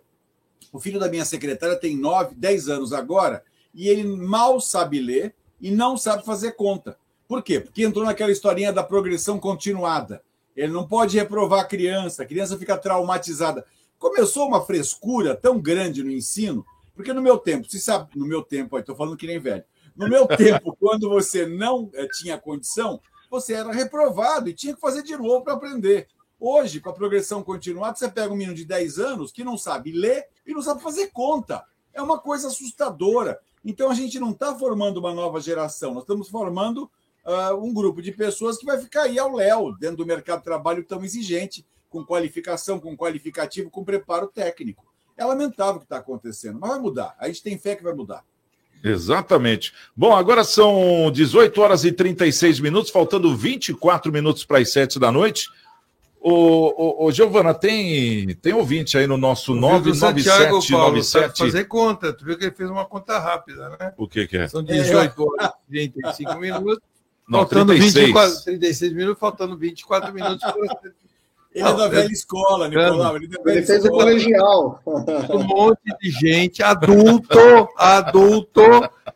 o 0.71 0.79
filho 0.79 0.99
da 0.99 1.09
minha 1.09 1.25
secretária 1.25 1.75
tem 1.75 1.97
9, 1.97 2.35
10 2.35 2.69
anos 2.69 2.93
agora, 2.93 3.43
e 3.73 3.89
ele 3.89 4.03
mal 4.03 4.61
sabe 4.61 4.99
ler 4.99 5.33
e 5.59 5.71
não 5.71 5.97
sabe 5.97 6.23
fazer 6.23 6.51
conta. 6.51 6.99
Por 7.27 7.41
quê? 7.41 7.59
Porque 7.59 7.83
entrou 7.83 8.05
naquela 8.05 8.31
historinha 8.31 8.71
da 8.71 8.83
progressão 8.83 9.39
continuada. 9.39 10.21
Ele 10.55 10.71
não 10.71 10.87
pode 10.87 11.17
reprovar 11.17 11.61
a 11.61 11.67
criança, 11.67 12.21
a 12.21 12.27
criança 12.27 12.59
fica 12.59 12.77
traumatizada. 12.77 13.65
Começou 13.97 14.47
uma 14.47 14.63
frescura 14.63 15.33
tão 15.33 15.59
grande 15.59 16.03
no 16.03 16.11
ensino, 16.11 16.63
porque 16.93 17.11
no 17.11 17.23
meu 17.23 17.39
tempo, 17.39 17.67
você 17.67 17.79
sabe, 17.79 18.11
no 18.15 18.27
meu 18.27 18.43
tempo, 18.43 18.77
estou 18.77 18.95
falando 18.95 19.17
que 19.17 19.25
nem 19.25 19.39
velho. 19.39 19.63
No 19.95 20.07
meu 20.07 20.27
tempo, 20.37 20.77
quando 20.79 21.09
você 21.09 21.47
não 21.47 21.89
eh, 21.95 22.07
tinha 22.13 22.37
condição, 22.37 23.01
você 23.35 23.53
era 23.53 23.71
reprovado 23.71 24.49
e 24.49 24.53
tinha 24.53 24.73
que 24.73 24.79
fazer 24.79 25.03
de 25.03 25.17
novo 25.17 25.43
para 25.43 25.53
aprender. 25.53 26.07
Hoje, 26.39 26.79
com 26.79 26.89
a 26.89 26.93
progressão 26.93 27.43
continuada, 27.43 27.97
você 27.97 28.09
pega 28.09 28.33
um 28.33 28.37
menino 28.37 28.55
de 28.55 28.65
10 28.65 28.99
anos 28.99 29.31
que 29.31 29.43
não 29.43 29.57
sabe 29.57 29.91
ler 29.91 30.25
e 30.45 30.53
não 30.53 30.61
sabe 30.61 30.81
fazer 30.81 31.07
conta. 31.07 31.65
É 31.93 32.01
uma 32.01 32.17
coisa 32.17 32.47
assustadora. 32.47 33.39
Então, 33.63 33.89
a 33.89 33.93
gente 33.93 34.19
não 34.19 34.31
está 34.31 34.55
formando 34.55 34.97
uma 34.97 35.13
nova 35.13 35.41
geração, 35.41 35.93
nós 35.93 36.03
estamos 36.03 36.29
formando 36.29 36.89
uh, 37.25 37.55
um 37.61 37.73
grupo 37.73 38.01
de 38.01 38.11
pessoas 38.11 38.57
que 38.57 38.65
vai 38.65 38.79
ficar 38.79 39.03
aí 39.03 39.19
ao 39.19 39.33
léu, 39.33 39.75
dentro 39.77 39.97
do 39.97 40.05
mercado 40.05 40.39
de 40.39 40.45
trabalho 40.45 40.85
tão 40.85 41.03
exigente, 41.03 41.65
com 41.89 42.05
qualificação, 42.05 42.79
com 42.79 42.95
qualificativo, 42.95 43.69
com 43.69 43.83
preparo 43.83 44.27
técnico. 44.27 44.85
É 45.17 45.25
lamentável 45.25 45.75
o 45.75 45.79
que 45.79 45.85
está 45.85 45.97
acontecendo, 45.97 46.59
mas 46.59 46.69
vai 46.69 46.79
mudar. 46.79 47.15
A 47.17 47.27
gente 47.27 47.43
tem 47.43 47.57
fé 47.57 47.75
que 47.75 47.83
vai 47.83 47.93
mudar. 47.93 48.23
Exatamente. 48.85 49.73
Bom, 49.95 50.15
agora 50.15 50.43
são 50.43 51.11
18 51.11 51.59
horas 51.59 51.83
e 51.83 51.91
36 51.91 52.59
minutos, 52.59 52.91
faltando 52.91 53.35
24 53.35 54.11
minutos 54.11 54.45
para 54.45 54.59
as 54.59 54.71
7 54.71 54.99
da 54.99 55.11
noite. 55.11 55.49
Ô, 56.21 56.31
ô, 56.31 57.05
ô, 57.05 57.11
Giovana, 57.11 57.53
tem, 57.53 58.35
tem 58.35 58.53
ouvinte 58.53 58.97
aí 58.97 59.07
no 59.07 59.17
nosso 59.17 59.53
99797. 59.55 61.37
fazer 61.37 61.65
conta. 61.65 62.13
Tu 62.13 62.25
viu 62.25 62.37
que 62.37 62.45
ele 62.45 62.55
fez 62.55 62.69
uma 62.69 62.85
conta 62.85 63.19
rápida, 63.19 63.69
né? 63.79 63.93
O 63.97 64.07
que, 64.07 64.27
que 64.27 64.37
é? 64.37 64.47
São 64.47 64.63
18 64.63 65.23
horas 65.23 65.51
e 65.69 65.89
35 65.89 66.39
minutos. 66.39 66.79
Não, 67.27 67.39
faltando 67.39 67.73
36. 67.73 68.05
24, 68.05 68.43
36 68.43 68.93
minutos, 68.93 69.19
faltando 69.19 69.57
24 69.57 70.13
minutos 70.13 70.41
para 70.41 70.55
ele 71.55 71.69
é 71.69 71.73
da 71.73 71.87
velha 71.87 72.11
escola, 72.11 72.67
Nicolau. 72.67 73.15
Ele, 73.15 73.29
é 73.33 73.51
ele 73.51 73.65
fez 73.65 73.85
o 73.85 73.89
colegial. 73.89 74.81
Um 74.85 75.43
monte 75.43 75.79
de 76.01 76.11
gente, 76.11 76.61
adulto, 76.61 77.39
adulto, 77.77 78.61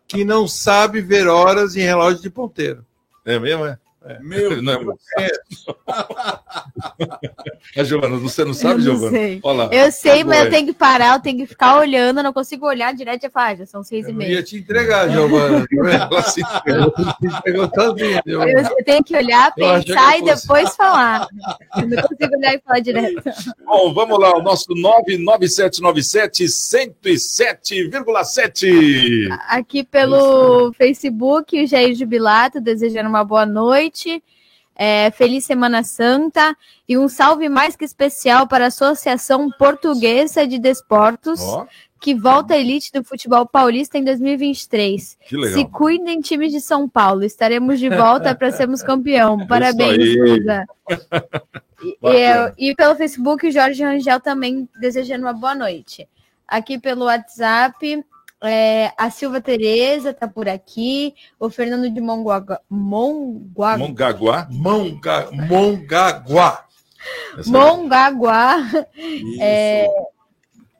que 0.08 0.24
não 0.24 0.48
sabe 0.48 1.02
ver 1.02 1.28
horas 1.28 1.76
em 1.76 1.82
relógio 1.82 2.22
de 2.22 2.30
ponteiro. 2.30 2.86
É 3.26 3.38
mesmo, 3.38 3.66
é? 3.66 3.78
Meu 4.22 4.50
Não 4.64 4.74
é 4.74 4.78
Deus. 4.80 4.96
A 7.78 7.84
Giovana, 7.88 8.18
você 8.18 8.42
não 8.44 8.52
Eu 8.52 8.54
sabe, 8.54 8.76
não 8.76 8.82
Giovana? 8.82 9.12
sei. 9.12 9.40
Olha 9.44 9.58
lá. 9.66 9.70
Eu 9.74 9.92
sei, 9.92 10.24
mas 10.24 10.40
Ué. 10.40 10.46
eu 10.46 10.50
tenho 10.50 10.68
que 10.68 10.74
parar, 10.74 11.16
eu 11.16 11.20
tenho 11.22 11.38
que 11.38 11.46
ficar 11.48 11.78
olhando, 11.78 12.20
eu 12.20 12.24
não 12.24 12.32
consigo 12.34 12.66
olhar 12.66 12.94
direto 12.94 13.26
e 13.26 13.30
falar, 13.30 13.48
ah, 13.48 13.56
já 13.56 13.66
são 13.66 13.84
seis 13.84 14.08
e 14.08 14.12
Eu 14.12 14.16
meia. 14.16 14.32
ia 14.36 14.44
te 14.44 14.56
entregar, 14.58 15.10
Giovana. 15.10 15.66
Ela 16.10 16.22
se 16.24 16.42
Ela 16.66 16.94
se 17.20 17.30
sozinha, 17.76 18.22
Eu, 18.26 18.42
eu 18.42 18.84
tenho 18.86 19.04
que 19.04 19.16
olhar, 19.16 19.52
Eu 19.58 19.84
pensar 19.84 20.18
e 20.18 20.24
depois 20.24 20.76
falar. 20.76 21.28
Eu 21.78 21.88
não 21.88 22.02
consigo 22.04 22.36
olhar 22.38 22.54
e 22.56 22.60
falar 22.60 22.80
direto. 22.80 23.22
Bom, 23.66 23.94
vamos 23.94 24.18
lá, 24.20 24.36
o 24.38 24.42
nosso 24.42 24.66
99797 24.76 26.46
107,7. 26.46 29.28
Aqui 29.50 29.84
pelo 29.84 30.72
Facebook, 30.74 31.62
o 31.64 31.68
Jair 31.68 31.94
Jubilato, 31.96 32.62
desejando 32.62 33.10
uma 33.10 33.24
boa 33.24 33.46
noite. 33.46 33.89
É, 34.82 35.12
feliz 35.12 35.44
Semana 35.44 35.84
Santa 35.84 36.56
e 36.88 36.98
um 36.98 37.10
salve 37.10 37.50
mais 37.50 37.76
que 37.76 37.84
especial 37.84 38.48
para 38.48 38.64
a 38.64 38.68
Associação 38.68 39.50
Portuguesa 39.52 40.48
de 40.48 40.58
Desportos, 40.58 41.42
Ó, 41.42 41.68
que 42.00 42.16
volta 42.16 42.54
à 42.54 42.58
elite 42.58 42.90
do 42.94 43.04
futebol 43.04 43.46
paulista 43.46 43.98
em 43.98 44.06
2023. 44.06 45.18
que 45.28 45.36
legal. 45.36 45.58
Se 45.60 45.66
cuidem, 45.66 46.22
times 46.22 46.54
de 46.54 46.62
São 46.62 46.88
Paulo. 46.88 47.26
Estaremos 47.26 47.78
de 47.78 47.90
volta 47.90 48.34
para 48.34 48.52
sermos 48.54 48.82
campeão. 48.82 49.46
Parabéns. 49.46 49.98
Lusa. 50.18 50.66
E, 51.82 51.98
Bacana. 52.02 52.54
e 52.58 52.76
pelo 52.76 52.96
Facebook, 52.96 53.48
o 53.48 53.52
Jorge 53.52 53.84
Rangel 53.84 54.20
também 54.20 54.68
desejando 54.80 55.26
uma 55.26 55.34
boa 55.34 55.56
noite. 55.56 56.08
Aqui 56.48 56.80
pelo 56.80 57.06
WhatsApp, 57.06 58.04
é, 58.42 58.92
a 58.98 59.10
Silva 59.10 59.42
Tereza 59.42 60.12
está 60.12 60.28
por 60.28 60.48
aqui. 60.48 61.14
O 61.40 61.50
Fernando 61.50 61.90
de 61.90 62.00
Monguaga, 62.02 62.62
Monguaga, 62.70 63.78
Mongaguá. 63.78 64.48
Monga, 64.52 65.30
Mongaguá. 65.32 66.66
Essa- 67.38 67.50
Mongaguá. 67.52 68.58
Isso. 68.98 69.42
É, 69.42 69.88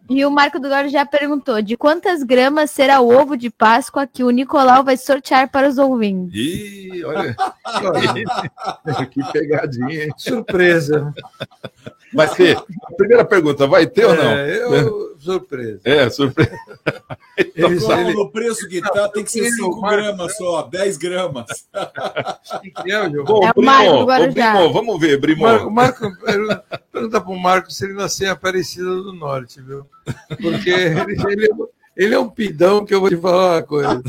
E 0.10 0.26
o 0.26 0.32
Marco 0.32 0.60
do 0.60 0.68
Goro 0.68 0.90
já 0.90 1.06
perguntou: 1.06 1.62
de 1.62 1.78
quantas 1.78 2.24
gramas 2.24 2.72
será 2.72 3.00
o 3.00 3.10
ovo 3.16 3.38
de 3.38 3.50
Páscoa 3.50 4.08
que 4.08 4.24
o 4.24 4.30
Nicolau 4.32 4.84
vai 4.84 4.98
sortear 4.98 5.50
para 5.50 5.70
os 5.70 5.78
ouvintes? 5.78 6.34
Ih, 6.36 7.04
olha. 7.06 7.36
que 9.12 9.22
pegadinha, 9.32 10.06
hein? 10.06 10.12
Surpresa. 10.18 11.14
Vai 12.14 12.28
ter. 12.28 12.58
A 12.58 12.96
primeira 12.98 13.24
pergunta, 13.24 13.68
vai 13.68 13.86
ter 13.86 14.06
ou 14.06 14.16
não? 14.16 14.32
É, 14.32 14.58
eu, 14.58 15.09
surpresa. 15.20 15.82
É, 15.84 16.10
surpresa. 16.10 16.52
Então, 17.56 18.00
Ele- 18.00 18.14
no 18.14 18.30
preço 18.30 18.68
que 18.68 18.82
tá, 18.82 19.08
tem 19.10 19.24
que 19.24 19.32
ser 19.32 19.40
Ele- 19.40 19.52
5 19.52 19.80
Marco- 19.82 19.98
gramas 20.04 20.38
só, 20.38 20.62
10 20.64 20.98
gramas. 20.98 21.68
é, 21.74 23.10
Giovana? 23.10 23.24
Bom, 23.24 23.44
É 23.46 23.50
o 23.50 23.54
Brimo, 23.54 23.66
Marco 23.66 24.04
Guarujá. 24.06 24.54
Brimo, 24.54 24.74
vamos 24.74 25.00
ver, 25.00 25.20
Brimo. 25.20 25.42
Marco, 25.44 25.72
Marco, 25.72 26.16
pergunta- 26.26 26.64
pergunta 26.92 27.22
pro 27.22 27.36
Marco 27.38 27.72
se 27.72 27.86
ele 27.86 27.94
nasceu 27.94 28.28
em 28.28 28.32
Aparecida 28.32 28.86
do 28.86 29.14
Norte, 29.14 29.62
viu? 29.62 29.86
Porque 30.42 30.70
ele, 30.70 31.14
ele 31.32 31.46
é, 31.46 31.50
ele 31.96 32.16
é 32.16 32.20
um 32.20 32.30
pidão 32.30 32.86
que 32.86 32.94
eu 32.94 33.00
vou 33.00 33.10
te 33.10 33.18
falar 33.18 33.56
uma 33.58 33.64
coisa. 33.64 34.02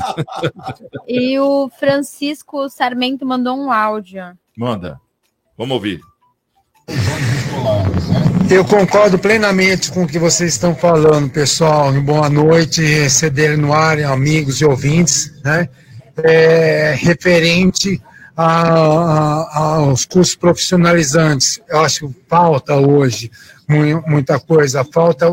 E 1.07 1.39
o 1.39 1.69
Francisco 1.79 2.69
Sarmento 2.69 3.25
mandou 3.27 3.57
um 3.57 3.71
áudio. 3.73 4.25
Manda. 4.57 5.01
Vamos 5.57 5.75
ouvir. 5.75 6.01
Eu 8.51 8.65
concordo 8.65 9.19
plenamente 9.19 9.93
com 9.93 10.03
o 10.03 10.07
que 10.09 10.19
vocês 10.19 10.53
estão 10.55 10.75
falando, 10.75 11.31
pessoal. 11.31 11.93
Boa 12.03 12.29
noite, 12.29 13.09
CDL 13.09 13.57
no 13.57 13.73
ar, 13.73 13.99
amigos 14.03 14.61
e 14.61 14.65
ouvintes, 14.65 15.33
né? 15.45 15.69
É, 16.23 16.95
referente 16.99 18.03
a- 18.37 19.47
a- 19.53 19.59
aos 19.77 20.05
cursos 20.05 20.35
profissionalizantes, 20.35 21.61
eu 21.69 21.79
acho 21.81 22.09
que 22.09 22.17
falta 22.29 22.75
hoje 22.75 23.31
mu- 23.69 24.03
muita 24.07 24.39
coisa, 24.41 24.85
falta 24.85 25.27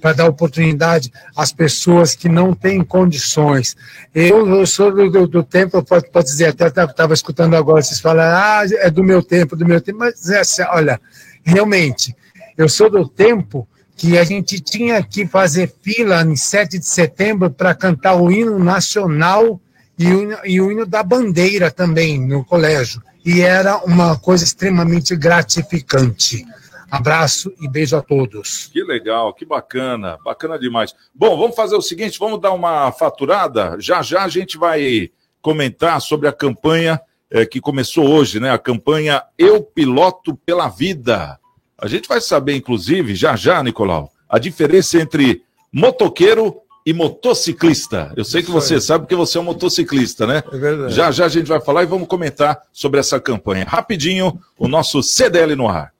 para 0.00 0.12
dar 0.14 0.26
oportunidade 0.28 1.12
às 1.36 1.52
pessoas 1.52 2.14
que 2.14 2.28
não 2.28 2.54
têm 2.54 2.82
condições. 2.82 3.76
Eu, 4.14 4.48
eu 4.48 4.66
sou 4.66 4.90
do, 4.90 5.10
do- 5.10 5.26
do 5.26 5.42
tempo, 5.42 5.82
pode, 5.82 6.10
pode 6.10 6.26
dizer, 6.26 6.46
até 6.58 6.66
estava 6.84 7.12
escutando 7.12 7.54
agora, 7.54 7.82
vocês 7.82 8.00
falam, 8.00 8.24
ah, 8.24 8.62
é 8.78 8.90
do 8.90 9.04
meu 9.04 9.22
tempo, 9.22 9.54
do 9.54 9.66
meu 9.66 9.80
tempo, 9.80 9.98
mas 9.98 10.28
essa, 10.30 10.68
olha, 10.72 10.98
realmente, 11.44 12.14
eu 12.56 12.68
sou 12.68 12.90
do 12.90 13.08
tempo 13.08 13.66
que 13.96 14.18
a 14.18 14.24
gente 14.24 14.60
tinha 14.60 15.02
que 15.02 15.26
fazer 15.26 15.72
fila 15.82 16.22
em 16.22 16.34
7 16.34 16.78
de 16.78 16.86
setembro 16.86 17.50
para 17.50 17.74
cantar 17.74 18.16
o 18.16 18.30
hino 18.30 18.58
nacional 18.58 19.60
e 19.98 20.12
o, 20.12 20.38
e 20.44 20.60
o 20.60 20.72
hino 20.72 20.86
da 20.86 21.02
bandeira 21.02 21.70
também 21.70 22.20
no 22.20 22.44
colégio. 22.44 23.02
E 23.24 23.40
era 23.40 23.78
uma 23.84 24.18
coisa 24.18 24.42
extremamente 24.42 25.14
gratificante. 25.14 26.44
Abraço 26.90 27.52
e 27.60 27.68
beijo 27.68 27.96
a 27.96 28.02
todos. 28.02 28.68
Que 28.72 28.82
legal, 28.82 29.32
que 29.32 29.46
bacana, 29.46 30.18
bacana 30.24 30.58
demais. 30.58 30.94
Bom, 31.14 31.38
vamos 31.38 31.56
fazer 31.56 31.76
o 31.76 31.80
seguinte, 31.80 32.18
vamos 32.18 32.40
dar 32.40 32.52
uma 32.52 32.92
faturada. 32.92 33.76
Já 33.78 34.02
já 34.02 34.24
a 34.24 34.28
gente 34.28 34.58
vai 34.58 35.10
comentar 35.40 36.00
sobre 36.00 36.28
a 36.28 36.32
campanha 36.32 37.00
eh, 37.32 37.46
que 37.46 37.60
começou 37.60 38.06
hoje, 38.08 38.38
né? 38.38 38.50
A 38.50 38.58
campanha 38.58 39.22
Eu 39.38 39.62
Piloto 39.62 40.36
pela 40.44 40.68
Vida. 40.68 41.38
A 41.78 41.88
gente 41.88 42.06
vai 42.08 42.20
saber, 42.20 42.54
inclusive, 42.54 43.14
já 43.14 43.34
já, 43.34 43.62
Nicolau, 43.62 44.12
a 44.28 44.38
diferença 44.38 45.00
entre 45.00 45.42
motoqueiro 45.72 46.56
e 46.84 46.92
motociclista. 46.92 48.12
Eu 48.16 48.24
sei 48.24 48.42
que 48.42 48.50
você 48.50 48.74
aí. 48.74 48.80
sabe 48.80 49.06
que 49.06 49.14
você 49.14 49.38
é 49.38 49.40
um 49.40 49.44
motociclista, 49.44 50.26
né? 50.26 50.42
É 50.52 50.56
verdade. 50.56 50.94
Já 50.94 51.10
já 51.10 51.24
a 51.24 51.28
gente 51.28 51.46
vai 51.46 51.60
falar 51.60 51.82
e 51.82 51.86
vamos 51.86 52.06
comentar 52.06 52.60
sobre 52.72 53.00
essa 53.00 53.18
campanha. 53.18 53.64
Rapidinho, 53.66 54.38
o 54.58 54.68
nosso 54.68 55.02
CDL 55.02 55.56
no 55.56 55.68
ar. 55.68 55.92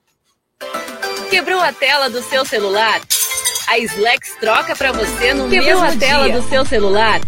Quebrou 1.29 1.59
a 1.59 1.73
tela 1.73 2.09
do 2.09 2.21
seu 2.21 2.45
celular? 2.45 3.01
A 3.67 3.79
Slex 3.79 4.35
troca 4.39 4.75
para 4.75 4.91
você 4.91 5.33
no 5.33 5.49
Quebrou 5.49 5.81
mesmo 5.81 5.83
a 5.83 5.95
tela 5.95 6.25
dia. 6.29 6.39
do 6.41 6.47
seu 6.47 6.65
celular? 6.65 7.21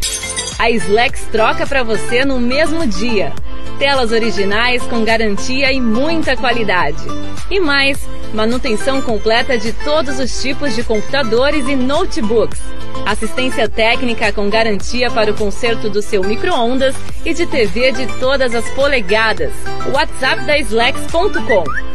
A 0.60 0.70
Slex 0.70 1.22
troca 1.32 1.66
para 1.66 1.82
você 1.82 2.24
no 2.24 2.40
mesmo 2.40 2.86
dia. 2.86 3.34
Telas 3.78 4.12
originais 4.12 4.82
com 4.84 5.04
garantia 5.04 5.72
e 5.72 5.82
muita 5.82 6.38
qualidade. 6.38 7.04
E 7.52 7.60
mais, 7.60 8.08
manutenção 8.34 9.02
completa 9.02 9.58
de 9.58 9.74
todos 9.74 10.20
os 10.20 10.42
tipos 10.42 10.74
de 10.76 10.84
computadores 10.84 11.68
e 11.68 11.76
notebooks. 11.76 12.62
Assistência 13.06 13.68
técnica 13.68 14.32
com 14.32 14.50
garantia 14.50 15.12
para 15.12 15.32
o 15.32 15.36
conserto 15.36 15.90
do 15.90 16.02
seu 16.02 16.24
micro-ondas 16.24 16.96
e 17.26 17.34
de 17.34 17.46
TV 17.46 17.92
de 17.92 18.08
todas 18.20 18.56
as 18.56 18.68
polegadas. 18.72 19.52
WhatsApp 19.94 20.46
da 20.46 20.58
Slex.com 20.58 21.95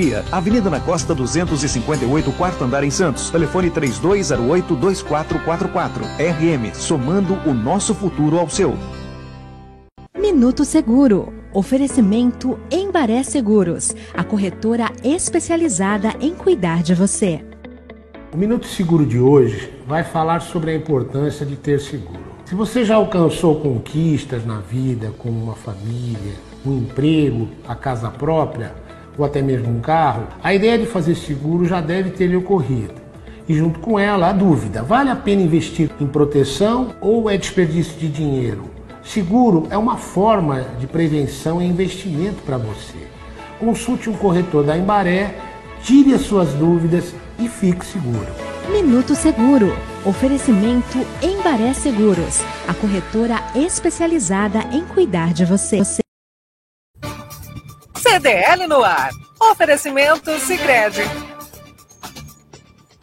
Avenida 0.31 0.67
na 0.69 0.79
Costa 0.79 1.13
258, 1.13 2.31
quarto 2.31 2.63
andar 2.63 2.83
em 2.83 2.89
Santos. 2.89 3.29
Telefone 3.29 3.69
3208-2444. 3.69 6.01
RM, 6.17 6.73
somando 6.73 7.35
o 7.45 7.53
nosso 7.53 7.93
futuro 7.93 8.39
ao 8.39 8.49
seu. 8.49 8.75
Minuto 10.17 10.65
Seguro. 10.65 11.31
Oferecimento 11.53 12.57
Embaré 12.71 13.21
Seguros, 13.23 13.93
a 14.13 14.23
corretora 14.23 14.89
especializada 15.03 16.15
em 16.21 16.33
cuidar 16.33 16.81
de 16.81 16.95
você. 16.95 17.43
O 18.33 18.37
Minuto 18.37 18.65
Seguro 18.65 19.05
de 19.05 19.19
hoje 19.19 19.69
vai 19.85 20.05
falar 20.05 20.39
sobre 20.39 20.71
a 20.71 20.75
importância 20.75 21.45
de 21.45 21.57
ter 21.57 21.81
seguro. 21.81 22.31
Se 22.45 22.55
você 22.55 22.85
já 22.85 22.95
alcançou 22.95 23.59
conquistas 23.59 24.45
na 24.45 24.59
vida, 24.59 25.11
como 25.17 25.43
uma 25.43 25.55
família, 25.55 26.35
um 26.65 26.77
emprego, 26.77 27.49
a 27.67 27.75
casa 27.75 28.09
própria 28.09 28.73
ou 29.17 29.25
até 29.25 29.41
mesmo 29.41 29.69
um 29.69 29.79
carro, 29.79 30.27
a 30.43 30.53
ideia 30.53 30.77
de 30.77 30.85
fazer 30.85 31.15
seguro 31.15 31.65
já 31.65 31.81
deve 31.81 32.11
ter 32.11 32.27
lhe 32.27 32.35
ocorrido. 32.35 32.93
E 33.47 33.53
junto 33.53 33.79
com 33.79 33.99
ela, 33.99 34.29
a 34.29 34.33
dúvida: 34.33 34.83
vale 34.83 35.09
a 35.09 35.15
pena 35.15 35.41
investir 35.41 35.89
em 35.99 36.07
proteção 36.07 36.95
ou 37.01 37.29
é 37.29 37.37
desperdício 37.37 37.97
de 37.99 38.07
dinheiro? 38.07 38.65
Seguro 39.03 39.67
é 39.69 39.77
uma 39.77 39.97
forma 39.97 40.61
de 40.79 40.87
prevenção 40.87 41.61
e 41.61 41.65
investimento 41.65 42.43
para 42.43 42.57
você. 42.57 42.97
Consulte 43.59 44.09
um 44.09 44.13
corretor 44.13 44.63
da 44.63 44.77
Embaré, 44.77 45.35
tire 45.83 46.13
as 46.13 46.21
suas 46.21 46.53
dúvidas 46.53 47.13
e 47.39 47.47
fique 47.47 47.85
seguro. 47.85 48.27
Minuto 48.71 49.15
Seguro. 49.15 49.73
Oferecimento 50.05 50.97
Embaré 51.21 51.73
Seguros, 51.73 52.41
a 52.67 52.73
corretora 52.73 53.35
especializada 53.55 54.59
em 54.71 54.83
cuidar 54.85 55.33
de 55.33 55.45
você. 55.45 56.00
CDL 58.11 58.67
no 58.67 58.83
ar. 58.83 59.11
Oferecimento 59.39 60.37
Sicredi. 60.37 61.01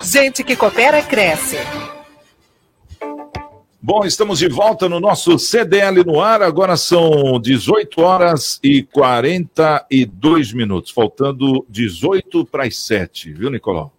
Gente 0.02 0.44
que 0.44 0.54
coopera 0.54 1.00
cresce. 1.00 1.56
Bom, 3.80 4.04
estamos 4.04 4.38
de 4.38 4.48
volta 4.50 4.86
no 4.86 5.00
nosso 5.00 5.38
CDL 5.38 6.04
no 6.04 6.20
ar. 6.20 6.42
Agora 6.42 6.76
são 6.76 7.40
18 7.40 8.02
horas 8.02 8.60
e 8.62 8.82
42 8.82 10.52
minutos, 10.52 10.90
faltando 10.90 11.64
18 11.70 12.44
para 12.44 12.66
as 12.66 12.76
7, 12.76 13.32
viu, 13.32 13.50
Nicolau? 13.50 13.90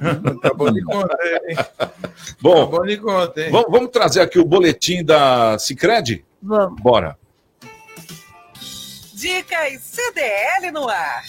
tá 0.42 0.52
bom 0.52 0.72
de 0.72 0.82
conta, 0.82 1.16
hein? 1.48 1.56
Bom, 2.40 2.64
Tá 2.66 2.76
bom 2.78 2.86
de 2.86 2.96
conta, 2.96 3.40
hein? 3.40 3.52
vamos, 3.52 3.70
vamos 3.70 3.90
trazer 3.90 4.20
aqui 4.22 4.40
o 4.40 4.44
boletim 4.44 5.04
da 5.04 5.56
Cicred? 5.60 6.24
Vamos. 6.42 6.80
Bora. 6.80 7.19
Dicas 9.20 9.82
CDL 9.82 10.72
no 10.72 10.88
ar. 10.88 11.22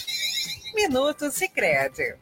Minuto 0.74 1.30
Sicredi. 1.30 2.14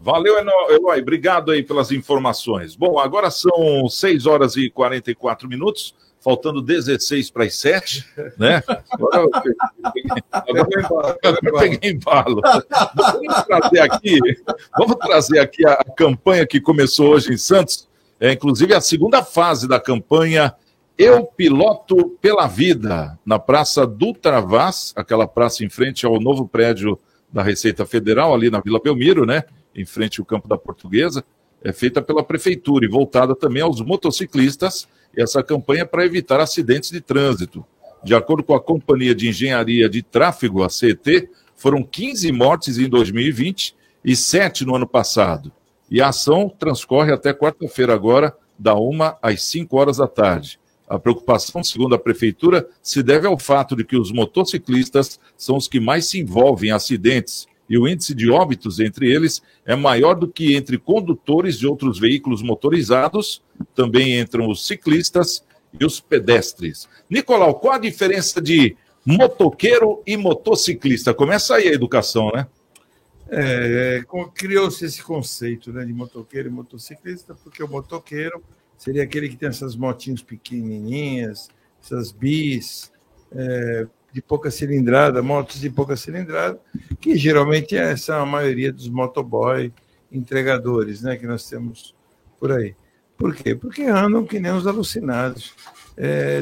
Valeu, 0.00 0.36
Eloy. 0.38 1.00
Obrigado 1.00 1.50
aí 1.50 1.64
pelas 1.64 1.90
informações. 1.90 2.76
Bom, 2.76 3.00
agora 3.00 3.28
são 3.28 3.88
6 3.88 4.24
horas 4.24 4.56
e 4.56 4.70
44 4.70 5.48
minutos, 5.48 5.96
faltando 6.26 6.60
16 6.60 7.30
para 7.30 7.44
as 7.44 7.54
7, 7.54 8.04
né? 8.36 8.60
Agora 8.90 9.28
eu 11.22 11.52
peguei, 11.56 11.90
embalo. 11.92 12.42
Vamos 12.96 13.44
trazer 13.44 13.78
aqui, 13.78 14.18
vamos 14.76 14.96
trazer 14.96 15.38
aqui 15.38 15.64
a, 15.64 15.74
a 15.74 15.84
campanha 15.84 16.44
que 16.44 16.60
começou 16.60 17.10
hoje 17.10 17.32
em 17.32 17.36
Santos, 17.36 17.88
é, 18.18 18.32
inclusive 18.32 18.74
a 18.74 18.80
segunda 18.80 19.22
fase 19.22 19.68
da 19.68 19.78
campanha 19.78 20.52
Eu 20.98 21.24
Piloto 21.24 22.18
pela 22.20 22.48
Vida, 22.48 23.16
na 23.24 23.38
Praça 23.38 23.86
Dutra 23.86 24.40
Vaz, 24.40 24.92
aquela 24.96 25.28
praça 25.28 25.64
em 25.64 25.70
frente 25.70 26.04
ao 26.04 26.18
novo 26.18 26.48
prédio 26.48 26.98
da 27.32 27.44
Receita 27.44 27.86
Federal, 27.86 28.34
ali 28.34 28.50
na 28.50 28.58
Vila 28.58 28.80
Belmiro, 28.82 29.24
né? 29.24 29.44
Em 29.72 29.84
frente 29.84 30.18
ao 30.18 30.26
Campo 30.26 30.48
da 30.48 30.58
Portuguesa, 30.58 31.22
é 31.62 31.72
feita 31.72 32.02
pela 32.02 32.24
Prefeitura 32.24 32.84
e 32.84 32.88
voltada 32.88 33.32
também 33.36 33.62
aos 33.62 33.80
motociclistas, 33.80 34.88
essa 35.22 35.42
campanha 35.42 35.82
é 35.82 35.84
para 35.84 36.04
evitar 36.04 36.40
acidentes 36.40 36.90
de 36.90 37.00
trânsito. 37.00 37.64
De 38.04 38.14
acordo 38.14 38.42
com 38.42 38.54
a 38.54 38.60
Companhia 38.60 39.14
de 39.14 39.28
Engenharia 39.28 39.88
de 39.88 40.02
Tráfego, 40.02 40.62
a 40.62 40.68
CET, 40.68 41.28
foram 41.56 41.82
15 41.82 42.30
mortes 42.32 42.78
em 42.78 42.88
2020 42.88 43.74
e 44.04 44.14
7 44.14 44.64
no 44.64 44.76
ano 44.76 44.86
passado. 44.86 45.50
E 45.90 46.00
a 46.00 46.08
ação 46.08 46.48
transcorre 46.48 47.12
até 47.12 47.32
quarta-feira 47.32 47.94
agora, 47.94 48.36
da 48.58 48.74
1 48.74 48.90
às 49.22 49.42
5 49.44 49.76
horas 49.76 49.96
da 49.96 50.06
tarde. 50.06 50.58
A 50.88 50.98
preocupação, 50.98 51.64
segundo 51.64 51.94
a 51.94 51.98
prefeitura, 51.98 52.68
se 52.80 53.02
deve 53.02 53.26
ao 53.26 53.38
fato 53.38 53.74
de 53.74 53.84
que 53.84 53.96
os 53.96 54.12
motociclistas 54.12 55.18
são 55.36 55.56
os 55.56 55.66
que 55.66 55.80
mais 55.80 56.06
se 56.06 56.20
envolvem 56.20 56.70
em 56.70 56.72
acidentes 56.72 57.48
e 57.68 57.76
o 57.78 57.88
índice 57.88 58.14
de 58.14 58.30
óbitos 58.30 58.80
entre 58.80 59.10
eles 59.10 59.42
é 59.64 59.74
maior 59.74 60.14
do 60.14 60.28
que 60.28 60.54
entre 60.54 60.78
condutores 60.78 61.58
de 61.58 61.66
outros 61.66 61.98
veículos 61.98 62.42
motorizados, 62.42 63.42
também 63.74 64.18
entram 64.18 64.48
os 64.48 64.66
ciclistas 64.66 65.44
e 65.78 65.84
os 65.84 66.00
pedestres. 66.00 66.88
Nicolau, 67.10 67.54
qual 67.56 67.74
a 67.74 67.78
diferença 67.78 68.40
de 68.40 68.76
motoqueiro 69.04 70.02
e 70.06 70.16
motociclista? 70.16 71.12
Começa 71.12 71.56
aí 71.56 71.68
a 71.68 71.72
educação, 71.72 72.30
né? 72.34 72.46
É, 73.28 74.04
criou-se 74.34 74.84
esse 74.84 75.02
conceito 75.02 75.72
né, 75.72 75.84
de 75.84 75.92
motoqueiro 75.92 76.48
e 76.48 76.52
motociclista, 76.52 77.34
porque 77.34 77.60
o 77.62 77.68
motoqueiro 77.68 78.40
seria 78.78 79.02
aquele 79.02 79.28
que 79.28 79.36
tem 79.36 79.48
essas 79.48 79.74
motinhos 79.74 80.22
pequenininhas, 80.22 81.48
essas 81.82 82.12
bis, 82.12 82.92
é, 83.32 83.86
de 84.12 84.22
pouca 84.22 84.50
cilindrada, 84.50 85.22
motos 85.22 85.60
de 85.60 85.68
pouca 85.68 85.96
cilindrada, 85.96 86.58
que 87.00 87.16
geralmente 87.16 87.76
é 87.76 87.92
essa 87.92 88.16
a 88.16 88.26
maioria 88.26 88.72
dos 88.72 88.88
motoboy 88.88 89.72
entregadores 90.10 91.02
né, 91.02 91.16
que 91.16 91.26
nós 91.26 91.48
temos 91.48 91.94
por 92.38 92.52
aí. 92.52 92.74
Por 93.16 93.34
quê? 93.34 93.54
Porque 93.54 93.82
andam 93.82 94.24
que 94.24 94.38
nem 94.38 94.52
os 94.52 94.66
alucinados. 94.66 95.54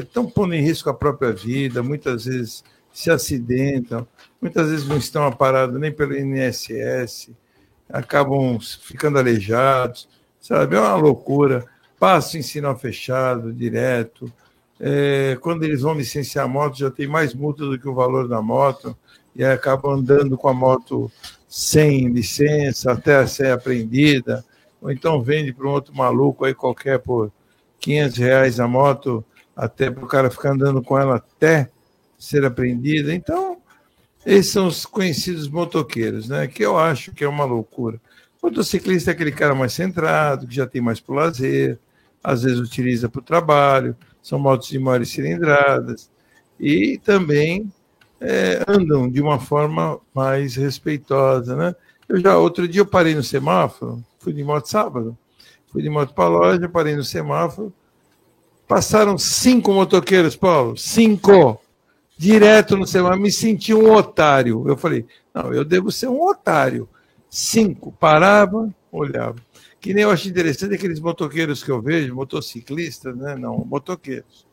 Estão 0.01 0.29
pondo 0.29 0.53
em 0.53 0.61
risco 0.61 0.89
a 0.89 0.93
própria 0.93 1.31
vida, 1.31 1.81
muitas 1.81 2.25
vezes 2.25 2.63
se 2.91 3.09
acidentam, 3.09 4.07
muitas 4.41 4.69
vezes 4.69 4.87
não 4.87 4.97
estão 4.97 5.25
aparados 5.25 5.79
nem 5.79 5.91
pelo 5.91 6.15
INSS, 6.15 7.29
acabam 7.89 8.59
ficando 8.59 9.17
aleijados, 9.17 10.09
sabe? 10.39 10.75
É 10.75 10.79
uma 10.79 10.95
loucura. 10.95 11.65
Passo 11.97 12.37
em 12.37 12.41
sinal 12.41 12.77
fechado, 12.77 13.53
direto. 13.53 14.31
É, 14.79 15.37
quando 15.41 15.63
eles 15.63 15.81
vão 15.81 15.93
licenciar 15.93 16.45
a 16.45 16.47
moto, 16.47 16.77
já 16.77 16.91
tem 16.91 17.07
mais 17.07 17.33
multa 17.33 17.65
do 17.65 17.79
que 17.79 17.87
o 17.87 17.93
valor 17.93 18.27
da 18.27 18.41
moto, 18.41 18.95
e 19.35 19.43
acabam 19.43 19.91
andando 19.93 20.37
com 20.37 20.47
a 20.47 20.53
moto 20.53 21.11
sem 21.47 22.07
licença, 22.07 22.91
até 22.91 23.25
ser 23.27 23.51
apreendida, 23.51 24.43
ou 24.81 24.91
então 24.91 25.21
vende 25.21 25.53
para 25.53 25.67
um 25.67 25.71
outro 25.71 25.95
maluco 25.95 26.45
aí 26.45 26.53
qualquer 26.53 26.99
por 26.99 27.31
500 27.79 28.17
reais 28.17 28.59
a 28.59 28.67
moto, 28.67 29.23
até 29.55 29.89
para 29.89 30.03
o 30.03 30.07
cara 30.07 30.29
ficar 30.29 30.51
andando 30.51 30.81
com 30.81 30.97
ela 30.97 31.15
até 31.15 31.69
ser 32.17 32.45
apreendida. 32.45 33.13
Então, 33.13 33.57
esses 34.25 34.51
são 34.51 34.67
os 34.67 34.85
conhecidos 34.85 35.47
motoqueiros, 35.47 36.27
né? 36.27 36.47
Que 36.47 36.63
eu 36.65 36.77
acho 36.77 37.13
que 37.13 37.23
é 37.23 37.27
uma 37.27 37.45
loucura. 37.45 38.01
O 38.41 38.47
motociclista 38.47 39.11
é 39.11 39.13
aquele 39.13 39.31
cara 39.31 39.55
mais 39.55 39.73
centrado, 39.73 40.47
que 40.47 40.55
já 40.55 40.67
tem 40.67 40.81
mais 40.81 40.99
para 40.99 41.13
o 41.13 41.15
lazer, 41.15 41.79
às 42.23 42.43
vezes 42.43 42.59
utiliza 42.59 43.07
para 43.07 43.19
o 43.19 43.23
trabalho, 43.23 43.95
são 44.25 44.39
motos 44.39 44.69
de 44.69 44.79
maiores 44.79 45.09
cilindradas, 45.09 46.09
e 46.59 46.97
também 46.97 47.71
é, 48.19 48.65
andam 48.67 49.07
de 49.07 49.21
uma 49.21 49.39
forma 49.39 49.99
mais 50.15 50.55
respeitosa, 50.55 51.55
né? 51.55 51.75
Eu 52.09 52.19
já, 52.19 52.35
outro 52.35 52.67
dia 52.67 52.81
eu 52.81 52.87
parei 52.87 53.13
no 53.13 53.21
semáforo, 53.21 54.03
fui 54.17 54.33
de 54.33 54.43
moto 54.43 54.65
sábado, 54.65 55.15
fui 55.67 55.83
de 55.83 55.91
moto 55.91 56.11
para 56.15 56.23
a 56.23 56.29
loja, 56.29 56.67
parei 56.67 56.95
no 56.95 57.03
semáforo, 57.03 57.71
passaram 58.67 59.15
cinco 59.15 59.71
motoqueiros, 59.71 60.35
Paulo, 60.35 60.75
cinco, 60.75 61.61
direto 62.17 62.75
no 62.75 62.87
semáforo, 62.87 63.21
me 63.21 63.31
senti 63.31 63.75
um 63.75 63.93
otário. 63.93 64.67
Eu 64.67 64.75
falei, 64.75 65.05
não, 65.35 65.53
eu 65.53 65.63
devo 65.63 65.91
ser 65.91 66.07
um 66.07 66.19
otário. 66.19 66.89
Cinco, 67.29 67.91
parava, 67.99 68.73
olhava. 68.91 69.35
Que 69.85 69.93
nem 69.93 70.01
eu 70.01 70.09
acho 70.09 70.27
interessante 70.27 70.73
aqueles 70.73 70.99
motoqueiros 70.99 71.63
que 71.63 71.69
eu 71.69 71.79
vejo, 71.79 72.15
motociclistas, 72.15 73.15
né? 73.15 73.35
Não, 73.35 73.63
motoqueiros, 73.69 74.43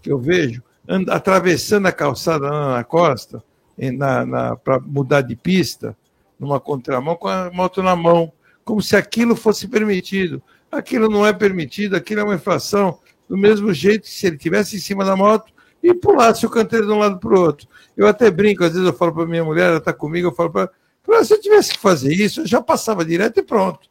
que 0.00 0.10
eu 0.10 0.18
vejo, 0.18 0.62
atravessando 1.10 1.84
a 1.84 1.92
calçada 1.92 2.48
na 2.48 2.82
costa, 2.82 3.44
na, 3.76 4.24
na 4.24 4.56
para 4.56 4.80
mudar 4.80 5.20
de 5.20 5.36
pista, 5.36 5.94
numa 6.40 6.58
contramão, 6.58 7.16
com 7.16 7.28
a 7.28 7.50
moto 7.50 7.82
na 7.82 7.94
mão, 7.94 8.32
como 8.64 8.80
se 8.80 8.96
aquilo 8.96 9.36
fosse 9.36 9.68
permitido. 9.68 10.42
Aquilo 10.72 11.10
não 11.10 11.26
é 11.26 11.34
permitido, 11.34 11.94
aquilo 11.94 12.22
é 12.22 12.24
uma 12.24 12.36
infração, 12.36 12.98
do 13.28 13.36
mesmo 13.36 13.74
jeito 13.74 14.04
que 14.04 14.10
se 14.10 14.26
ele 14.26 14.38
tivesse 14.38 14.76
em 14.76 14.80
cima 14.80 15.04
da 15.04 15.14
moto 15.14 15.52
e 15.82 15.92
pulasse 15.92 16.46
o 16.46 16.50
canteiro 16.50 16.86
de 16.86 16.92
um 16.92 16.98
lado 16.98 17.18
para 17.18 17.38
o 17.38 17.38
outro. 17.38 17.68
Eu 17.94 18.06
até 18.06 18.30
brinco, 18.30 18.64
às 18.64 18.72
vezes 18.72 18.86
eu 18.86 18.94
falo 18.94 19.12
para 19.12 19.26
minha 19.26 19.44
mulher, 19.44 19.68
ela 19.68 19.76
está 19.76 19.92
comigo, 19.92 20.28
eu 20.28 20.34
falo 20.34 20.48
para 20.48 20.70
se 21.24 21.34
eu 21.34 21.40
tivesse 21.42 21.74
que 21.74 21.78
fazer 21.78 22.14
isso, 22.14 22.40
eu 22.40 22.46
já 22.46 22.62
passava 22.62 23.04
direto 23.04 23.38
e 23.38 23.42
pronto. 23.42 23.86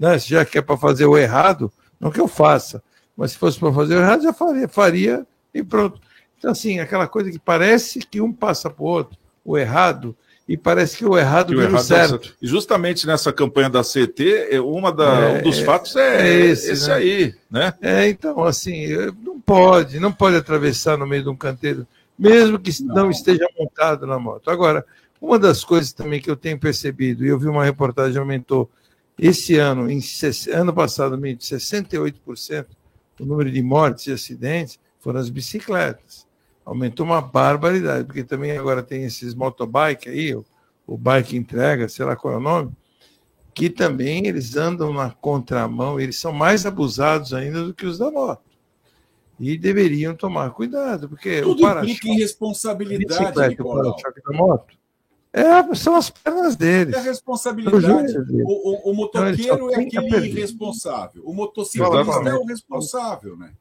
Né? 0.00 0.18
Se 0.18 0.30
já 0.30 0.46
que 0.46 0.56
é 0.56 0.62
para 0.62 0.78
fazer 0.78 1.04
o 1.04 1.18
errado, 1.18 1.70
não 2.00 2.10
que 2.10 2.18
eu 2.18 2.26
faça, 2.26 2.82
mas 3.14 3.32
se 3.32 3.38
fosse 3.38 3.60
para 3.60 3.70
fazer 3.70 3.96
o 3.96 4.00
errado, 4.00 4.22
já 4.22 4.32
faria, 4.32 4.66
faria 4.66 5.26
e 5.52 5.62
pronto. 5.62 6.00
Então, 6.38 6.52
assim, 6.52 6.80
aquela 6.80 7.06
coisa 7.06 7.30
que 7.30 7.38
parece 7.38 7.98
que 7.98 8.18
um 8.18 8.32
passa 8.32 8.70
para 8.70 8.82
o 8.82 8.86
outro, 8.86 9.18
o 9.44 9.58
errado, 9.58 10.16
e 10.48 10.56
parece 10.56 10.96
que 10.96 11.04
o 11.04 11.18
errado 11.18 11.50
vira 11.50 11.70
o 11.70 11.78
certo. 11.78 12.34
E 12.40 12.46
justamente 12.46 13.06
nessa 13.06 13.30
campanha 13.30 13.68
da 13.68 13.82
CT, 13.82 14.58
uma 14.64 14.90
da, 14.90 15.04
É, 15.04 15.38
um 15.38 15.42
dos 15.42 15.60
fatos 15.60 15.94
é, 15.94 16.26
é 16.26 16.46
esse, 16.46 16.72
esse, 16.72 16.88
né? 16.88 16.94
aí, 16.94 17.34
né? 17.50 17.74
É, 17.82 18.08
então, 18.08 18.42
assim, 18.42 18.86
não 19.22 19.38
pode, 19.38 20.00
não 20.00 20.10
pode 20.10 20.36
atravessar 20.36 20.96
no 20.96 21.06
meio 21.06 21.24
de 21.24 21.28
um 21.28 21.36
canteiro, 21.36 21.86
mesmo 22.18 22.58
que 22.58 22.72
não, 22.82 23.10
esteja 23.10 23.46
montado 23.58 24.06
na 24.06 24.18
moto. 24.18 24.50
Agora, 24.50 24.82
uma 25.20 25.38
das 25.38 25.62
coisas 25.62 25.92
também 25.92 26.22
que 26.22 26.30
eu 26.30 26.36
tenho 26.36 26.58
percebido, 26.58 27.22
e 27.22 27.28
eu 27.28 27.38
vi 27.38 27.48
uma 27.48 27.64
reportagem 27.64 28.18
aumentou 28.18 28.70
esse 29.22 29.58
ano, 29.58 29.90
em, 29.90 30.00
ano 30.50 30.72
passado, 30.72 31.14
aumentou 31.14 31.46
68% 31.46 32.66
o 33.20 33.26
número 33.26 33.50
de 33.50 33.62
mortes 33.62 34.06
e 34.06 34.12
acidentes 34.12 34.80
foram 34.98 35.20
as 35.20 35.28
bicicletas. 35.28 36.26
Aumentou 36.64 37.04
uma 37.04 37.20
barbaridade, 37.20 38.04
porque 38.04 38.24
também 38.24 38.52
agora 38.52 38.82
tem 38.82 39.04
esses 39.04 39.34
motobike 39.34 40.08
aí, 40.08 40.34
o, 40.34 40.44
o 40.86 40.96
bike 40.96 41.36
entrega, 41.36 41.86
sei 41.86 42.04
lá 42.06 42.16
qual 42.16 42.34
é 42.34 42.36
o 42.38 42.40
nome, 42.40 42.72
que 43.52 43.68
também 43.68 44.26
eles 44.26 44.56
andam 44.56 44.92
na 44.92 45.10
contramão, 45.10 46.00
eles 46.00 46.18
são 46.18 46.32
mais 46.32 46.64
abusados 46.64 47.34
ainda 47.34 47.62
do 47.62 47.74
que 47.74 47.84
os 47.84 47.98
da 47.98 48.10
moto. 48.10 48.48
E 49.38 49.56
deveriam 49.58 50.14
tomar 50.14 50.50
cuidado, 50.50 51.08
porque 51.08 51.42
Tudo 51.42 51.62
o 51.62 51.66
para-choque, 51.66 51.92
implica 51.92 52.08
em 52.08 52.18
responsabilidade, 52.18 53.06
bicicleta 53.06 53.52
e 53.52 53.62
o 53.62 53.70
para-choque 53.70 54.22
da 54.22 54.36
moto, 54.36 54.74
é, 55.32 55.74
são 55.74 55.94
as 55.94 56.10
pernas 56.10 56.56
deles. 56.56 56.94
É 56.94 56.98
a 56.98 57.02
responsabilidade. 57.02 58.16
O. 58.44 58.48
O, 58.48 58.72
o- 58.72 58.78
Então, 58.78 58.94
motoqueiro 58.94 59.70
é 59.70 59.74
aquele 59.76 60.26
irresponsável. 60.28 61.22
O 61.24 61.32
motociclista 61.32 61.88
é 62.28 62.34
o 62.34 62.44
responsável, 62.44 63.36
né? 63.36 63.52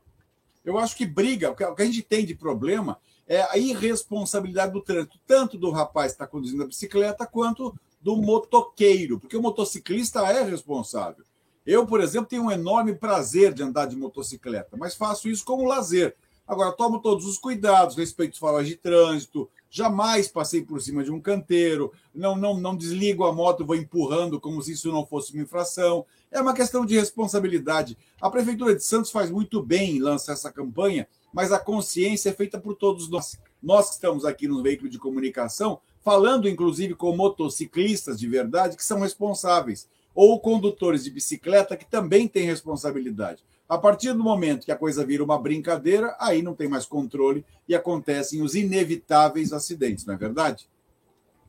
Eu 0.65 0.77
acho 0.77 0.95
que 0.95 1.05
briga, 1.05 1.51
o 1.51 1.55
que 1.55 1.63
o 1.63 1.75
que 1.75 1.81
a 1.81 1.85
gente 1.85 2.01
tem 2.01 2.25
de 2.25 2.35
problema 2.35 2.97
é 3.27 3.41
a 3.43 3.57
irresponsabilidade 3.57 4.73
do 4.73 4.81
trânsito, 4.81 5.19
tanto 5.27 5.57
do 5.57 5.69
rapaz 5.69 6.11
que 6.11 6.15
está 6.15 6.27
conduzindo 6.27 6.63
a 6.63 6.67
bicicleta, 6.67 7.25
quanto 7.25 7.75
do 8.01 8.15
motoqueiro, 8.17 9.19
porque 9.19 9.37
o 9.37 9.41
motociclista 9.41 10.21
é 10.21 10.43
responsável. 10.43 11.23
Eu, 11.65 11.85
por 11.85 12.01
exemplo, 12.01 12.27
tenho 12.29 12.43
um 12.43 12.51
enorme 12.51 12.95
prazer 12.95 13.53
de 13.53 13.61
andar 13.61 13.85
de 13.85 13.95
motocicleta, 13.95 14.75
mas 14.77 14.95
faço 14.95 15.29
isso 15.29 15.45
como 15.45 15.65
lazer. 15.67 16.15
Agora, 16.47 16.71
tomo 16.71 16.99
todos 16.99 17.25
os 17.25 17.37
cuidados, 17.37 17.95
respeito 17.95 18.33
os 18.33 18.39
faróis 18.39 18.67
de 18.67 18.75
trânsito, 18.75 19.47
jamais 19.69 20.27
passei 20.27 20.63
por 20.63 20.81
cima 20.81 21.03
de 21.03 21.11
um 21.11 21.21
canteiro, 21.21 21.91
não, 22.13 22.35
não, 22.35 22.59
não 22.59 22.75
desligo 22.75 23.23
a 23.23 23.31
moto, 23.31 23.65
vou 23.65 23.75
empurrando 23.75 24.39
como 24.39 24.61
se 24.61 24.71
isso 24.71 24.91
não 24.91 25.05
fosse 25.05 25.33
uma 25.33 25.43
infração. 25.43 26.05
É 26.31 26.41
uma 26.41 26.53
questão 26.53 26.85
de 26.85 26.95
responsabilidade. 26.95 27.97
A 28.19 28.29
Prefeitura 28.29 28.75
de 28.75 28.83
Santos 28.83 29.11
faz 29.11 29.29
muito 29.29 29.61
bem 29.61 29.97
em 29.97 29.99
lançar 29.99 30.33
essa 30.33 30.51
campanha, 30.51 31.07
mas 31.33 31.51
a 31.51 31.59
consciência 31.59 32.29
é 32.29 32.33
feita 32.33 32.59
por 32.59 32.75
todos 32.75 33.09
nós. 33.09 33.37
Nós 33.61 33.89
que 33.89 33.95
estamos 33.95 34.25
aqui 34.25 34.47
no 34.47 34.63
veículo 34.63 34.89
de 34.89 34.97
comunicação, 34.97 35.79
falando 36.03 36.49
inclusive 36.49 36.95
com 36.95 37.15
motociclistas 37.15 38.19
de 38.19 38.27
verdade 38.27 38.75
que 38.75 38.83
são 38.83 39.01
responsáveis, 39.01 39.87
ou 40.15 40.39
condutores 40.39 41.03
de 41.03 41.11
bicicleta 41.11 41.77
que 41.77 41.85
também 41.85 42.27
têm 42.27 42.45
responsabilidade. 42.45 43.43
A 43.69 43.77
partir 43.77 44.13
do 44.13 44.23
momento 44.23 44.65
que 44.65 44.71
a 44.71 44.75
coisa 44.75 45.05
vira 45.05 45.23
uma 45.23 45.37
brincadeira, 45.37 46.15
aí 46.19 46.41
não 46.41 46.55
tem 46.55 46.67
mais 46.67 46.87
controle 46.87 47.45
e 47.67 47.75
acontecem 47.75 48.41
os 48.41 48.55
inevitáveis 48.55 49.53
acidentes, 49.53 50.07
não 50.07 50.15
é 50.15 50.17
verdade? 50.17 50.67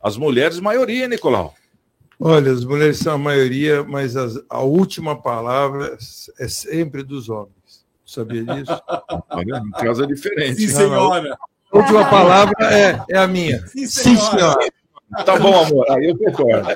As 0.00 0.16
mulheres, 0.16 0.60
maioria, 0.60 1.08
Nicolau? 1.08 1.54
Olha, 2.20 2.52
as 2.52 2.64
mulheres 2.64 2.98
são 2.98 3.14
a 3.14 3.18
maioria, 3.18 3.82
mas 3.84 4.16
as- 4.16 4.40
a 4.48 4.60
última 4.60 5.20
palavra 5.20 5.98
é 6.38 6.48
sempre 6.48 7.02
dos 7.02 7.28
homens. 7.28 7.84
Sabia 8.04 8.44
disso? 8.44 8.70
Olha, 9.30 9.58
em 9.58 9.70
casa 9.72 10.04
é 10.04 10.06
diferente. 10.06 10.60
Sim, 10.60 10.68
senhora. 10.68 11.36
A 11.72 11.78
última 11.78 12.08
palavra 12.08 12.54
é, 12.74 13.04
é 13.10 13.18
a 13.18 13.26
minha. 13.26 13.66
Sim, 13.66 13.86
Sim, 13.86 14.16
senhora. 14.16 14.68
Tá 15.24 15.38
bom, 15.38 15.64
amor, 15.64 15.90
aí 15.90 16.06
eu 16.06 16.18
concordo. 16.18 16.68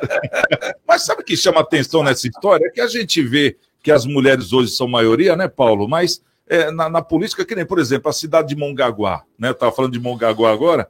Mas 0.87 1.05
sabe 1.05 1.23
o 1.23 1.25
que 1.25 1.37
chama 1.37 1.61
atenção 1.61 2.03
nessa 2.03 2.27
história? 2.27 2.67
É 2.67 2.71
que 2.71 2.81
a 2.81 2.87
gente 2.87 3.23
vê 3.23 3.57
que 3.83 3.91
as 3.91 4.05
mulheres 4.05 4.53
hoje 4.53 4.71
são 4.71 4.87
maioria, 4.87 5.35
né, 5.35 5.49
Paulo? 5.49 5.89
Mas 5.89 6.23
é, 6.47 6.71
na, 6.71 6.89
na, 6.89 7.03
política, 7.03 7.45
que 7.45 7.55
nem, 7.55 7.67
por 7.67 7.79
exemplo, 7.79 8.09
a 8.09 8.13
cidade 8.13 8.49
de 8.49 8.57
Mongaguá, 8.57 9.25
né? 9.39 9.49
Eu 9.49 9.53
estava 9.53 9.73
falando 9.73 9.93
de 9.93 10.01
Mongaguá 10.01 10.53
agora. 10.53 10.89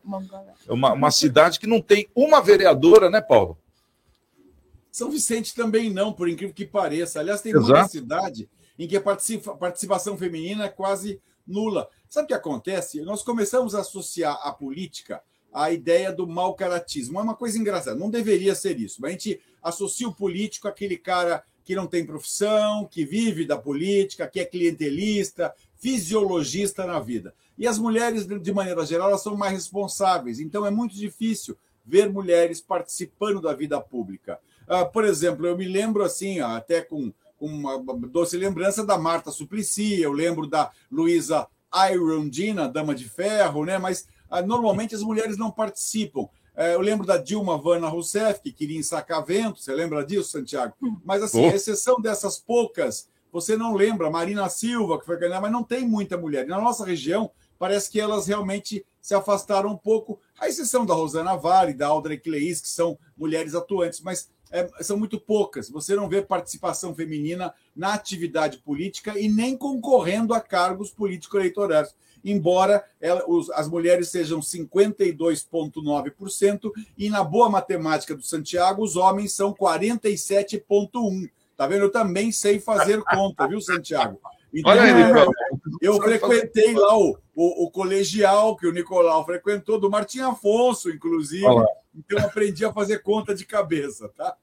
É 0.69 0.73
uma, 0.73 0.93
uma 0.93 1.11
cidade 1.11 1.59
que 1.59 1.67
não 1.67 1.81
tem 1.81 2.09
uma 2.15 2.41
vereadora, 2.41 3.11
né, 3.11 3.21
Paulo? 3.21 3.59
São 4.91 5.11
Vicente 5.11 5.55
também 5.55 5.91
não, 5.91 6.13
por 6.13 6.29
incrível 6.29 6.55
que 6.55 6.67
pareça. 6.67 7.21
Aliás, 7.21 7.41
tem 7.41 7.53
Exato. 7.53 7.69
muita 7.69 7.89
cidade 7.89 8.49
em 8.79 8.89
que 8.89 8.97
a 8.97 9.01
participa, 9.01 9.55
participação 9.55 10.17
feminina 10.17 10.65
é 10.65 10.69
quase 10.69 11.21
nula. 11.47 11.89
Sabe 12.11 12.25
o 12.25 12.27
que 12.27 12.35
acontece? 12.35 13.01
Nós 13.03 13.23
começamos 13.23 13.73
a 13.73 13.83
associar 13.83 14.37
a 14.43 14.51
política 14.51 15.23
à 15.53 15.71
ideia 15.71 16.13
do 16.13 16.27
mau 16.27 16.55
caratismo. 16.55 17.21
É 17.21 17.23
uma 17.23 17.37
coisa 17.37 17.57
engraçada, 17.57 17.97
não 17.97 18.11
deveria 18.11 18.53
ser 18.57 18.81
isso, 18.81 19.01
mas 19.01 19.11
a 19.11 19.13
gente 19.13 19.41
associa 19.63 20.09
o 20.09 20.15
político 20.15 20.67
àquele 20.67 20.97
cara 20.97 21.45
que 21.65 21.77
não 21.77 21.87
tem 21.87 22.05
profissão, 22.05 22.85
que 22.85 23.05
vive 23.05 23.47
da 23.47 23.57
política, 23.57 24.27
que 24.27 24.41
é 24.41 24.45
clientelista, 24.45 25.55
fisiologista 25.77 26.85
na 26.85 26.99
vida. 26.99 27.33
E 27.57 27.65
as 27.65 27.79
mulheres, 27.79 28.27
de 28.27 28.53
maneira 28.53 28.85
geral, 28.85 29.11
elas 29.11 29.23
são 29.23 29.37
mais 29.37 29.53
responsáveis. 29.53 30.41
Então 30.41 30.67
é 30.67 30.71
muito 30.71 30.97
difícil 30.97 31.57
ver 31.87 32.11
mulheres 32.11 32.61
participando 32.61 33.41
da 33.41 33.55
vida 33.55 33.81
pública. 33.81 34.41
Uh, 34.63 34.91
por 34.91 35.05
exemplo, 35.05 35.47
eu 35.47 35.57
me 35.57 35.69
lembro 35.69 36.03
assim, 36.03 36.41
até 36.41 36.81
com, 36.81 37.13
com 37.39 37.47
uma 37.47 37.79
doce 38.09 38.37
lembrança 38.37 38.85
da 38.85 38.99
Marta 38.99 39.31
Suplicy, 39.31 40.01
eu 40.01 40.11
lembro 40.13 40.49
da 40.49 40.73
Luísa 40.91 41.47
Irondina, 41.91 42.68
Dama 42.68 42.95
de 42.95 43.09
Ferro, 43.09 43.64
né? 43.64 43.79
Mas 43.79 44.07
uh, 44.31 44.45
normalmente 44.47 44.95
as 44.95 45.03
mulheres 45.03 45.37
não 45.37 45.51
participam. 45.51 46.29
É, 46.57 46.75
eu 46.75 46.81
lembro 46.81 47.07
da 47.07 47.16
Dilma 47.16 47.57
Vana 47.57 47.89
Rousseff, 47.89 48.41
que 48.43 48.53
queria 48.53 48.79
ensacar 48.79 49.25
vento, 49.25 49.61
você 49.61 49.73
lembra 49.73 50.05
disso, 50.05 50.31
Santiago? 50.31 50.75
Hum. 50.83 50.97
Mas, 51.05 51.23
assim, 51.23 51.47
a 51.47 51.55
exceção 51.55 52.01
dessas 52.01 52.39
poucas, 52.39 53.09
você 53.33 53.57
não 53.57 53.75
lembra. 53.75 54.11
Marina 54.11 54.49
Silva, 54.49 54.99
que 54.99 55.07
foi 55.07 55.16
ganhar, 55.16 55.41
mas 55.41 55.53
não 55.53 55.62
tem 55.62 55.89
muita 55.89 56.18
mulher. 56.18 56.47
na 56.47 56.61
nossa 56.61 56.85
região, 56.85 57.31
parece 57.59 57.91
que 57.91 58.01
elas 58.01 58.27
realmente 58.27 58.85
se 59.01 59.14
afastaram 59.14 59.71
um 59.71 59.77
pouco, 59.77 60.21
à 60.39 60.49
exceção 60.49 60.85
da 60.85 60.93
Rosana 60.93 61.37
Vale, 61.37 61.73
da 61.73 61.87
Audrey 61.87 62.18
Cleis, 62.18 62.61
que 62.61 62.68
são 62.68 62.99
mulheres 63.16 63.55
atuantes, 63.55 64.01
mas 64.01 64.29
é, 64.51 64.69
são 64.83 64.97
muito 64.97 65.21
poucas. 65.21 65.71
Você 65.71 65.95
não 65.95 66.09
vê 66.09 66.23
participação 66.23 66.95
feminina 66.95 67.55
na 67.75 67.95
atividade 67.95 68.59
política 68.59 69.19
e 69.19 69.29
nem 69.29 69.57
concorrendo 69.57 70.35
a 70.35 70.41
cargos 70.41 70.91
político-eleitorais 70.91 71.95
embora 72.25 72.83
ela, 73.01 73.25
os, 73.27 73.51
as 73.51 73.69
mulheres 73.69 74.11
sejam 74.11 74.39
52,9%, 74.41 76.71
e 76.97 77.11
na 77.11 77.25
boa 77.25 77.49
matemática 77.49 78.15
do 78.15 78.23
Santiago, 78.23 78.83
os 78.83 78.95
homens 78.97 79.33
são 79.33 79.55
47,1%. 79.55 81.31
Tá 81.57 81.67
vendo? 81.67 81.85
Eu 81.85 81.91
também 81.91 82.31
sei 82.33 82.61
fazer 82.61 83.03
conta, 83.03 83.47
viu, 83.47 83.61
Santiago? 83.61 84.19
Então, 84.53 84.73
Olha 84.73 84.83
aí, 84.83 84.93
eu 85.81 85.97
frequentei 86.01 86.75
lá 86.75 86.99
o, 86.99 87.17
o, 87.35 87.67
o, 87.67 87.71
colegial 87.71 88.57
que 88.57 88.67
o 88.67 88.73
Nicolau 88.73 89.25
frequentou, 89.27 89.79
do 89.79 89.89
Martim 89.91 90.21
Afonso, 90.21 90.91
inclusive. 90.91 91.45
Olá. 91.45 91.67
Então 91.95 92.18
eu 92.18 92.24
aprendi 92.24 92.64
a 92.64 92.72
fazer 92.72 92.99
conta 93.03 93.34
de 93.34 93.45
cabeça, 93.45 94.09
tá? 94.16 94.34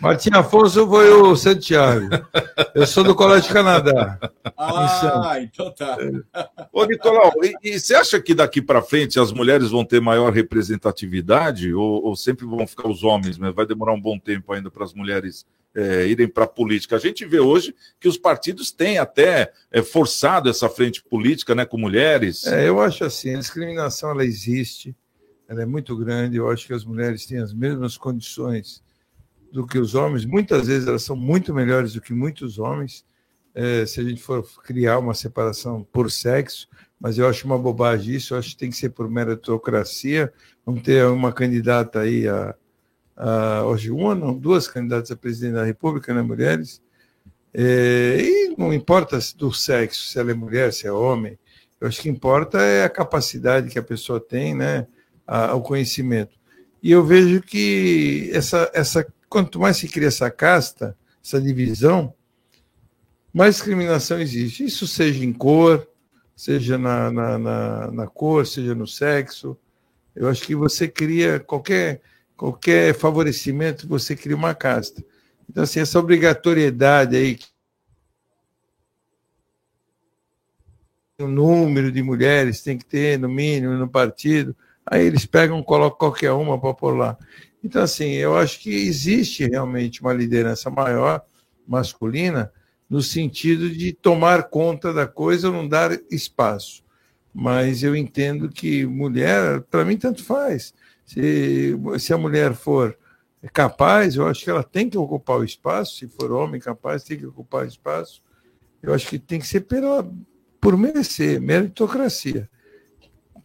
Martim 0.00 0.30
Afonso 0.34 0.86
foi 0.86 1.10
o 1.10 1.34
Santiago. 1.34 2.08
Eu 2.74 2.86
sou 2.86 3.02
do 3.02 3.14
Colégio 3.14 3.52
Canadá. 3.52 4.18
Ah, 4.56 5.38
então 5.40 5.72
tá. 5.72 5.96
Ô, 6.72 6.84
Nicolau, 6.84 7.32
e, 7.42 7.54
e 7.62 7.80
você 7.80 7.94
acha 7.94 8.20
que 8.20 8.34
daqui 8.34 8.60
para 8.60 8.82
frente 8.82 9.18
as 9.18 9.32
mulheres 9.32 9.70
vão 9.70 9.84
ter 9.84 10.00
maior 10.00 10.32
representatividade 10.32 11.72
ou, 11.72 12.04
ou 12.04 12.14
sempre 12.14 12.44
vão 12.44 12.66
ficar 12.66 12.88
os 12.88 13.02
homens? 13.02 13.38
Mas 13.38 13.54
vai 13.54 13.64
demorar 13.64 13.94
um 13.94 14.00
bom 14.00 14.18
tempo 14.18 14.52
ainda 14.52 14.70
para 14.70 14.84
as 14.84 14.92
mulheres 14.92 15.46
é, 15.74 16.06
irem 16.06 16.28
para 16.28 16.44
a 16.44 16.48
política. 16.48 16.96
A 16.96 16.98
gente 16.98 17.24
vê 17.24 17.40
hoje 17.40 17.74
que 17.98 18.08
os 18.08 18.18
partidos 18.18 18.70
têm 18.70 18.98
até 18.98 19.52
é, 19.70 19.82
forçado 19.82 20.48
essa 20.48 20.68
frente 20.68 21.02
política 21.02 21.54
né, 21.54 21.64
com 21.64 21.78
mulheres. 21.78 22.46
É, 22.46 22.68
eu 22.68 22.80
acho 22.80 23.04
assim, 23.04 23.34
a 23.34 23.38
discriminação 23.38 24.10
ela 24.10 24.24
existe, 24.24 24.94
ela 25.50 25.62
é 25.62 25.66
muito 25.66 25.96
grande. 25.96 26.36
Eu 26.36 26.48
acho 26.48 26.64
que 26.64 26.72
as 26.72 26.84
mulheres 26.84 27.26
têm 27.26 27.38
as 27.38 27.52
mesmas 27.52 27.98
condições 27.98 28.80
do 29.52 29.66
que 29.66 29.78
os 29.78 29.96
homens. 29.96 30.24
Muitas 30.24 30.68
vezes 30.68 30.86
elas 30.86 31.02
são 31.02 31.16
muito 31.16 31.52
melhores 31.52 31.94
do 31.94 32.00
que 32.00 32.14
muitos 32.14 32.60
homens. 32.60 33.04
É, 33.52 33.84
se 33.84 33.98
a 33.98 34.04
gente 34.04 34.22
for 34.22 34.46
criar 34.62 35.00
uma 35.00 35.12
separação 35.12 35.84
por 35.92 36.08
sexo, 36.08 36.68
mas 37.00 37.18
eu 37.18 37.26
acho 37.28 37.46
uma 37.46 37.58
bobagem 37.58 38.14
isso. 38.14 38.32
Eu 38.32 38.38
acho 38.38 38.50
que 38.50 38.58
tem 38.58 38.70
que 38.70 38.76
ser 38.76 38.90
por 38.90 39.10
meritocracia. 39.10 40.32
Vamos 40.64 40.82
ter 40.82 41.04
uma 41.06 41.32
candidata 41.32 41.98
aí 41.98 42.28
a, 42.28 42.54
a 43.16 43.64
hoje 43.64 43.90
uma, 43.90 44.14
não, 44.14 44.38
duas 44.38 44.68
candidatas 44.68 45.10
a 45.10 45.16
presidente 45.16 45.54
da 45.54 45.64
República, 45.64 46.14
né, 46.14 46.22
mulheres. 46.22 46.80
É, 47.52 48.18
e 48.20 48.54
não 48.56 48.72
importa 48.72 49.18
do 49.36 49.52
sexo, 49.52 50.12
se 50.12 50.16
ela 50.16 50.30
é 50.30 50.34
mulher, 50.34 50.72
se 50.72 50.86
é 50.86 50.92
homem. 50.92 51.36
Eu 51.80 51.88
acho 51.88 52.00
que 52.00 52.08
importa 52.08 52.60
é 52.60 52.84
a 52.84 52.88
capacidade 52.88 53.68
que 53.68 53.80
a 53.80 53.82
pessoa 53.82 54.20
tem, 54.20 54.54
né? 54.54 54.86
Ao 55.26 55.62
conhecimento. 55.62 56.38
E 56.82 56.90
eu 56.90 57.04
vejo 57.04 57.40
que 57.42 58.30
essa, 58.32 58.70
essa, 58.74 59.06
quanto 59.28 59.60
mais 59.60 59.76
se 59.76 59.88
cria 59.88 60.08
essa 60.08 60.30
casta, 60.30 60.96
essa 61.22 61.40
divisão, 61.40 62.14
mais 63.32 63.56
discriminação 63.56 64.18
existe. 64.18 64.64
Isso 64.64 64.86
seja 64.86 65.24
em 65.24 65.32
cor, 65.32 65.86
seja 66.34 66.78
na, 66.78 67.10
na, 67.10 67.38
na, 67.38 67.90
na 67.90 68.06
cor, 68.06 68.46
seja 68.46 68.74
no 68.74 68.86
sexo. 68.86 69.56
Eu 70.16 70.28
acho 70.28 70.42
que 70.42 70.54
você 70.54 70.88
cria 70.88 71.38
qualquer, 71.38 72.00
qualquer 72.36 72.94
favorecimento, 72.94 73.86
você 73.86 74.16
cria 74.16 74.36
uma 74.36 74.54
casta. 74.54 75.04
Então, 75.48 75.64
assim, 75.64 75.80
essa 75.80 75.98
obrigatoriedade 75.98 77.16
aí 77.16 77.38
o 81.22 81.28
número 81.28 81.92
de 81.92 82.02
mulheres 82.02 82.62
tem 82.62 82.78
que 82.78 82.84
ter, 82.84 83.18
no 83.18 83.28
mínimo, 83.28 83.74
no 83.74 83.88
partido. 83.88 84.56
Aí 84.90 85.06
eles 85.06 85.24
pegam, 85.24 85.62
colocam 85.62 85.96
qualquer 85.96 86.32
uma 86.32 86.60
para 86.60 86.74
pôr 86.74 86.96
lá. 86.96 87.16
Então, 87.62 87.80
assim, 87.80 88.10
eu 88.14 88.36
acho 88.36 88.58
que 88.58 88.70
existe 88.70 89.46
realmente 89.46 90.00
uma 90.00 90.12
liderança 90.12 90.68
maior, 90.68 91.22
masculina, 91.64 92.52
no 92.88 93.00
sentido 93.00 93.70
de 93.70 93.92
tomar 93.92 94.50
conta 94.50 94.92
da 94.92 95.06
coisa, 95.06 95.48
não 95.48 95.68
dar 95.68 95.92
espaço. 96.10 96.82
Mas 97.32 97.84
eu 97.84 97.94
entendo 97.94 98.48
que 98.48 98.84
mulher, 98.84 99.60
para 99.70 99.84
mim, 99.84 99.96
tanto 99.96 100.24
faz. 100.24 100.74
Se, 101.06 101.78
se 102.00 102.12
a 102.12 102.18
mulher 102.18 102.52
for 102.54 102.98
capaz, 103.52 104.16
eu 104.16 104.26
acho 104.26 104.42
que 104.42 104.50
ela 104.50 104.64
tem 104.64 104.90
que 104.90 104.98
ocupar 104.98 105.38
o 105.38 105.44
espaço. 105.44 105.98
Se 105.98 106.08
for 106.08 106.32
homem 106.32 106.60
capaz, 106.60 107.04
tem 107.04 107.16
que 107.16 107.26
ocupar 107.26 107.64
o 107.64 107.68
espaço. 107.68 108.24
Eu 108.82 108.92
acho 108.92 109.06
que 109.06 109.20
tem 109.20 109.38
que 109.38 109.46
ser 109.46 109.60
pela, 109.60 110.10
por 110.60 110.76
merecer, 110.76 111.40
meritocracia 111.40 112.50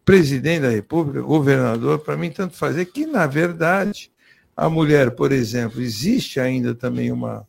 presidente 0.05 0.61
da 0.61 0.69
República, 0.69 1.21
governador, 1.21 1.99
para 1.99 2.15
mim 2.15 2.29
tanto 2.29 2.55
fazer 2.55 2.83
é 2.83 2.85
que, 2.85 3.07
na 3.07 3.25
verdade, 3.25 4.11
a 4.55 4.69
mulher, 4.69 5.11
por 5.11 5.31
exemplo, 5.31 5.81
existe 5.81 6.39
ainda 6.39 6.75
também 6.75 7.11
uma, 7.11 7.45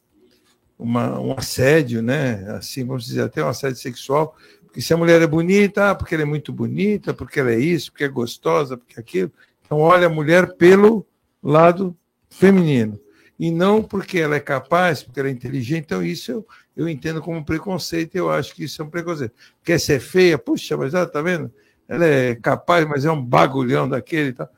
uma, 0.78 1.20
um 1.20 1.32
assédio, 1.36 2.02
né? 2.02 2.44
Assim, 2.56 2.84
vamos 2.84 3.04
dizer, 3.04 3.22
até 3.22 3.44
um 3.44 3.48
assédio 3.48 3.76
sexual, 3.76 4.34
porque 4.64 4.80
se 4.80 4.92
a 4.92 4.96
mulher 4.96 5.20
é 5.20 5.26
bonita, 5.26 5.90
ah, 5.90 5.94
porque 5.94 6.14
ela 6.14 6.22
é 6.22 6.26
muito 6.26 6.52
bonita, 6.52 7.12
porque 7.12 7.38
ela 7.38 7.52
é 7.52 7.58
isso, 7.58 7.92
porque 7.92 8.04
é 8.04 8.08
gostosa, 8.08 8.76
porque 8.76 8.98
é 8.98 9.00
aquilo. 9.00 9.30
Então, 9.64 9.78
olha 9.78 10.06
a 10.06 10.10
mulher 10.10 10.54
pelo 10.54 11.06
lado 11.42 11.96
feminino. 12.30 12.98
E 13.38 13.50
não 13.50 13.82
porque 13.82 14.18
ela 14.18 14.36
é 14.36 14.40
capaz, 14.40 15.02
porque 15.02 15.20
ela 15.20 15.28
é 15.28 15.32
inteligente. 15.32 15.84
Então, 15.84 16.02
isso 16.02 16.32
eu, 16.32 16.46
eu 16.74 16.88
entendo 16.88 17.20
como 17.20 17.44
preconceito, 17.44 18.16
eu 18.16 18.30
acho 18.30 18.54
que 18.54 18.64
isso 18.64 18.80
é 18.80 18.84
um 18.84 18.88
preconceito. 18.88 19.34
Quer 19.62 19.78
ser 19.78 20.00
feia? 20.00 20.38
Puxa, 20.38 20.76
mas 20.76 20.94
ela 20.94 21.06
tá 21.06 21.20
vendo? 21.20 21.52
Ela 21.88 22.04
é 22.04 22.34
capaz, 22.34 22.86
mas 22.86 23.04
é 23.04 23.10
um 23.10 23.22
bagulhão 23.22 23.88
daquele. 23.88 24.32
Tá? 24.32 24.48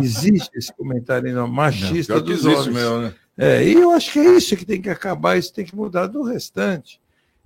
Existe 0.00 0.50
esse 0.54 0.72
comentário 0.74 1.32
não, 1.34 1.48
machista 1.48 2.14
não, 2.16 2.22
dos 2.22 2.44
homens. 2.44 2.66
Mesmo, 2.68 2.98
né? 2.98 3.14
é, 3.36 3.64
e 3.64 3.74
eu 3.74 3.90
acho 3.90 4.12
que 4.12 4.18
é 4.18 4.36
isso 4.36 4.56
que 4.56 4.64
tem 4.64 4.80
que 4.80 4.90
acabar, 4.90 5.36
isso 5.36 5.52
tem 5.52 5.64
que 5.64 5.76
mudar 5.76 6.06
do 6.06 6.22
restante. 6.22 7.00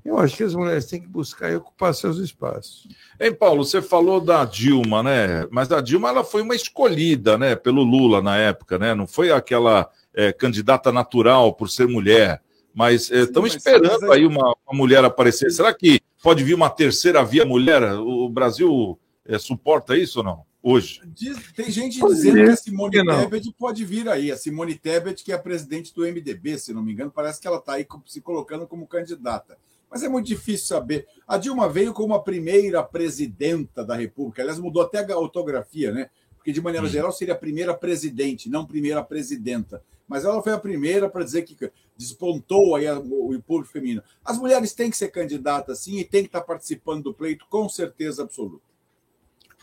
Eu 0.05 0.19
acho 0.19 0.37
que 0.37 0.43
as 0.43 0.55
mulheres 0.55 0.87
têm 0.87 1.01
que 1.01 1.07
buscar 1.07 1.51
e 1.53 1.57
ocupar 1.57 1.95
seus 1.95 2.19
espaços. 2.19 2.89
Hein, 3.21 3.33
Paulo, 3.33 3.65
você 3.65 3.81
falou 3.81 4.21
da 4.21 4.45
Dilma, 4.45 5.01
né? 5.01 5.47
Mas 5.51 5.71
a 5.71 5.81
Dilma 5.81 6.09
ela 6.09 6.25
foi 6.25 6.43
uma 6.43 6.57
escolhida, 6.57 7.39
né, 7.39 7.55
pelo 7.55 7.85
Lula 7.85 8.21
na 8.21 8.37
época, 8.37 8.79
né? 8.79 8.95
Não 8.97 9.07
foi 9.07 9.31
aquela 9.31 9.89
é, 10.13 10.33
candidata 10.33 10.91
natural 10.91 11.55
por 11.55 11.71
ser 11.71 11.87
mulher. 11.87 12.43
Mas 12.75 13.11
estão 13.11 13.45
é, 13.45 13.49
esperando 13.49 14.11
aí 14.11 14.27
uma, 14.27 14.55
uma, 14.67 14.77
mulher 14.77 15.05
aparecer. 15.05 15.51
Será 15.51 15.73
que 15.73 16.01
pode 16.23 16.43
vir 16.43 16.55
uma 16.55 16.71
terceira 16.71 17.23
via 17.23 17.45
mulher? 17.45 17.83
O 17.95 18.29
Brasil 18.29 18.99
é, 19.25 19.39
suporta 19.39 19.97
isso 19.97 20.19
ou 20.19 20.25
não? 20.25 20.45
Hoje. 20.63 21.01
Diz, 21.07 21.53
tem 21.53 21.71
gente 21.71 21.99
pode 21.99 22.15
dizendo 22.15 22.45
que 22.45 22.51
a 22.51 22.57
Simone 22.57 23.05
Tebet 23.05 23.55
pode 23.59 23.85
vir 23.85 24.09
aí. 24.09 24.31
A 24.31 24.37
Simone 24.37 24.77
Tebet, 24.77 25.25
que 25.25 25.33
é 25.33 25.35
a 25.35 25.39
presidente 25.39 25.93
do 25.93 26.03
MDB, 26.03 26.57
se 26.57 26.73
não 26.73 26.83
me 26.83 26.93
engano, 26.93 27.11
parece 27.11 27.41
que 27.41 27.49
ela 27.49 27.57
está 27.57 27.73
aí 27.75 27.87
se 28.07 28.21
colocando 28.21 28.67
como 28.67 28.87
candidata. 28.87 29.59
Mas 29.91 30.05
é 30.05 30.09
muito 30.09 30.27
difícil 30.27 30.67
saber. 30.67 31.07
A 31.27 31.37
Dilma 31.37 31.69
veio 31.69 31.93
como 31.93 32.15
a 32.15 32.23
primeira 32.23 32.83
presidenta 32.83 33.85
da 33.85 33.97
República. 33.97 34.41
Aliás, 34.41 34.59
mudou 34.59 34.83
até 34.83 35.05
a 35.13 35.19
ortografia, 35.19 35.91
né? 35.91 36.11
Porque, 36.37 36.53
de 36.53 36.61
maneira 36.61 36.87
hum. 36.87 36.91
geral, 36.91 37.13
seria 37.13 37.35
a 37.35 37.39
primeira 37.39 37.75
presidente, 37.75 38.49
não 38.49 38.65
primeira 38.65 39.03
presidenta. 39.03 39.83
mas 40.09 40.25
ela 40.25 40.43
foi 40.43 40.53
a 40.53 40.59
primeira 40.59 41.09
para 41.09 41.25
dizer 41.25 41.43
que 41.43 41.71
despontou 41.97 42.77
aí 42.77 42.87
o 42.89 43.43
público 43.43 43.73
feminino. 43.73 44.03
As 44.25 44.39
mulheres 44.39 44.73
têm 44.73 44.91
que 44.91 44.97
ser 44.97 45.09
candidatas, 45.09 45.81
sim, 45.81 45.99
e 45.99 46.05
têm 46.05 46.23
que 46.23 46.29
estar 46.29 46.43
participando 46.43 47.05
do 47.05 47.15
pleito, 47.15 47.47
com 47.49 47.69
certeza 47.69 48.23
absoluta. 48.23 48.72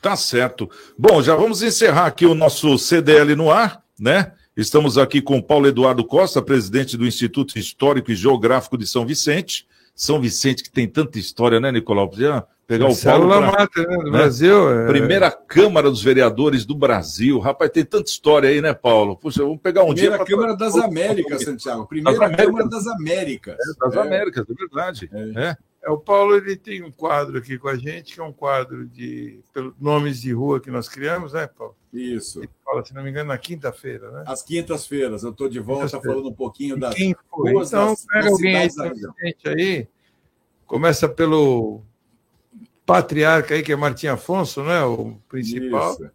Tá 0.02 0.16
certo. 0.16 0.70
Bom, 0.97 1.22
já 1.22 1.36
vamos 1.36 1.62
encerrar 1.62 2.06
aqui 2.06 2.26
o 2.26 2.34
nosso 2.34 2.78
CDL 2.78 3.36
no 3.36 3.52
ar, 3.52 3.84
né? 4.00 4.32
Estamos 4.56 4.97
aqui 4.97 5.22
com 5.22 5.41
Paulo 5.41 5.68
Eduardo 5.68 6.04
Costa, 6.06 6.41
presidente 6.41 6.97
do 6.97 7.06
Instituto 7.06 7.58
Histórico 7.58 8.12
e 8.12 8.16
Geográfico 8.16 8.78
de 8.78 8.88
São 8.88 9.06
Vicente. 9.06 9.68
São 9.95 10.20
Vicente 10.22 10.64
que 10.64 10.72
tem 10.72 10.88
tanta 10.88 11.20
história, 11.20 11.60
né, 11.60 11.72
Nicolau? 11.72 12.10
Podia 12.10 12.45
pegar 12.66 12.88
o 12.88 12.95
Paulo. 12.95 13.28
Pra, 13.28 13.41
mata, 13.41 13.82
né, 13.82 13.97
do 13.97 14.04
né? 14.04 14.12
Brasil. 14.12 14.72
É... 14.72 14.88
Primeira 14.88 15.32
Câmara 15.32 15.89
dos 15.89 16.02
Vereadores 16.02 16.66
do 16.66 16.76
Brasil. 16.76 17.39
Rapaz, 17.39 17.70
tem 17.72 17.84
tanta 17.84 18.10
história 18.10 18.50
aí, 18.50 18.62
né, 18.62 18.74
Paulo? 18.74 19.18
Puxa, 19.18 19.43
vamos 19.43 19.60
pegar 19.62 19.84
um 19.84 19.93
Primeira 19.93 20.18
dia. 20.18 20.26
Primeira 20.26 20.56
Câmara 20.56 20.72
das 20.72 20.82
Américas, 20.82 21.43
Santiago. 21.43 21.88
Primeira 21.88 22.30
Câmara 22.30 22.70
das 22.70 22.88
Américas. 22.88 23.56
É, 23.56 23.86
das 23.86 23.95
é. 23.95 24.00
Américas, 24.00 24.45
é 24.50 24.54
verdade. 24.54 25.10
É. 25.36 25.58
é. 25.82 25.89
O 25.89 25.97
Paulo 25.97 26.36
ele 26.36 26.55
tem 26.55 26.84
um 26.84 26.91
quadro 26.91 27.38
aqui 27.38 27.57
com 27.57 27.67
a 27.67 27.75
gente, 27.75 28.13
que 28.13 28.19
é 28.19 28.23
um 28.23 28.34
quadro 28.34 28.88
de 28.88 29.39
pelos 29.53 29.73
nomes 29.80 30.21
de 30.21 30.32
rua 30.34 30.59
que 30.59 30.71
nós 30.71 30.88
criamos, 30.88 31.34
né, 31.34 31.47
Paulo? 31.47 31.75
Isso. 31.93 32.39
Ele 32.39 32.49
fala, 32.63 32.86
se 32.86 32.93
não 32.93 33.03
me 33.03 33.09
engano, 33.09 33.30
na 33.30 33.38
quinta-feira, 33.38 34.11
né? 34.11 34.23
Às 34.27 34.43
quintas-feiras, 34.43 35.23
eu 35.23 35.32
estou 35.32 35.49
de 35.49 35.59
volta 35.59 35.99
falando 35.99 36.30
um 36.30 36.34
pouquinho 36.34 36.77
das 36.77 36.93
quem 36.93 37.15
foi? 37.30 37.53
Ruas 37.53 37.69
então, 37.69 37.88
das, 37.89 38.05
pega 38.05 38.23
das 38.23 38.32
alguém 38.32 38.55
aí, 38.55 39.36
aí, 39.45 39.88
começa 40.65 41.09
pelo 41.09 41.82
patriarca 42.86 43.53
aí, 43.53 43.63
que 43.63 43.71
é 43.71 43.75
Martim 43.75 44.07
Afonso, 44.07 44.63
né? 44.63 44.84
O 44.84 45.15
principal. 45.27 45.93
Isso. 45.93 46.11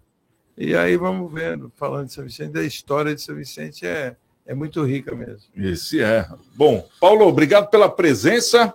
E 0.57 0.77
aí 0.77 0.97
vamos 0.97 1.33
vendo, 1.33 1.73
falando 1.75 2.07
de 2.07 2.13
São 2.13 2.25
Vicente, 2.25 2.57
a 2.57 2.63
história 2.63 3.15
de 3.15 3.21
São 3.21 3.35
Vicente 3.35 3.85
é, 3.85 4.17
é 4.47 4.55
muito 4.55 4.85
rica 4.85 5.15
mesmo. 5.15 5.49
Esse 5.57 6.01
é. 6.01 6.29
Bom, 6.55 6.89
Paulo, 7.01 7.27
obrigado 7.27 7.69
pela 7.69 7.89
presença. 7.89 8.73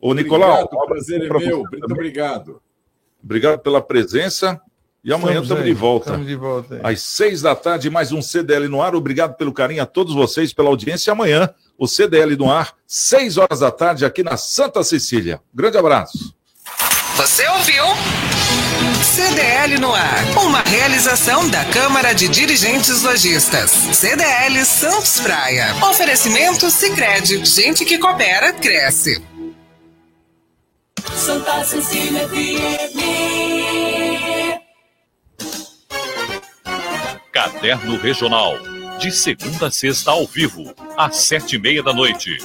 Ô, 0.00 0.14
Nicolau. 0.14 0.64
Obrigado, 0.64 0.82
o 0.82 0.86
prazer 0.86 1.22
é 1.22 1.28
meu. 1.28 1.62
Muito 1.70 1.92
obrigado. 1.92 2.62
Obrigado 3.22 3.58
pela 3.60 3.80
presença. 3.80 4.60
E 5.04 5.12
amanhã 5.12 5.40
estamos 5.40 5.64
de 5.64 5.72
volta. 5.72 6.10
Estamos 6.10 6.26
de 6.26 6.36
volta. 6.36 6.80
Aí. 6.82 6.94
Às 6.94 7.02
seis 7.02 7.40
da 7.40 7.54
tarde, 7.54 7.88
mais 7.88 8.12
um 8.12 8.20
CDL 8.20 8.68
no 8.68 8.82
ar. 8.82 8.94
Obrigado 8.94 9.36
pelo 9.36 9.52
carinho 9.52 9.82
a 9.82 9.86
todos 9.86 10.14
vocês, 10.14 10.52
pela 10.52 10.68
audiência. 10.68 11.10
E 11.10 11.12
amanhã, 11.12 11.50
o 11.78 11.86
CDL 11.86 12.36
no 12.36 12.50
ar, 12.50 12.74
seis 12.86 13.38
horas 13.38 13.60
da 13.60 13.70
tarde, 13.70 14.04
aqui 14.04 14.22
na 14.22 14.36
Santa 14.36 14.82
Cecília. 14.82 15.40
Grande 15.54 15.78
abraço. 15.78 16.34
Você 17.16 17.48
ouviu? 17.48 17.84
CDL 19.02 19.78
no 19.78 19.92
ar. 19.92 20.24
Uma 20.44 20.60
realização 20.60 21.48
da 21.48 21.64
Câmara 21.66 22.12
de 22.12 22.28
Dirigentes 22.28 23.02
Lojistas. 23.02 23.70
CDL 23.70 24.64
Santos 24.64 25.20
Praia. 25.20 25.74
Oferecimento 25.90 26.70
Sicredi. 26.70 27.44
Gente 27.44 27.84
que 27.84 27.98
coopera, 27.98 28.52
cresce. 28.52 29.22
Santa 31.14 31.64
Cecília 31.64 32.28
FM. 32.28 32.98
Caderno 37.32 37.96
Regional. 37.98 38.58
De 38.98 39.12
segunda 39.12 39.68
a 39.68 39.70
sexta 39.70 40.10
ao 40.10 40.26
vivo, 40.26 40.74
às 40.96 41.16
sete 41.16 41.56
e 41.56 41.58
meia 41.58 41.82
da 41.82 41.92
noite 41.92 42.38